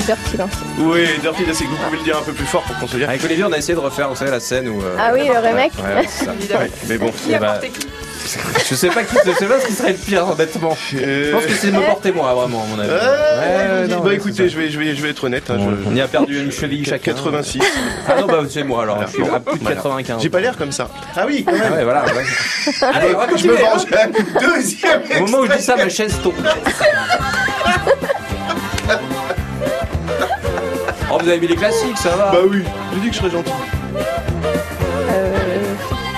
Dirty 0.07 0.36
Dancing. 0.36 0.59
Oui, 0.78 1.07
Dirty 1.22 1.44
Dancing, 1.44 1.66
vous 1.68 1.76
pouvez 1.76 1.96
le 1.98 2.05
dire 2.05 2.18
un 2.18 2.22
peu 2.22 2.32
plus 2.32 2.44
fort 2.46 2.62
pour 2.62 2.78
qu'on 2.78 2.86
se 2.86 2.96
dise. 2.96 3.07
Avec 3.09 3.24
Olivier, 3.24 3.44
on 3.44 3.52
a 3.52 3.59
essayé 3.59 3.74
de 3.74 3.80
refaire, 3.80 4.09
vous 4.09 4.16
savez, 4.16 4.30
la 4.30 4.40
scène 4.40 4.68
où. 4.68 4.80
euh, 4.82 4.96
Ah 4.98 5.11
oui, 5.12 5.20
le 5.26 5.38
remake. 5.38 5.72
Ouais, 5.78 6.02
ouais, 6.02 6.09
c'est 6.09 6.24
ça. 6.24 6.59
Ouais, 6.59 6.70
mais 6.88 6.98
bon. 6.98 7.11
Eh 7.30 7.38
ben, 7.38 7.55
je 8.70 8.74
sais 8.74 8.88
pas 8.88 9.02
qui, 9.05 9.14
je 9.26 9.32
sais 9.32 9.44
pas 9.46 9.61
ce 9.61 9.66
qui 9.66 9.72
serait 9.74 9.92
le 9.92 9.98
pire, 9.98 10.26
honnêtement. 10.28 10.76
Je 10.92 11.30
pense 11.32 11.44
que 11.46 11.52
c'est 11.52 11.66
de 11.68 11.76
me 11.76 11.82
porter 11.82 12.11
moi, 12.12 12.32
vraiment, 12.34 12.62
à 12.64 12.66
mon 12.74 12.78
avis. 12.80 12.90
Euh, 12.90 13.82
Ouais, 13.84 13.88
non, 13.88 14.00
bah 14.00 14.09
ouais, 14.09 14.14
écoutez, 14.16 14.48
je 14.48 14.59
vais, 14.59 14.70
je 14.70 14.78
vais, 14.78 14.94
je 14.96 15.02
vais 15.02 15.11
être 15.11 15.24
honnête. 15.24 15.50
hein, 15.50 15.59
je- 15.59 15.88
On 15.90 15.94
y 15.94 16.00
a 16.00 16.09
perdu 16.09 16.40
une 16.42 16.50
cheville 16.50 16.84
chacun. 16.86 17.12
86. 17.12 17.61
Ah 18.09 18.14
non, 18.20 18.26
bah 18.26 18.40
c'est 18.48 18.62
moi 18.64 18.82
alors, 18.82 19.02
je 19.07 19.12
suis 19.12 19.22
à 19.22 19.40
plus 19.40 19.59
de 19.59 19.61
Voilà. 19.62 19.76
95. 19.76 20.22
J'ai 20.22 20.30
pas 20.30 20.40
l'air 20.40 20.57
comme 20.57 20.72
ça. 20.72 20.88
Ah 21.16 21.24
oui, 21.26 21.44
quand 21.44 21.52
même. 21.52 21.62
Ah 21.70 21.74
ouais, 21.76 21.84
voilà. 21.84 22.05
ouais. 22.07 22.24
Allez, 22.94 23.14
on 23.14 23.18
va 23.18 23.26
je 23.36 23.46
me 23.46 23.52
venge. 23.55 23.82
Deuxième 24.40 25.02
Au 25.18 25.26
moment 25.26 25.38
où 25.40 25.46
je 25.46 25.57
dis 25.57 25.62
ça, 25.62 25.76
ma 25.76 25.88
chaise 25.88 26.14
tombe. 26.22 26.34
Oh, 31.14 31.18
vous 31.22 31.28
avez 31.28 31.38
mis 31.38 31.46
les 31.46 31.54
classiques, 31.56 31.96
ça 31.96 32.10
va 32.10 32.30
Bah 32.32 32.38
oui, 32.48 32.62
j'ai 32.92 33.00
dit 33.00 33.08
que 33.08 33.14
je 33.14 33.18
serais 33.20 33.30
gentil. 33.30 33.52
Euh, 35.10 35.36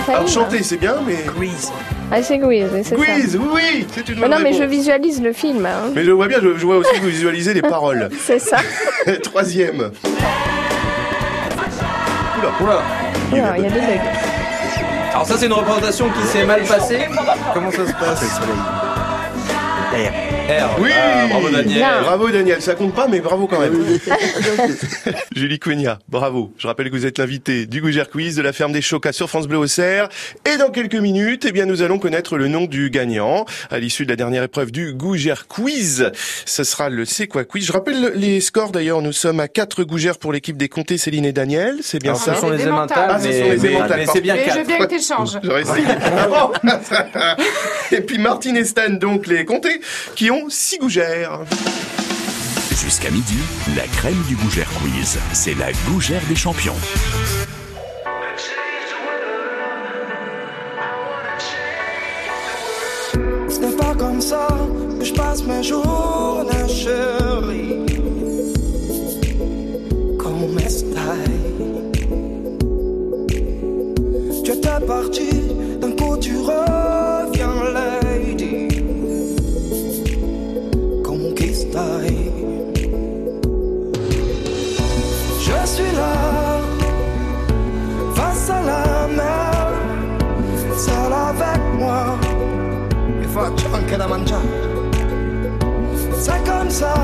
Alors 0.08 0.26
chanter 0.28 0.62
c'est 0.62 0.78
bien, 0.78 0.94
mais. 1.06 1.16
Quiz. 1.36 1.70
Ah, 2.10 2.22
c'est 2.22 2.38
quiz, 2.38 2.66
oui, 2.72 2.80
c'est 2.84 2.90
ça. 2.90 2.96
Quiz, 2.96 3.36
oui, 3.36 3.48
oui, 3.52 3.86
c'est 3.92 4.08
une 4.08 4.14
Mais 4.14 4.20
bonne 4.22 4.30
non, 4.30 4.38
mais 4.42 4.52
je 4.54 4.62
visualise 4.62 5.20
le 5.20 5.32
film. 5.32 5.66
hein. 5.66 5.90
Mais 5.94 6.04
je 6.04 6.12
vois 6.12 6.28
bien, 6.28 6.38
je, 6.42 6.56
je 6.56 6.64
vois 6.64 6.76
aussi 6.76 6.92
que 6.94 7.00
vous 7.00 7.08
visualisez 7.08 7.52
les 7.52 7.62
paroles. 7.62 8.08
C'est 8.24 8.38
ça. 8.38 8.58
Troisième. 9.22 9.90
Oula. 12.38 12.50
Oula. 12.60 12.82
Alors, 13.32 13.56
il 13.56 13.64
y 13.64 13.66
a 13.66 13.70
des 13.70 13.80
bugs. 13.80 14.02
Alors 15.12 15.26
ça 15.26 15.36
c'est 15.38 15.46
une 15.46 15.52
représentation 15.54 16.10
qui 16.10 16.26
s'est 16.26 16.44
mal 16.44 16.62
passée. 16.62 17.08
Comment 17.54 17.70
ça 17.70 17.86
se 17.86 17.92
passe? 17.92 18.40
R. 19.92 20.80
Oui 20.80 20.90
Ah, 20.94 21.26
bravo 21.30 21.48
Daniel. 21.50 21.84
Bravo 22.02 22.28
Daniel, 22.30 22.60
ça 22.62 22.74
compte 22.74 22.94
pas 22.94 23.06
mais 23.08 23.20
bravo 23.20 23.46
quand 23.46 23.60
même. 23.60 23.74
Julie 25.34 25.58
Cogna, 25.58 25.98
bravo. 26.08 26.52
Je 26.58 26.66
rappelle 26.66 26.90
que 26.90 26.96
vous 26.96 27.06
êtes 27.06 27.18
l'invité 27.18 27.66
du 27.66 27.80
Gougère 27.80 28.10
Quiz 28.10 28.36
de 28.36 28.42
la 28.42 28.52
ferme 28.52 28.72
des 28.72 28.82
Chocas 28.82 29.12
sur 29.12 29.28
France 29.28 29.46
Bleu 29.46 29.58
Auxerre. 29.58 30.08
Et 30.52 30.56
dans 30.56 30.70
quelques 30.70 30.96
minutes, 30.96 31.44
eh 31.48 31.52
bien, 31.52 31.66
nous 31.66 31.82
allons 31.82 31.98
connaître 31.98 32.36
le 32.36 32.48
nom 32.48 32.64
du 32.66 32.90
gagnant 32.90 33.44
à 33.70 33.78
l'issue 33.78 34.04
de 34.04 34.10
la 34.10 34.16
dernière 34.16 34.42
épreuve 34.42 34.70
du 34.72 34.92
Gougère 34.92 35.46
Quiz. 35.46 36.10
Ce 36.44 36.64
sera 36.64 36.88
le 36.88 37.04
C'est 37.04 37.26
quoi 37.28 37.44
Quiz? 37.44 37.66
Je 37.66 37.72
rappelle 37.72 38.12
les 38.16 38.40
scores 38.40 38.72
d'ailleurs. 38.72 39.02
Nous 39.02 39.12
sommes 39.12 39.40
à 39.40 39.48
4 39.48 39.84
Gougères 39.84 40.18
pour 40.18 40.32
l'équipe 40.32 40.56
des 40.56 40.68
comtés 40.68 40.98
Céline 40.98 41.24
et 41.24 41.32
Daniel. 41.32 41.76
C'est 41.82 42.00
bien 42.02 42.12
Alors, 42.12 42.22
ça? 42.22 42.34
ce 42.34 42.40
sont 42.40 42.50
les 42.50 42.62
émentales, 42.62 43.08
Ah, 43.10 43.18
ce 43.20 43.28
mais- 43.28 43.40
sont 43.40 43.50
les 43.50 43.56
mais- 43.58 43.68
émentales. 43.70 43.98
mais 44.00 44.06
c'est 44.12 44.20
bien. 44.20 44.34
Et 44.36 44.50
je 44.50 44.66
viens 44.66 44.78
que 44.78 44.84
t'échanges. 44.84 45.38
J'aurais 45.42 45.62
essayé. 45.62 45.84
Ah 46.02 46.28
bon 46.28 46.52
et 47.92 48.00
puis 48.00 48.18
Martine 48.18 48.56
et 48.56 48.64
Stan, 48.64 48.90
donc 48.90 49.26
les 49.28 49.44
comtés, 49.44 49.75
qui 50.14 50.30
ont 50.30 50.48
6 50.48 50.78
gougères. 50.78 51.40
Jusqu'à 52.70 53.10
midi, 53.10 53.38
la 53.74 53.86
crème 53.88 54.22
du 54.28 54.36
Gougère 54.36 54.68
Quiz. 54.80 55.18
C'est 55.32 55.54
la 55.54 55.72
Gougère 55.88 56.22
des 56.28 56.36
champions. 56.36 56.76
Ce 63.48 63.58
n'est 63.58 63.76
pas 63.76 63.94
comme 63.94 64.20
ça 64.20 64.46
que 64.98 65.04
je 65.04 65.12
passe 65.14 65.42
mes 65.44 65.62
journées, 65.62 66.68
chérie. 66.68 67.86
Comme 70.18 70.58
style. 70.68 70.96
Tu 74.44 74.52
étais 74.52 74.80
parti, 74.86 75.30
d'un 75.80 75.92
coup 75.92 76.16
tu 76.18 76.36
reviens, 76.36 76.75
C'est 96.18 96.44
comme 96.44 96.68
ça, 96.68 96.94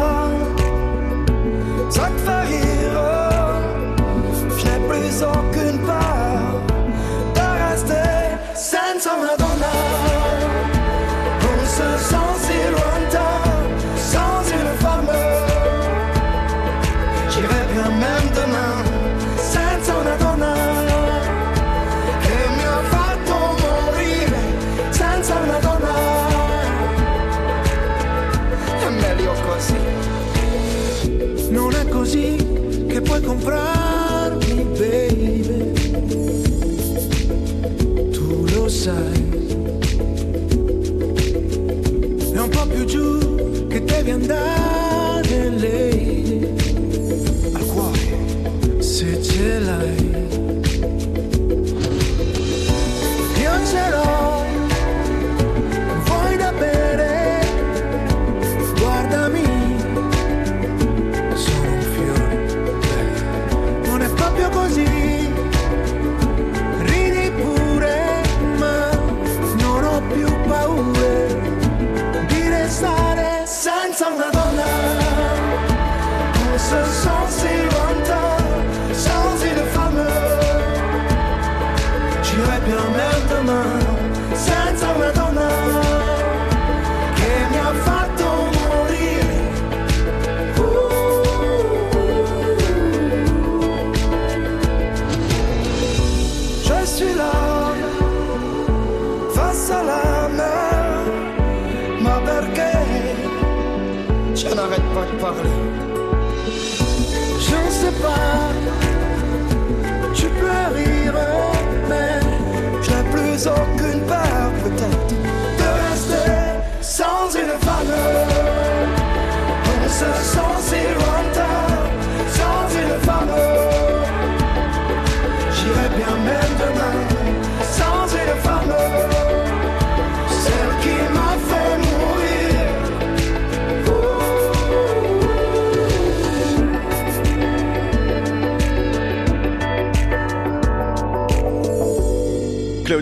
ça 1.89 2.03
te 2.03 2.19
fait 2.21 2.41
rire. 2.43 3.01
Je 4.59 4.65
n'ai 4.67 4.79
plus 4.87 5.23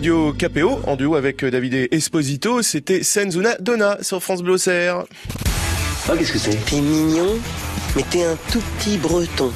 Claudio 0.01 0.33
Capeo 0.33 0.79
en 0.87 0.95
duo 0.95 1.13
avec 1.13 1.45
Davide 1.45 1.87
Esposito. 1.91 2.63
C'était 2.63 3.03
Senzuna 3.03 3.55
Donna 3.59 3.99
sur 4.01 4.23
France 4.23 4.41
Bleu. 4.41 4.55
Oh, 4.55 6.13
qu'est-ce 6.17 6.31
que 6.31 6.39
c'est? 6.39 6.55
T'es 6.65 6.81
mignon, 6.81 7.37
mais 7.95 8.01
t'es 8.09 8.23
un 8.23 8.35
tout 8.51 8.61
petit 8.79 8.97
breton. 8.97 9.51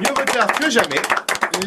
Mieux 0.00 0.10
vaut 0.10 0.32
tard 0.32 0.52
que 0.60 0.70
jamais. 0.70 1.02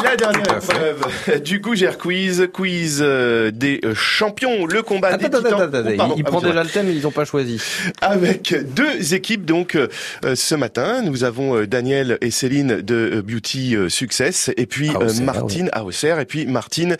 La 0.02 0.16
dernière 0.16 0.42
épreuve 0.58 1.42
du 1.44 1.60
Gougère 1.60 1.98
Quiz, 1.98 2.48
quiz 2.54 3.00
euh, 3.02 3.52
des 3.52 3.80
euh, 3.84 3.94
champions, 3.94 4.66
le 4.66 4.82
combat 4.82 5.10
Attends, 5.10 5.18
des 5.18 5.26
attends, 5.26 5.38
titans. 5.44 5.62
attends, 5.62 5.78
attends, 5.78 5.90
Oh, 5.94 5.98
pardon, 5.98 6.16
il, 6.18 6.24
ah, 6.26 6.30
prend 6.30 6.42
déjà 6.42 6.64
le 6.64 6.70
thème, 6.70 6.90
ils 6.90 7.02
n'ont 7.02 7.12
pas 7.12 7.26
choisi. 7.26 7.62
Avec 8.02 8.56
deux 8.74 9.14
équipes 9.14 9.46
donc 9.46 9.76
euh, 9.76 9.88
ce 10.36 10.56
matin, 10.56 11.02
nous 11.04 11.24
avons 11.24 11.64
Daniel 11.66 12.18
et 12.22 12.32
Céline 12.32 12.82
de 12.82 13.22
Beauty 13.26 13.76
Success 13.90 14.50
et 14.58 14.66
puis 14.66 14.90
Auxerre, 14.96 15.24
Martine 15.24 15.70
à 15.74 15.84
Auxerre 15.84 16.20
et 16.20 16.26
puis 16.26 16.46
Martine 16.46 16.98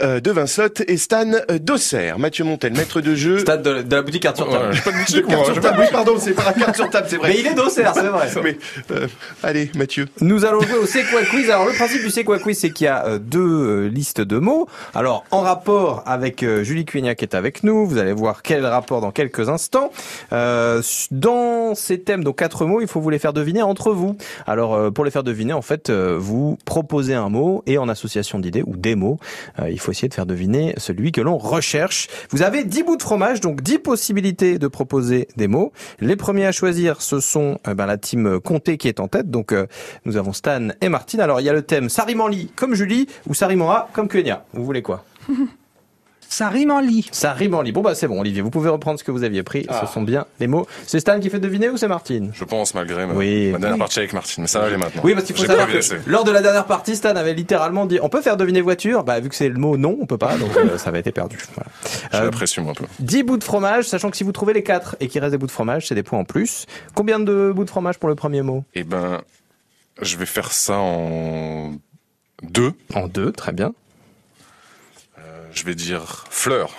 de 0.00 0.30
Vinsotte 0.30 0.82
et 0.86 0.96
Stan 0.96 1.30
d'Auxerre. 1.60 2.18
Mathieu 2.18 2.44
Montel, 2.44 2.72
maître 2.74 3.00
de 3.00 3.14
jeu. 3.14 3.38
Stade 3.38 3.62
de, 3.62 3.82
de 3.82 3.96
la 3.96 4.02
boutique 4.02 4.22
carte 4.22 4.36
sur 4.36 4.48
table. 4.50 4.66
Ouais, 4.68 4.74
j'ai 4.74 4.80
pas 4.82 4.90
de 4.90 4.96
De 4.96 5.00
boutique, 5.00 5.26
carte 5.26 5.44
moi. 5.44 5.52
sur 5.54 5.60
table, 5.62 5.78
oui 5.80 5.86
pardon, 5.90 6.16
c'est 6.20 6.32
pas 6.32 6.44
la 6.44 6.52
carte 6.52 6.76
sur 6.76 6.90
table, 6.90 7.06
c'est 7.10 7.16
vrai. 7.16 7.28
Mais 7.30 7.40
il 7.40 7.46
est 7.46 7.54
d'Auxerre, 7.54 7.92
c'est 7.94 8.02
vrai. 8.02 8.28
Mais, 8.42 8.58
euh, 8.92 9.06
allez 9.42 9.70
Mathieu. 9.76 10.06
Nous 10.20 10.44
allons 10.44 10.60
jouer 10.60 10.78
au 10.78 10.86
C'est 10.86 11.04
quoi 11.04 11.22
quiz. 11.22 11.50
Alors 11.50 11.66
le 11.66 11.72
principe 11.72 12.02
du 12.02 12.10
C'est 12.10 12.24
quoi 12.24 12.35
quiz, 12.38 12.58
c'est 12.58 12.70
qu'il 12.70 12.86
y 12.86 12.88
a 12.88 13.06
euh, 13.06 13.18
deux 13.18 13.40
euh, 13.40 13.88
listes 13.88 14.20
de 14.20 14.38
mots. 14.38 14.66
Alors 14.94 15.24
en 15.30 15.40
rapport 15.40 16.02
avec 16.06 16.42
euh, 16.42 16.62
Julie 16.62 16.84
Cuignac 16.84 17.18
qui 17.18 17.24
est 17.24 17.34
avec 17.34 17.62
nous, 17.62 17.86
vous 17.86 17.98
allez 17.98 18.12
voir 18.12 18.42
quel 18.42 18.64
rapport 18.66 19.00
dans 19.00 19.10
quelques 19.10 19.48
instants. 19.48 19.90
Dans 20.30 21.74
ces 21.74 22.00
thèmes, 22.00 22.24
donc 22.24 22.38
quatre 22.38 22.66
mots, 22.66 22.80
il 22.80 22.86
faut 22.86 23.00
vous 23.00 23.10
les 23.10 23.18
faire 23.18 23.32
deviner 23.32 23.62
entre 23.62 23.92
vous. 23.92 24.16
Alors 24.46 24.92
pour 24.92 25.04
les 25.04 25.10
faire 25.10 25.22
deviner, 25.22 25.52
en 25.52 25.62
fait, 25.62 25.90
vous 25.90 26.58
proposez 26.64 27.14
un 27.14 27.28
mot 27.28 27.62
et 27.66 27.78
en 27.78 27.88
association 27.88 28.38
d'idées 28.38 28.62
ou 28.66 28.76
des 28.76 28.94
mots, 28.94 29.18
il 29.68 29.78
faut 29.78 29.92
essayer 29.92 30.08
de 30.08 30.14
faire 30.14 30.26
deviner 30.26 30.74
celui 30.76 31.12
que 31.12 31.20
l'on 31.20 31.38
recherche. 31.38 32.08
Vous 32.30 32.42
avez 32.42 32.64
10 32.64 32.82
bouts 32.82 32.96
de 32.96 33.02
fromage, 33.02 33.40
donc 33.40 33.62
10 33.62 33.78
possibilités 33.78 34.58
de 34.58 34.68
proposer 34.68 35.28
des 35.36 35.48
mots. 35.48 35.72
Les 36.00 36.16
premiers 36.16 36.46
à 36.46 36.52
choisir, 36.52 37.00
ce 37.02 37.20
sont 37.20 37.58
ben, 37.64 37.86
la 37.86 37.96
team 37.96 38.40
Comté 38.40 38.76
qui 38.76 38.88
est 38.88 39.00
en 39.00 39.08
tête. 39.08 39.30
Donc 39.30 39.54
nous 40.04 40.16
avons 40.16 40.32
Stan 40.32 40.68
et 40.80 40.88
Martine. 40.88 41.20
Alors 41.20 41.40
il 41.40 41.44
y 41.44 41.50
a 41.50 41.54
le 41.54 41.62
thème 41.62 41.88
ça 41.88 42.04
rime 42.16 42.22
en 42.22 42.28
lit 42.28 42.50
comme 42.56 42.74
Julie 42.74 43.06
ou 43.26 43.34
ça 43.34 43.46
rime 43.46 43.60
en 43.62 43.70
A 43.70 43.88
comme 43.92 44.08
Kenya. 44.08 44.44
Vous 44.54 44.64
voulez 44.64 44.80
quoi 44.82 45.04
Ça 46.28 46.48
rime 46.48 46.72
en 46.72 46.80
lit. 46.80 47.08
Ça 47.12 47.32
rime 47.34 47.54
en 47.54 47.62
lit. 47.62 47.70
Bon 47.72 47.82
bah 47.82 47.94
c'est 47.94 48.08
bon 48.08 48.18
Olivier, 48.20 48.42
vous 48.42 48.50
pouvez 48.50 48.68
reprendre 48.68 48.98
ce 48.98 49.04
que 49.04 49.10
vous 49.12 49.22
aviez 49.22 49.42
pris. 49.44 49.64
Ah. 49.68 49.82
Ce 49.86 49.92
sont 49.92 50.02
bien 50.02 50.26
les 50.40 50.46
mots. 50.48 50.66
C'est 50.86 50.98
Stan 50.98 51.20
qui 51.20 51.30
fait 51.30 51.38
deviner 51.38 51.68
ou 51.68 51.76
c'est 51.76 51.86
Martine? 51.88 52.32
Je 52.34 52.44
pense, 52.44 52.74
malgré 52.74 53.06
ma, 53.06 53.12
Oui. 53.14 53.52
ma 53.52 53.58
dernière 53.58 53.78
partie 53.78 53.98
avec 54.00 54.12
Martine. 54.12 54.42
Mais 54.42 54.48
ça 54.48 54.58
va 54.60 54.66
aller 54.66 54.76
maintenant. 54.76 55.02
Oui, 55.04 55.12
parce 55.14 55.24
qu'il 55.26 55.36
faut 55.36 55.44
savoir 55.44 55.68
que 55.68 55.78
lors 56.10 56.24
de 56.24 56.30
la 56.32 56.42
dernière 56.42 56.64
partie, 56.64 56.96
Stan 56.96 57.14
avait 57.14 57.32
littéralement 57.34 57.84
dit 57.86 57.98
on 58.02 58.08
peut 58.08 58.22
faire 58.22 58.36
deviner 58.38 58.60
voiture? 58.62 59.04
Bah 59.04 59.20
vu 59.20 59.28
que 59.28 59.34
c'est 59.36 59.48
le 59.48 59.58
mot 59.58 59.76
non, 59.76 59.96
on 60.00 60.06
peut 60.06 60.18
pas, 60.18 60.36
donc 60.36 60.56
euh, 60.56 60.78
ça 60.78 60.90
va 60.90 60.98
été 60.98 61.12
perdu. 61.12 61.38
Voilà. 61.54 61.70
J'ai 62.12 62.18
Euh, 62.18 62.70
un 62.70 62.72
peu. 62.74 62.84
10 62.98 63.22
bouts 63.22 63.36
de 63.38 63.44
fromage, 63.44 63.84
sachant 63.88 64.10
que 64.10 64.16
si 64.16 64.24
vous 64.24 64.32
trouvez 64.32 64.52
les 64.54 64.62
4 64.64 64.96
et 65.00 65.06
qu'il 65.08 65.20
reste 65.20 65.32
des 65.32 65.38
bouts 65.38 65.46
de 65.46 65.52
fromage, 65.52 65.86
c'est 65.86 65.94
des 65.94 66.02
points 66.02 66.18
en 66.18 66.24
plus. 66.24 66.66
Combien 66.94 67.20
de 67.20 67.52
bouts 67.54 67.64
de 67.64 67.70
fromage 67.70 67.98
pour 67.98 68.08
le 68.08 68.14
premier 68.16 68.42
mot? 68.42 68.64
Eh 68.74 68.82
ben, 68.82 69.20
je 70.02 70.16
vais 70.16 70.26
faire 70.26 70.50
ça 70.52 70.76
en 70.78 71.72
deux. 72.42 72.72
En 72.94 73.08
deux, 73.08 73.32
très 73.32 73.52
bien. 73.52 73.72
Euh, 75.18 75.46
je 75.52 75.64
vais 75.64 75.74
dire 75.74 76.24
fleur. 76.30 76.70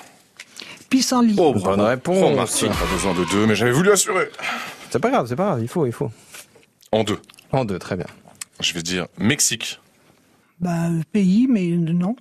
Pissenlit. 0.89 1.35
Oh, 1.37 1.53
Bonne 1.53 1.81
réponse. 1.81 2.17
Oh, 2.21 2.35
Martine, 2.35 2.69
pas 2.69 2.85
besoin 2.91 3.13
de 3.13 3.25
deux, 3.25 3.45
mais 3.45 3.55
j'avais 3.55 3.71
voulu 3.71 3.91
assurer. 3.91 4.29
C'est 4.89 4.99
pas 4.99 5.09
grave, 5.09 5.27
c'est 5.27 5.35
pas 5.35 5.45
grave, 5.45 5.61
il 5.61 5.67
faut, 5.67 5.85
il 5.85 5.91
faut. 5.91 6.11
En 6.91 7.03
deux. 7.03 7.19
En 7.51 7.65
deux, 7.65 7.79
très 7.79 7.95
bien. 7.97 8.05
Je 8.59 8.73
vais 8.73 8.81
dire 8.81 9.07
Mexique. 9.17 9.79
Bah, 10.59 10.87
pays, 11.11 11.47
mais 11.49 11.67
non. 11.67 12.15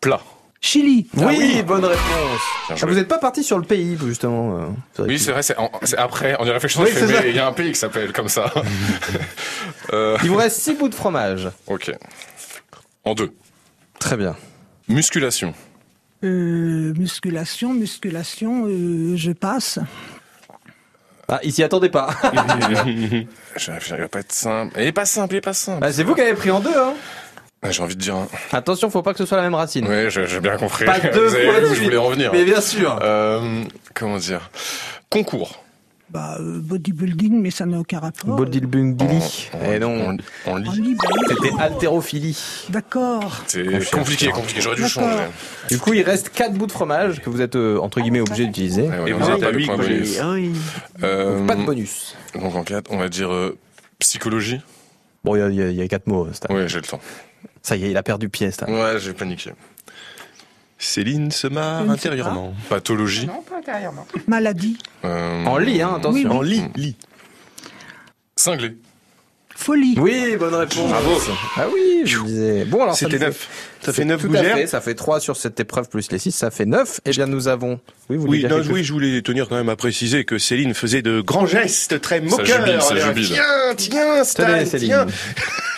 Plat. 0.00 0.20
Chili. 0.60 1.06
oui, 1.14 1.62
bonne 1.62 1.84
réponse. 1.84 2.40
Ah, 2.70 2.74
vous 2.86 2.94
n'êtes 2.94 3.06
pas 3.06 3.18
parti 3.18 3.44
sur 3.44 3.58
le 3.58 3.64
pays, 3.64 3.96
justement. 4.04 4.58
euh, 4.98 5.04
Oui, 5.06 5.18
c'est 5.18 5.30
vrai, 5.30 5.42
c'est 5.42 5.54
après. 5.96 6.34
En 6.36 6.44
y 6.46 6.50
réfléchissant, 6.50 6.82
Oui, 6.82 6.90
mais 7.06 7.30
il 7.30 7.36
y 7.36 7.38
a 7.38 7.46
un 7.46 7.52
pays 7.52 7.70
qui 7.72 7.78
s'appelle 7.78 8.12
comme 8.12 8.28
ça. 8.28 8.52
Euh, 9.94 10.18
Il 10.22 10.28
vous 10.28 10.36
reste 10.36 10.60
6 10.60 10.74
bouts 10.74 10.88
de 10.90 10.94
fromage. 10.94 11.48
ok. 11.66 11.92
En 13.04 13.14
deux. 13.14 13.32
Très 13.98 14.16
bien. 14.18 14.36
Musculation. 14.88 15.54
Euh, 16.24 16.92
musculation, 16.94 17.72
musculation, 17.72 18.66
euh, 18.66 19.16
je 19.16 19.32
passe. 19.32 19.78
Ah, 21.28 21.40
il 21.42 21.52
s'y 21.52 21.62
attendait 21.62 21.88
pas. 21.90 22.10
Il 22.86 23.26
va 23.98 24.08
pas 24.08 24.20
être 24.20 24.32
simple. 24.32 24.74
Il 24.78 24.86
est 24.86 24.92
pas 24.92 25.04
simple, 25.06 25.34
il 25.34 25.36
est 25.38 25.40
pas 25.42 25.52
simple. 25.52 25.80
Bah, 25.80 25.92
c'est 25.92 26.02
vous 26.02 26.14
qui 26.14 26.20
avez 26.22 26.34
pris 26.34 26.50
en 26.50 26.60
deux, 26.60 26.76
hein. 26.76 26.94
Ah, 27.62 27.70
J'ai 27.72 27.82
envie 27.82 27.96
de 27.96 28.00
dire 28.00 28.14
un. 28.14 28.28
Attention, 28.52 28.88
faut 28.88 29.02
pas 29.02 29.12
que 29.12 29.18
ce 29.18 29.26
soit 29.26 29.36
la 29.36 29.42
même 29.42 29.54
racine. 29.54 29.86
Oui, 29.88 30.08
j'ai 30.10 30.40
bien 30.40 30.56
compris. 30.56 30.84
Pas 30.84 31.00
deux 31.12 31.26
Vous 31.26 31.34
avez 31.34 31.44
fois 31.50 31.60
vu 31.60 31.74
je 31.74 31.82
voulais 31.82 31.96
en 31.96 32.10
venir. 32.10 32.30
Mais 32.32 32.44
bien 32.44 32.60
sûr. 32.60 32.98
Euh, 33.02 33.64
comment 33.94 34.18
dire? 34.18 34.50
Concours. 35.10 35.64
Bah, 36.10 36.36
euh, 36.40 36.58
bodybuilding, 36.60 37.38
mais 37.42 37.50
ça 37.50 37.66
n'a 37.66 37.78
aucun 37.80 37.98
rapport. 37.98 38.36
Bodybuilding. 38.36 39.20
Et 39.70 39.78
non. 39.78 40.08
En, 40.08 40.50
en 40.50 40.52
En 40.52 40.56
lit. 40.56 40.70
oui. 40.80 40.96
C'était 41.28 41.50
haltérophilie. 41.58 42.64
D'accord. 42.70 43.42
C'est 43.46 43.90
compliqué, 43.90 44.28
compliqué. 44.30 44.60
J'aurais 44.62 44.76
dû 44.76 44.88
changer. 44.88 45.24
Du 45.68 45.78
coup, 45.78 45.92
il 45.92 46.02
reste 46.02 46.30
4 46.30 46.54
bouts 46.54 46.66
de 46.68 46.72
fromage 46.72 47.20
que 47.20 47.28
vous 47.28 47.42
êtes, 47.42 47.56
euh, 47.56 47.78
entre 47.78 48.00
guillemets, 48.00 48.20
obligé 48.20 48.46
d'utiliser. 48.46 48.82
Ouais, 48.88 49.10
Et 49.10 49.12
on 49.14 49.18
vous 49.18 49.30
êtes 49.30 49.40
pas 49.40 49.48
à 49.48 49.76
bonus. 49.76 50.18
Ah 50.22 50.30
oui. 50.30 50.52
Pas 51.00 51.56
de 51.56 51.64
bonus. 51.64 52.16
Donc 52.34 52.54
en 52.54 52.62
4, 52.62 52.90
on 52.90 52.96
va 52.98 53.08
dire 53.10 53.30
psychologie. 53.98 54.60
Bon, 55.24 55.34
il 55.34 55.52
y 55.52 55.56
y, 55.56 55.62
a- 55.62 55.68
il 55.70 55.76
y 55.76 55.82
a 55.82 55.88
4 55.88 56.06
mots. 56.06 56.26
Ouais, 56.48 56.68
j'ai 56.68 56.76
le 56.78 56.86
temps. 56.86 57.00
Ça 57.62 57.76
y 57.76 57.84
est, 57.84 57.90
il 57.90 57.96
a 57.96 58.02
perdu 58.02 58.28
pied, 58.28 58.50
Stan. 58.50 58.66
Ouais, 58.66 58.98
j'ai 58.98 59.12
paniqué. 59.12 59.52
Céline 60.78 61.30
se 61.30 61.46
marre 61.48 61.90
intérieurement. 61.90 62.54
Pathologie. 62.68 63.26
Non, 63.26 63.42
pas 63.42 63.58
intérieurement. 63.58 64.06
Maladie. 64.28 64.78
Euh, 65.04 65.44
En 65.44 65.58
lit, 65.58 65.82
hein, 65.82 65.94
attention. 65.96 66.12
Oui, 66.12 66.24
oui. 66.24 66.36
En 66.36 66.40
lit, 66.42 66.62
lit. 66.76 66.96
Cinglé. 68.36 68.76
Folie. 69.60 69.96
Oui, 69.98 70.36
bonne 70.38 70.54
réponse. 70.54 70.88
Bravo. 70.88 71.20
Ah 71.56 71.66
oui, 71.74 72.02
je 72.04 72.20
disais. 72.22 72.64
Bon, 72.64 72.80
alors 72.82 72.94
ça 72.94 73.00
C'était 73.06 73.14
nous 73.14 73.18
fait- 73.18 73.26
neuf. 73.26 73.48
Ça 73.80 73.86
C'est 73.86 73.92
fait 73.92 74.04
neuf 74.04 74.20
Tout 74.20 74.26
à 74.26 74.28
gougères. 74.30 74.56
fait, 74.56 74.66
ça 74.68 74.80
fait 74.80 74.94
3 74.94 75.18
sur 75.18 75.36
cette 75.36 75.58
épreuve 75.58 75.88
plus 75.88 76.10
les 76.12 76.18
6, 76.18 76.30
ça 76.30 76.50
fait 76.52 76.64
9. 76.64 77.00
Eh 77.04 77.10
bien, 77.10 77.26
nous 77.26 77.48
avons. 77.48 77.80
Oui, 78.08 78.16
vous 78.16 78.26
voulez 78.26 78.44
Oui, 78.44 78.48
non, 78.48 78.62
oui, 78.72 78.84
je 78.84 78.92
voulais 78.92 79.20
tenir 79.20 79.48
quand 79.48 79.56
même 79.56 79.68
à 79.68 79.74
préciser 79.74 80.24
que 80.24 80.38
Céline 80.38 80.74
faisait 80.74 81.02
de 81.02 81.20
grands 81.20 81.44
gestes 81.46 82.00
très 82.00 82.20
moqueurs. 82.20 82.46
jubile, 82.66 82.80
ça 82.80 82.88
Elle 82.92 82.98
a- 83.02 83.06
jubile. 83.08 83.26
Tiens, 83.32 83.74
tiens, 83.76 84.24
Stan, 84.24 84.44
Tenez, 84.46 84.64
Céline. 84.66 84.88
tiens. 84.88 85.06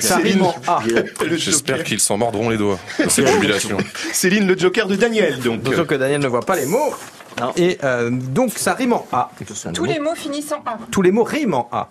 Ça 0.01 0.17
rime 0.19 0.43
en 0.43 0.55
A. 0.67 0.83
Le 1.27 1.37
J'espère 1.37 1.83
qu'ils 1.83 2.01
s'en 2.01 2.19
mordront 2.19 2.51
les 2.51 2.59
doigts. 2.59 2.79
Cette 3.09 3.27
jubilation. 3.29 3.79
Céline, 4.13 4.47
le 4.47 4.59
Joker 4.59 4.89
de 4.89 4.97
Daniel, 4.97 5.41
donc. 5.41 5.61
Attention 5.61 5.85
que 5.87 5.95
Daniel 5.95 6.21
ne 6.21 6.29
voit 6.29 6.43
pas 6.45 6.57
les 6.57 6.67
mots. 6.67 6.95
Non. 7.41 7.53
Et 7.57 7.79
euh, 7.83 8.11
donc, 8.11 8.53
ça 8.57 8.75
rime 8.75 8.93
en 8.93 9.07
A. 9.13 9.31
Tous 9.75 9.85
les 9.87 9.99
mots- 9.99 10.11
mots 10.11 10.15
finissent 10.17 10.53
en 10.53 10.63
A. 10.69 10.79
Tous 10.91 11.01
les 11.01 11.11
mots 11.13 11.25
riment 11.25 11.55
en 11.55 11.69
A. 11.73 11.89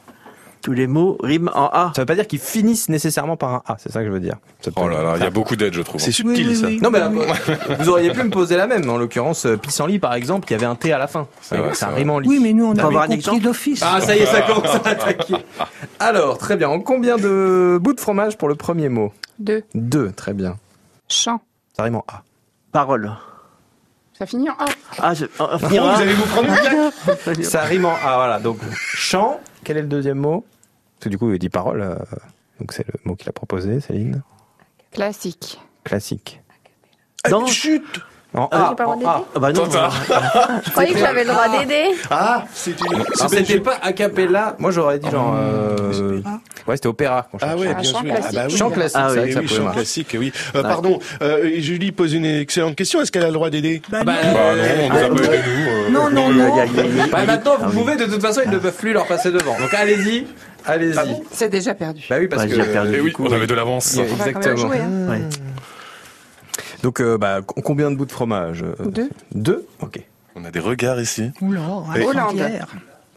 Tous 0.61 0.73
les 0.73 0.87
mots 0.87 1.17
riment 1.23 1.49
en 1.55 1.67
A. 1.67 1.93
Ça 1.95 2.01
veut 2.01 2.05
pas 2.05 2.15
dire 2.15 2.27
qu'ils 2.27 2.39
finissent 2.39 2.89
nécessairement 2.89 3.37
par 3.37 3.53
un 3.53 3.61
A, 3.65 3.77
c'est 3.79 3.91
ça 3.91 4.01
que 4.01 4.07
je 4.07 4.11
veux 4.11 4.19
dire. 4.19 4.35
Oh 4.75 4.89
là 4.89 5.01
là, 5.01 5.13
il 5.15 5.23
y 5.23 5.25
a 5.25 5.29
beaucoup 5.29 5.55
d'aide, 5.55 5.73
je 5.73 5.81
trouve. 5.81 6.01
C'est 6.01 6.07
Oui, 6.07 6.35
subtil, 6.35 6.47
oui, 6.49 6.55
ça. 6.57 6.67
oui. 6.67 6.79
Non, 6.81 6.89
mais 6.89 6.99
euh, 6.99 7.09
vous 7.79 7.89
auriez 7.89 8.11
pu 8.11 8.21
me 8.23 8.29
poser 8.29 8.57
la 8.57 8.67
même. 8.67 8.89
En 8.89 8.97
l'occurrence, 8.97 9.45
euh, 9.45 9.55
pissenlit, 9.55 9.99
par 9.99 10.13
exemple, 10.15 10.47
il 10.49 10.53
y 10.53 10.55
avait 10.55 10.65
un 10.65 10.75
T 10.75 10.91
à 10.91 10.97
la 10.97 11.07
fin. 11.07 11.27
Ça 11.41 11.87
rime 11.89 12.09
en 12.09 12.19
lit. 12.19 12.27
Oui, 12.27 12.39
mais 12.41 12.51
nous, 12.51 12.65
on 12.65 12.75
Faut 12.75 12.87
avoir 12.87 13.07
compris 13.07 13.39
d'office. 13.39 13.81
Ah, 13.85 14.01
ça 14.01 14.15
y 14.15 14.19
est, 14.19 14.25
ça 14.25 14.41
commence 14.41 14.65
à 14.75 14.75
attaquer. 14.89 15.35
Alors, 15.99 16.37
très 16.37 16.57
bien. 16.57 16.67
En 16.67 16.81
combien 16.81 17.15
de 17.17 17.77
bouts 17.81 17.93
de 17.93 17.99
fromage 18.01 18.37
pour 18.37 18.49
le 18.49 18.55
premier 18.55 18.89
mot? 18.89 19.13
Deux. 19.39 19.63
Deux, 19.73 20.11
très 20.11 20.33
bien. 20.33 20.57
Chant. 21.07 21.39
Ça 21.77 21.83
rime 21.83 21.95
en 21.95 22.05
A. 22.09 22.23
Parole. 22.73 23.11
Ça 24.17 24.25
finit 24.25 24.49
en 24.49 24.53
A. 24.53 24.65
Ah, 25.01 25.13
je... 25.13 25.25
Oh, 25.39 25.45
vous 25.61 25.77
allez 25.77 26.13
vous 26.13 26.25
prendre 26.25 26.49
une. 26.49 27.43
Ça 27.45 27.61
rime 27.61 27.85
en 27.85 27.93
A, 28.05 28.15
voilà. 28.17 28.39
Donc, 28.39 28.57
chant, 28.93 29.39
quel 29.63 29.77
est 29.77 29.81
le 29.81 29.87
deuxième 29.87 30.17
mot? 30.19 30.45
Parce 30.95 31.05
que 31.05 31.09
du 31.09 31.17
coup, 31.17 31.31
il 31.31 31.39
dit 31.39 31.49
parole. 31.49 31.81
euh, 31.81 31.95
donc, 32.59 32.73
c'est 32.73 32.85
le 32.87 32.93
mot 33.05 33.15
qu'il 33.15 33.29
a 33.29 33.31
proposé, 33.31 33.79
Céline. 33.79 34.21
Classique. 34.91 35.59
Classique. 35.83 36.41
Dans- 37.29 37.45
Chut 37.47 38.01
En 38.35 38.47
Ah, 38.51 38.57
A. 38.57 38.67
j'ai 38.69 38.75
pas 38.75 38.83
le 38.83 38.89
en 38.89 38.95
droit 38.97 39.11
A. 39.11 39.23
Ah 39.35 39.39
bah 39.39 39.51
non. 39.51 39.63
Je 40.65 40.69
croyais 40.71 40.93
que 40.93 40.99
j'avais 40.99 41.23
le 41.23 41.29
droit 41.31 41.49
d'aider. 41.49 41.85
Ah, 42.11 42.43
c'est 42.53 42.79
une. 42.79 42.93
Alors, 42.95 43.05
c'était 43.29 43.59
pas 43.59 43.77
a 43.81 43.91
cappella. 43.91 44.55
Moi, 44.59 44.69
j'aurais 44.69 44.99
dit 44.99 45.09
genre. 45.09 45.35
euh, 45.35 46.21
Ouais, 46.67 46.75
c'était 46.75 46.87
opéra. 46.89 47.27
qu'on 47.31 47.39
Ah 47.41 47.47
cherchait. 47.49 47.59
ouais, 47.61 47.67
Ah, 47.75 47.81
bien 47.81 47.91
chant 47.91 47.99
sûr. 47.99 48.07
classique. 48.13 48.35
bah 48.35 48.41
oui. 48.47 48.57
Chant 48.57 48.69
classique, 48.69 48.97
Ah 49.01 49.07
c'est 49.09 49.13
oui, 49.13 49.19
vrai 49.19 49.27
que 49.29 49.33
ça 49.33 49.39
oui, 49.39 49.45
pouvait 49.47 49.57
chant 49.57 49.63
marcher. 49.63 49.77
classique, 49.79 50.15
oui. 50.19 50.31
Euh, 50.55 50.61
pardon, 50.61 50.99
euh, 51.23 51.49
Julie 51.57 51.91
pose 51.91 52.13
une 52.13 52.25
excellente 52.25 52.75
question. 52.75 53.01
Est-ce 53.01 53.11
qu'elle 53.11 53.23
a 53.23 53.27
le 53.27 53.33
droit 53.33 53.49
d'aider 53.49 53.81
Bah, 53.89 54.03
Bah, 54.05 54.13
non. 54.23 54.33
Bah 54.33 54.99
non, 54.99 55.09
on 55.09 55.13
nous 55.13 55.21
a 55.23 55.25
Ah, 55.25 55.27
pas 55.27 55.33
aidé, 55.33 55.43
nous. 55.47 55.67
euh, 55.67 55.89
Non, 55.89 56.09
non, 56.11 56.29
non. 56.29 56.55
Bah, 57.11 57.17
maintenant, 57.25 57.53
Ah 57.59 57.65
vous 57.67 57.79
pouvez, 57.79 57.95
de 57.95 58.05
toute 58.05 58.21
façon, 58.21 58.41
ils 58.45 58.51
ne 58.51 58.59
peuvent 58.59 58.71
plus 58.77 58.93
leur 58.93 59.07
passer 59.07 59.31
devant. 59.31 59.57
Donc, 59.59 59.73
allez-y. 59.73 60.27
Allez-y. 60.67 60.99
C'est 61.31 61.49
déjà 61.49 61.73
perdu. 61.73 62.03
Bah 62.09 62.17
oui, 62.19 62.27
parce 62.27 62.45
que. 62.45 62.53
j'ai 62.53 62.63
perdu. 62.63 62.93
Eh 62.95 63.01
oui, 63.01 63.13
on 63.17 63.31
avait 63.31 63.47
de 63.47 63.53
l'avance. 63.55 63.95
Yeah. 63.95 64.03
On 64.03 64.15
va 64.15 64.17
quand 64.17 64.25
même 64.25 64.35
Exactement. 64.37 64.67
jouer, 64.67 64.77
hein. 64.81 65.09
Ouais. 65.09 65.21
Donc, 66.83 67.01
euh, 67.01 67.17
bah, 67.17 67.41
co- 67.41 67.61
combien 67.61 67.91
de 67.91 67.95
bouts 67.95 68.05
de 68.05 68.11
fromage 68.11 68.63
euh, 68.63 68.75
Deux. 68.85 69.09
Deux 69.33 69.67
Ok. 69.81 70.01
On 70.35 70.45
a 70.45 70.51
des 70.51 70.59
regards 70.59 70.99
ici. 71.01 71.31
Oula, 71.41 71.83
Et- 71.97 72.03
Hollande. 72.05 72.41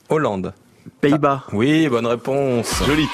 Hollande. 0.08 0.54
Pays-Bas. 1.00 1.44
Oui, 1.52 1.88
bonne 1.88 2.06
réponse. 2.06 2.82
Joli. 2.84 3.06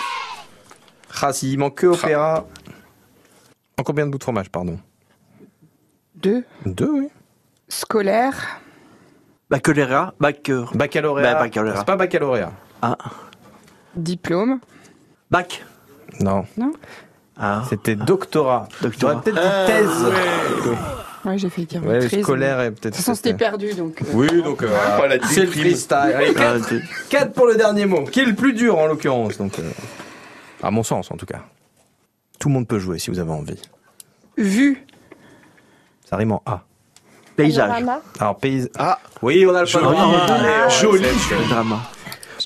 Ah, 1.20 1.32
s'il 1.32 1.58
manque 1.58 1.74
que 1.76 1.86
opéra. 1.88 2.46
En 3.78 3.82
combien 3.82 4.06
de 4.06 4.10
bouts 4.10 4.18
de 4.18 4.22
fromage, 4.22 4.48
pardon 4.50 4.78
Deux. 6.14 6.44
Deux, 6.64 6.90
oui. 6.90 7.08
Scolaire. 7.68 8.60
Baccalauréat. 9.50 10.14
Bac. 10.20 10.48
euh, 10.48 10.64
Baccalauréat. 10.74 11.34
Bah, 11.34 11.40
baccalauréat. 11.40 11.78
C'est 11.80 11.86
pas 11.86 11.96
baccalauréat. 11.96 12.52
Ah. 12.82 12.96
Diplôme. 13.96 14.60
Bac. 15.30 15.64
Non. 16.20 16.44
Non. 16.56 16.72
Ah. 17.40 17.62
C'était 17.68 17.94
doctorat. 17.96 18.68
Doctorat. 18.82 19.12
J'aurais 19.12 19.22
peut-être 19.22 19.36
dit 19.36 19.48
Ah, 19.48 19.66
thèse. 19.66 20.76
Ouais, 21.24 21.36
j'ai 21.38 21.50
fait 21.50 21.62
dire 21.64 21.84
Ouais, 21.84 22.08
scolaire 22.08 22.60
et 22.60 22.70
De 22.70 22.70
peut-être. 22.70 22.94
toute 22.94 23.04
façon, 23.04 23.14
c'était 23.14 23.34
perdu, 23.34 23.74
donc. 23.74 24.00
euh, 24.02 24.04
Oui, 24.14 24.42
donc 24.42 24.62
euh, 24.62 24.68
Voilà, 24.96 25.16
c'est 25.28 25.42
le 25.42 25.46
freestyle. 25.50 25.96
Allez, 25.96 26.32
Ah, 26.36 26.54
4, 27.10 27.26
t'es- 27.26 27.26
pour 27.34 27.46
le 27.46 27.56
dernier 27.56 27.86
mot, 27.86 28.04
qui 28.04 28.20
est 28.20 28.24
le 28.24 28.34
plus 28.34 28.52
dur 28.54 28.78
en 28.78 28.86
l'occurrence. 28.86 29.36
Donc, 29.36 29.58
euh, 29.58 29.62
à 30.62 30.70
mon 30.70 30.82
sens 30.82 31.10
en 31.10 31.16
tout 31.16 31.26
cas. 31.26 31.40
Tout 32.38 32.48
le 32.48 32.54
monde 32.54 32.68
peut 32.68 32.78
jouer 32.78 32.98
si 32.98 33.10
vous 33.10 33.18
avez 33.18 33.32
envie. 33.32 33.60
Vue. 34.36 34.86
Ça 36.08 36.16
rime 36.16 36.32
en 36.32 36.42
A. 36.46 36.62
Paysage. 37.36 37.68
Panorama. 37.68 38.00
Alors 38.20 38.36
pays. 38.38 38.68
Ah, 38.78 38.98
Oui, 39.22 39.44
on 39.46 39.54
a 39.54 39.60
le 39.60 39.66
Joli. 39.66 39.84
panorama. 39.84 40.26
Ah, 40.28 40.68
joli. 40.68 41.06
Drama. 41.48 41.80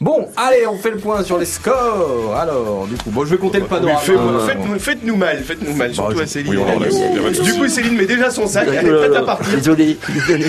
Bon, 0.02 0.26
allez, 0.36 0.66
on 0.66 0.76
fait 0.76 0.90
le 0.90 0.96
point 0.98 1.22
sur 1.22 1.38
les 1.38 1.44
scores. 1.46 2.34
Alors, 2.36 2.88
du 2.88 2.96
coup, 2.96 3.10
bon, 3.10 3.24
je 3.24 3.30
vais 3.30 3.36
compter 3.36 3.60
le 3.60 3.66
panorama. 3.66 4.00
fais- 4.00 4.12
Euh, 4.16 4.46
faites-nous 4.48 4.78
faites-nous 4.80 5.14
mal, 5.16 5.38
faites-nous 5.44 5.74
mal, 5.76 5.94
surtout 5.94 6.16
je- 6.18 6.22
à 6.24 6.26
Céline. 6.26 6.58
oui, 6.58 7.40
du 7.40 7.54
coup, 7.54 7.68
Céline 7.68 7.96
met 7.96 8.04
déjà 8.06 8.28
son 8.28 8.48
sac, 8.48 8.66
elle 8.68 8.84
est 8.88 8.98
prête 8.98 9.14
à 9.14 9.22
partir. 9.22 9.54
Désolé, 9.56 9.96
désolé. 10.08 10.46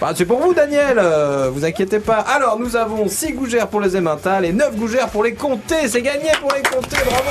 Bah, 0.00 0.12
c'est 0.14 0.24
pour 0.24 0.38
vous, 0.40 0.54
Daniel. 0.54 0.96
euh, 0.98 1.50
vous 1.52 1.62
inquiétez 1.66 1.98
pas. 1.98 2.20
Alors, 2.34 2.58
nous 2.58 2.74
avons 2.74 3.06
6 3.06 3.32
gougères 3.34 3.68
pour 3.68 3.82
les 3.82 3.94
émentales 3.96 4.46
et 4.46 4.52
9 4.54 4.74
gougères 4.76 5.08
pour 5.08 5.24
les 5.24 5.34
compter. 5.34 5.86
C'est 5.86 6.00
gagné 6.00 6.30
pour 6.40 6.50
les 6.54 6.62
compter. 6.62 6.96
Bravo. 7.04 7.30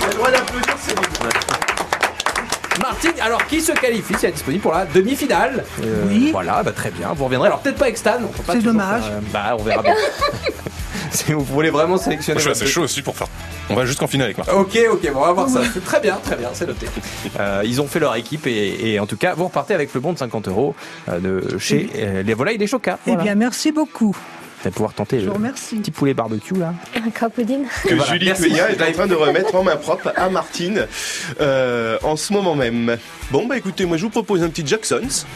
On 0.00 0.04
a 0.04 0.08
le 0.08 0.14
droit 0.16 0.30
d'applaudir 0.32 0.74
Céline. 0.84 1.59
Martine, 2.80 3.12
alors 3.20 3.46
qui 3.46 3.60
se 3.60 3.72
qualifie 3.72 4.14
Si 4.18 4.24
elle 4.26 4.30
est 4.30 4.34
disponible 4.34 4.62
pour 4.62 4.72
la 4.72 4.84
demi-finale. 4.86 5.64
Euh, 5.82 6.04
Oui. 6.08 6.30
Voilà, 6.32 6.62
bah, 6.62 6.72
très 6.72 6.90
bien. 6.90 7.12
Vous 7.14 7.24
reviendrez. 7.24 7.48
Alors 7.48 7.60
peut-être 7.60 7.76
pas 7.78 7.84
avec 7.86 7.98
Stan. 7.98 8.18
on 8.22 8.28
peut 8.28 8.42
pas 8.42 8.52
C'est 8.54 8.60
dommage. 8.62 9.02
faire, 9.02 9.12
euh, 9.12 9.20
bah, 9.32 9.56
on 9.58 9.62
verra 9.62 9.82
bien. 9.82 9.94
si 11.10 11.32
vous 11.32 11.44
voulez 11.44 11.70
vraiment 11.70 11.96
sélectionner. 11.96 12.40
Moi, 12.40 12.48
je 12.50 12.54
suis 12.54 12.64
assez 12.64 12.72
chaud 12.72 12.82
aussi 12.82 13.02
pour 13.02 13.16
faire. 13.16 13.26
On 13.68 13.74
va 13.74 13.84
jusqu'en 13.86 14.06
finale 14.08 14.26
avec 14.26 14.38
Marc. 14.38 14.52
Ok, 14.52 14.78
ok, 14.92 15.12
bon, 15.12 15.20
on 15.20 15.26
va 15.26 15.32
voir 15.32 15.48
ça. 15.48 15.60
C'est 15.72 15.84
très 15.84 16.00
bien, 16.00 16.18
très 16.24 16.36
bien, 16.36 16.48
c'est 16.52 16.66
noté. 16.66 16.86
Euh, 17.38 17.62
ils 17.64 17.80
ont 17.80 17.86
fait 17.86 18.00
leur 18.00 18.16
équipe 18.16 18.46
et, 18.48 18.92
et 18.94 18.98
en 19.00 19.06
tout 19.06 19.16
cas, 19.16 19.34
vous 19.34 19.44
repartez 19.44 19.74
avec 19.74 19.94
le 19.94 20.00
bon 20.00 20.12
de 20.12 20.18
50 20.18 20.48
euros 20.48 20.74
de 21.08 21.56
chez 21.58 21.88
euh, 21.96 22.22
les 22.24 22.34
volailles 22.34 22.58
des 22.58 22.66
Chocas. 22.66 22.98
Eh 23.06 23.14
bien, 23.16 23.36
merci 23.36 23.70
beaucoup. 23.70 24.16
Vous 24.62 24.66
allez 24.66 24.74
pouvoir 24.74 24.92
tenter 24.92 25.20
Je 25.20 25.24
le 25.24 25.30
vous 25.30 25.36
remercie. 25.36 25.76
petit 25.76 25.90
poulet 25.90 26.12
barbecue 26.12 26.54
là. 26.54 26.74
Un 26.94 27.10
crapaudine. 27.10 27.64
que 27.84 27.94
Voilà, 27.94 28.12
Julie. 28.12 28.30
Cueillat 28.32 28.70
est 28.72 28.82
en 28.82 28.92
train 28.92 29.06
de 29.06 29.14
remettre 29.14 29.54
en 29.54 29.62
main 29.64 29.76
propre 29.76 30.12
à 30.16 30.28
Martine 30.28 30.86
euh, 31.40 31.96
en 32.02 32.16
ce 32.16 32.32
moment 32.32 32.54
même. 32.54 32.96
Bon, 33.30 33.46
bah 33.46 33.56
écoutez, 33.56 33.86
moi 33.86 33.96
je 33.96 34.02
vous 34.02 34.10
propose 34.10 34.42
un 34.42 34.48
petit 34.50 34.66
Jackson's. 34.66 35.26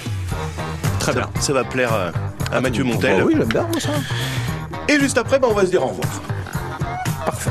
Très 1.01 1.13
Ça, 1.13 1.19
bien. 1.21 1.31
ça 1.41 1.53
va 1.55 1.65
plaire 1.65 1.93
euh, 1.95 2.11
à 2.53 2.61
Mathieu 2.61 2.85
Montel. 2.85 3.17
Bah 3.19 3.25
oui, 3.27 3.35
j'aime 3.37 3.49
bien 3.49 3.67
ça. 3.79 3.91
Et 4.89 5.01
juste 5.01 5.17
après, 5.17 5.39
bah, 5.39 5.49
on 5.51 5.55
va 5.55 5.63
se 5.65 5.71
dire 5.71 5.83
au 5.83 5.87
revoir. 5.89 6.09
Parfait. 7.25 7.51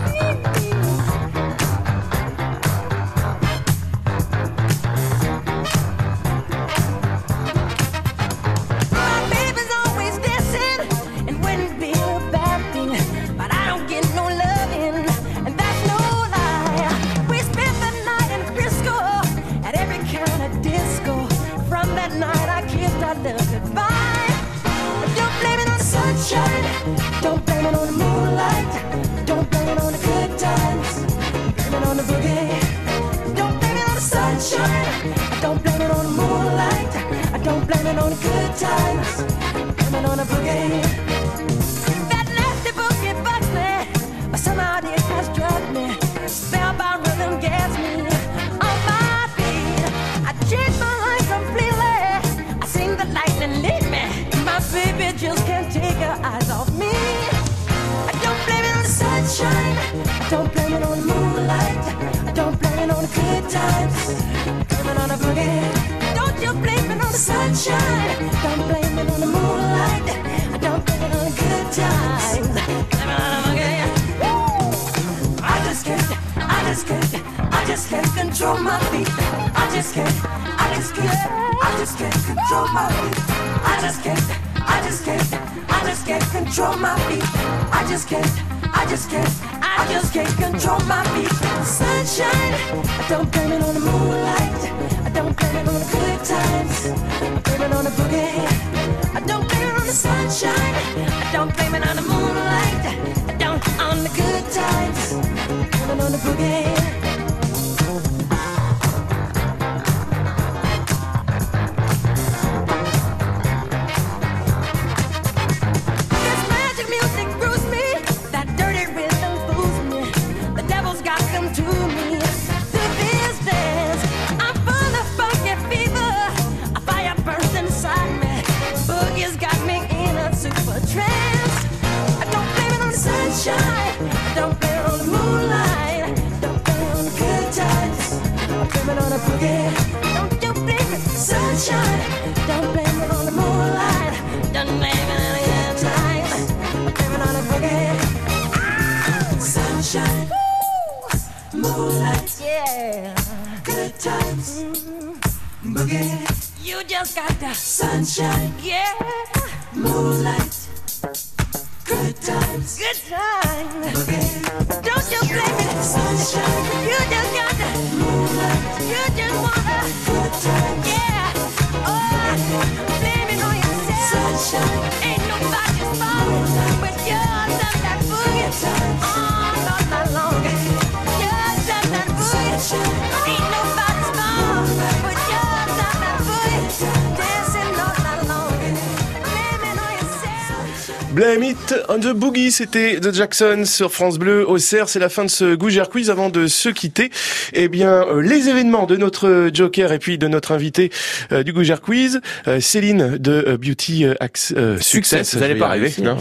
The 192.04 192.14
Boogie, 192.14 192.52
c'était 192.52 193.00
The 193.00 193.14
Jackson 193.14 193.64
sur 193.66 193.92
France 193.92 194.20
Bleu 194.20 194.48
au 194.48 194.58
CER. 194.58 194.84
C'est 194.88 195.00
la 195.00 195.10
fin 195.10 195.24
de 195.24 195.30
ce 195.30 195.56
Gougère 195.56 195.90
Quiz. 195.90 196.10
Avant 196.10 196.30
de 196.30 196.48
se 196.48 196.70
quitter, 196.70 197.12
eh 197.54 197.68
bien, 197.70 198.06
euh, 198.08 198.22
les 198.22 198.50
événements 198.50 198.86
de 198.86 198.98
notre 198.98 199.50
Joker 199.54 199.92
et 199.94 200.00
puis 200.00 200.18
de 200.18 200.28
notre 200.28 200.52
invité 200.52 200.92
euh, 201.32 201.44
du 201.44 201.54
Gougère 201.54 201.82
Quiz, 201.82 202.20
euh, 202.48 202.60
Céline 202.60 203.18
de 203.18 203.32
euh, 203.48 203.58
Beauty 203.58 204.06
euh, 204.06 204.14
euh, 204.22 204.78
Success. 204.80 204.84
Success, 204.84 205.36
vous 205.36 205.44
allez 205.44 205.56
pas 205.56 205.68
arriver. 205.68 205.94
Non. 206.02 206.18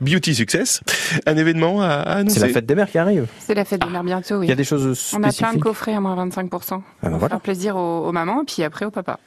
Beauty 0.00 0.34
Success. 0.34 0.80
Un 1.26 1.36
événement 1.36 1.80
à, 1.80 1.86
à 1.86 2.16
annoncer. 2.18 2.40
C'est 2.40 2.46
la 2.46 2.52
fête 2.52 2.66
des 2.66 2.74
mères 2.74 2.90
qui 2.90 2.98
arrive. 2.98 3.26
C'est 3.38 3.54
la 3.54 3.64
fête 3.64 3.80
des 3.80 3.88
mères 3.90 4.04
bientôt, 4.04 4.36
oui. 4.36 4.46
Il 4.46 4.50
y 4.50 4.52
a 4.52 4.56
des 4.56 4.64
choses 4.64 4.82
On 5.14 5.16
a 5.16 5.20
plein 5.20 5.28
de 5.28 5.32
spécifiques. 5.32 5.62
coffrets 5.62 5.94
à 5.94 6.00
moins 6.00 6.16
25%. 6.26 6.28
Ah 6.34 6.80
ben 7.02 7.10
Pour 7.10 7.18
voilà. 7.18 7.28
faire 7.28 7.40
plaisir 7.40 7.76
aux, 7.76 8.06
aux 8.06 8.12
mamans 8.12 8.42
et 8.42 8.44
puis 8.44 8.62
après 8.62 8.84
aux 8.84 8.90
papas. 8.90 9.18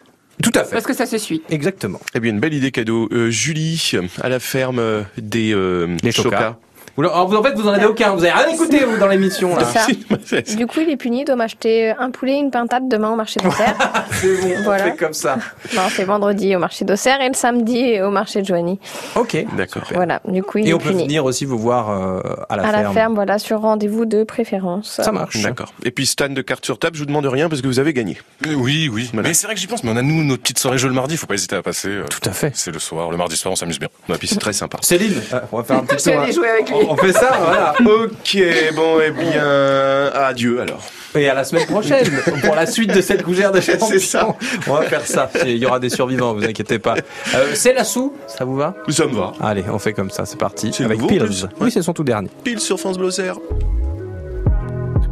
Tout 0.43 0.51
à 0.55 0.63
fait. 0.63 0.71
Parce 0.71 0.85
que 0.85 0.93
ça 0.93 1.05
se 1.05 1.17
suit. 1.17 1.41
Exactement. 1.49 1.99
Eh 2.13 2.19
bien, 2.19 2.31
une 2.31 2.39
belle 2.39 2.53
idée 2.53 2.71
cadeau. 2.71 3.09
Euh, 3.11 3.29
Julie, 3.29 3.91
à 4.21 4.29
la 4.29 4.39
ferme 4.39 4.79
euh, 4.79 5.03
des 5.17 5.53
euh, 5.53 5.97
Les 6.03 6.11
Chocas. 6.11 6.29
Chocas. 6.29 6.59
Vous- 6.97 7.03
alors, 7.03 7.27
vous- 7.27 7.35
en 7.37 7.43
fait, 7.43 7.53
vous 7.53 7.67
en 7.67 7.71
avez 7.73 7.85
aucun. 7.85 8.11
Vous 8.15 8.23
avez 8.23 8.31
rien 8.33 8.47
écouté, 8.53 8.79
vous, 8.83 8.97
dans 8.97 9.07
l'émission, 9.07 9.55
là. 9.55 9.63
Ça. 10.25 10.41
Du 10.55 10.67
coup, 10.67 10.79
il 10.81 10.89
est 10.89 10.97
puni, 10.97 11.21
il 11.21 11.25
doit 11.25 11.35
m'acheter 11.35 11.91
un 11.97 12.09
poulet, 12.11 12.37
une 12.37 12.51
pintade 12.51 12.89
demain 12.89 13.11
au 13.11 13.15
marché 13.15 13.39
d'Auxerre. 13.39 13.75
C'est 14.11 14.41
bon, 14.41 14.49
Voilà. 14.63 14.85
on 14.85 14.91
fait 14.91 14.97
comme 14.97 15.13
ça. 15.13 15.37
non, 15.75 15.83
c'est 15.89 16.03
vendredi 16.03 16.55
au 16.55 16.59
marché 16.59 16.83
d'Auxerre 16.85 17.21
et 17.21 17.27
le 17.27 17.33
samedi 17.35 18.01
au 18.01 18.09
marché 18.09 18.41
de 18.41 18.45
Joigny. 18.47 18.79
Ok. 19.15 19.37
D'accord. 19.55 19.83
Voilà, 19.93 20.21
du 20.27 20.41
coup, 20.43 20.57
il 20.57 20.67
Et 20.67 20.71
est 20.71 20.73
on 20.73 20.79
peut 20.79 20.89
venir 20.89 21.23
aussi 21.25 21.45
vous 21.45 21.57
voir 21.59 21.89
euh, 21.91 22.19
à 22.49 22.55
la 22.57 22.63
à 22.63 22.71
ferme. 22.71 22.83
la 22.83 22.91
ferme, 22.91 23.13
voilà, 23.15 23.39
sur 23.39 23.59
rendez-vous 23.61 24.05
de 24.05 24.23
préférence. 24.23 24.99
Ça 25.03 25.11
marche. 25.11 25.41
D'accord. 25.43 25.73
Et 25.83 25.91
puis 25.91 26.05
Stan 26.07 26.29
de 26.29 26.41
carte 26.41 26.65
sur 26.65 26.79
table, 26.79 26.95
je 26.95 27.01
vous 27.01 27.05
demande 27.05 27.25
rien 27.27 27.47
parce 27.49 27.61
que 27.61 27.67
vous 27.67 27.79
avez 27.79 27.93
gagné. 27.93 28.17
Euh, 28.47 28.53
Oui, 28.55 28.89
oui. 28.91 29.09
Mais 29.13 29.33
c'est 29.35 29.45
vrai 29.45 29.53
que 29.53 29.61
j'y 29.61 29.67
pense, 29.67 29.83
mais 29.83 29.91
on 29.91 29.97
a 29.97 30.01
nous 30.01 30.23
notre 30.23 30.41
petite 30.41 30.57
soirée 30.59 30.77
jeu 30.79 30.87
le 30.87 30.93
mardi, 30.95 31.15
faut 31.17 31.27
pas 31.27 31.35
hésiter 31.35 31.55
à 31.55 31.61
passer. 31.61 31.89
euh, 31.89 32.03
Tout 32.09 32.27
à 32.27 32.33
fait. 32.33 32.51
C'est 32.55 32.71
le 32.71 32.79
soir, 32.79 33.11
le 33.11 33.17
mardi 33.17 33.35
soir, 33.37 33.51
on 33.51 33.55
s'amuse 33.55 33.79
bien. 33.79 33.89
Et 34.09 34.13
puis 34.13 34.27
c'est 34.27 34.39
très 34.39 34.53
sympa. 34.53 34.77
Céline, 34.81 35.21
on 35.51 35.57
va 35.57 35.63
faire 35.63 35.77
un 35.77 35.83
petit 35.85 36.03
tour. 36.11 36.19
hein. 36.19 36.31
jouer 36.31 36.49
avec 36.49 36.69
lui. 36.69 36.86
On 36.89 36.95
fait 36.95 37.11
ça, 37.13 37.37
voilà. 37.43 37.73
Ok, 37.79 38.37
bon, 38.75 38.99
eh 39.05 39.11
bien, 39.11 40.11
adieu 40.13 40.61
alors. 40.61 40.81
Et 41.15 41.27
à 41.29 41.33
la 41.33 41.43
semaine 41.43 41.65
prochaine 41.65 42.05
pour 42.43 42.53
la 42.53 42.67
suite 42.67 42.93
de 42.93 43.01
cette 43.01 43.23
gougère 43.23 43.51
de 43.51 43.59
champions. 43.59 43.87
C'est 43.87 43.99
ça. 43.99 44.35
On 44.67 44.73
va 44.73 44.83
faire 44.83 45.01
ça. 45.05 45.29
Il 45.45 45.57
y 45.57 45.65
aura 45.65 45.79
des 45.79 45.89
survivants, 45.89 46.33
vous 46.33 46.43
inquiétez 46.43 46.77
pas. 46.79 46.95
Euh, 47.33 47.51
c'est 47.55 47.73
la 47.73 47.83
sous, 47.83 48.13
ça 48.27 48.45
vous 48.45 48.55
va? 48.55 48.75
Ça 48.89 49.05
me 49.07 49.15
va. 49.15 49.31
Allez, 49.41 49.63
on 49.71 49.79
fait 49.79 49.93
comme 49.93 50.11
ça, 50.11 50.25
c'est 50.25 50.37
parti. 50.37 50.71
C'est 50.73 50.83
Avec 50.83 50.97
nouveau, 50.99 51.07
en 51.07 51.17
Pills. 51.17 51.25
plus. 51.25 51.47
Oui, 51.59 51.71
c'est 51.71 51.81
son 51.81 51.93
tout 51.93 52.03
dernier. 52.03 52.29
Pile 52.43 52.59
sur 52.59 52.79
France 52.79 52.97
Blosser. 52.99 53.31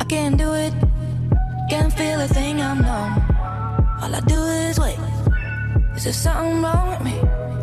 I 0.02 0.06
can't 0.08 0.36
do 0.38 0.54
it. 0.54 0.74
Can't 1.72 1.92
feel 1.98 2.20
a 2.22 2.28
thing 2.28 2.58
I'm 2.60 2.78
numb. 2.84 3.22
All 4.04 4.14
I 4.14 4.22
do 4.28 4.36
is 4.70 4.80
wait. 4.80 4.98
Is 5.98 6.04
there 6.04 6.14
something 6.14 6.62
wrong 6.62 6.90
with 6.90 7.04
me? 7.04 7.16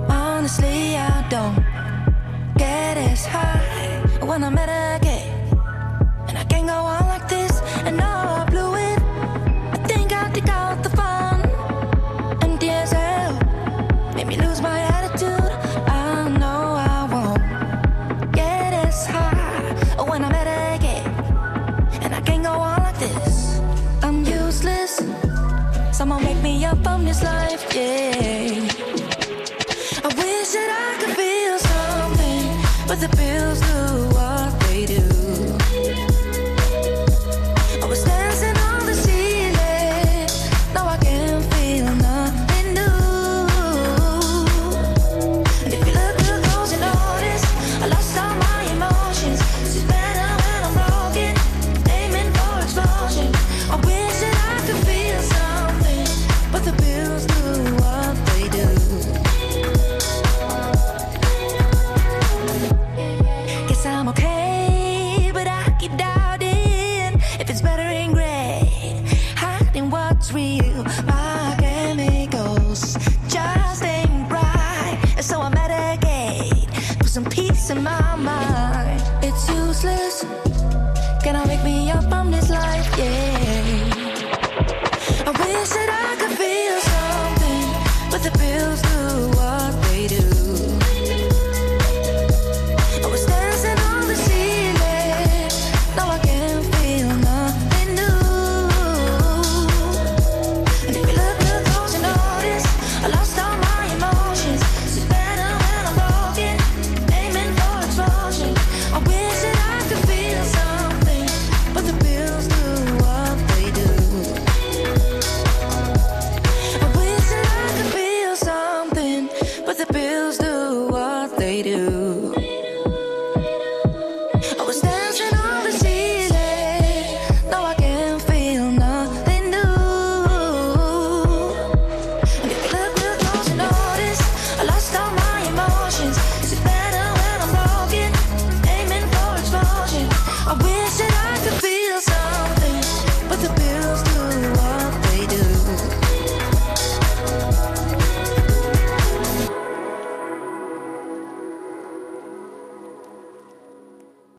Honestly, 0.08 0.96
I 0.96 1.22
don't 1.30 1.54
get 2.58 2.96
as 2.96 3.24
high 3.26 4.01
when 4.24 4.44
I 4.44 4.50
medicate. 4.50 5.26
And 6.28 6.38
I 6.38 6.44
can't 6.44 6.66
go 6.66 6.74
on 6.74 7.06
like 7.08 7.28
this. 7.28 7.60
And 7.84 7.96
now 7.96 8.42
I 8.42 8.50
blew 8.50 8.74
it. 8.76 8.98
I 9.74 9.78
think 9.86 10.12
I 10.12 10.30
took 10.30 10.48
out 10.48 10.82
the 10.82 10.90
fun. 10.90 11.40
Empty 12.42 12.68
as 12.70 12.92
hell. 12.92 13.32
Made 14.14 14.28
me 14.28 14.36
lose 14.36 14.60
my 14.60 14.78
attitude. 14.78 15.52
I 15.88 16.28
know 16.38 16.62
I 16.94 17.08
won't 17.12 18.32
get 18.32 18.72
as 18.72 19.06
high 19.06 20.04
when 20.08 20.24
I 20.24 20.30
medicate. 20.30 21.06
And 22.04 22.14
I 22.14 22.20
can't 22.20 22.44
go 22.44 22.52
on 22.52 22.82
like 22.82 22.98
this. 22.98 23.60
I'm 24.02 24.24
useless. 24.24 25.02
Someone 25.90 26.24
wake 26.24 26.42
me 26.42 26.64
up 26.64 26.78
from 26.82 27.04
this 27.04 27.22
life, 27.22 27.62
yeah. 27.74 28.68
I 30.04 30.08
wish 30.20 30.48
that 30.56 30.70
I 30.84 30.90
could 31.00 31.14
feel 31.16 31.58
something, 31.58 32.44
but 32.88 32.98
the 33.00 33.08
pills 33.16 33.60
do 33.60 34.11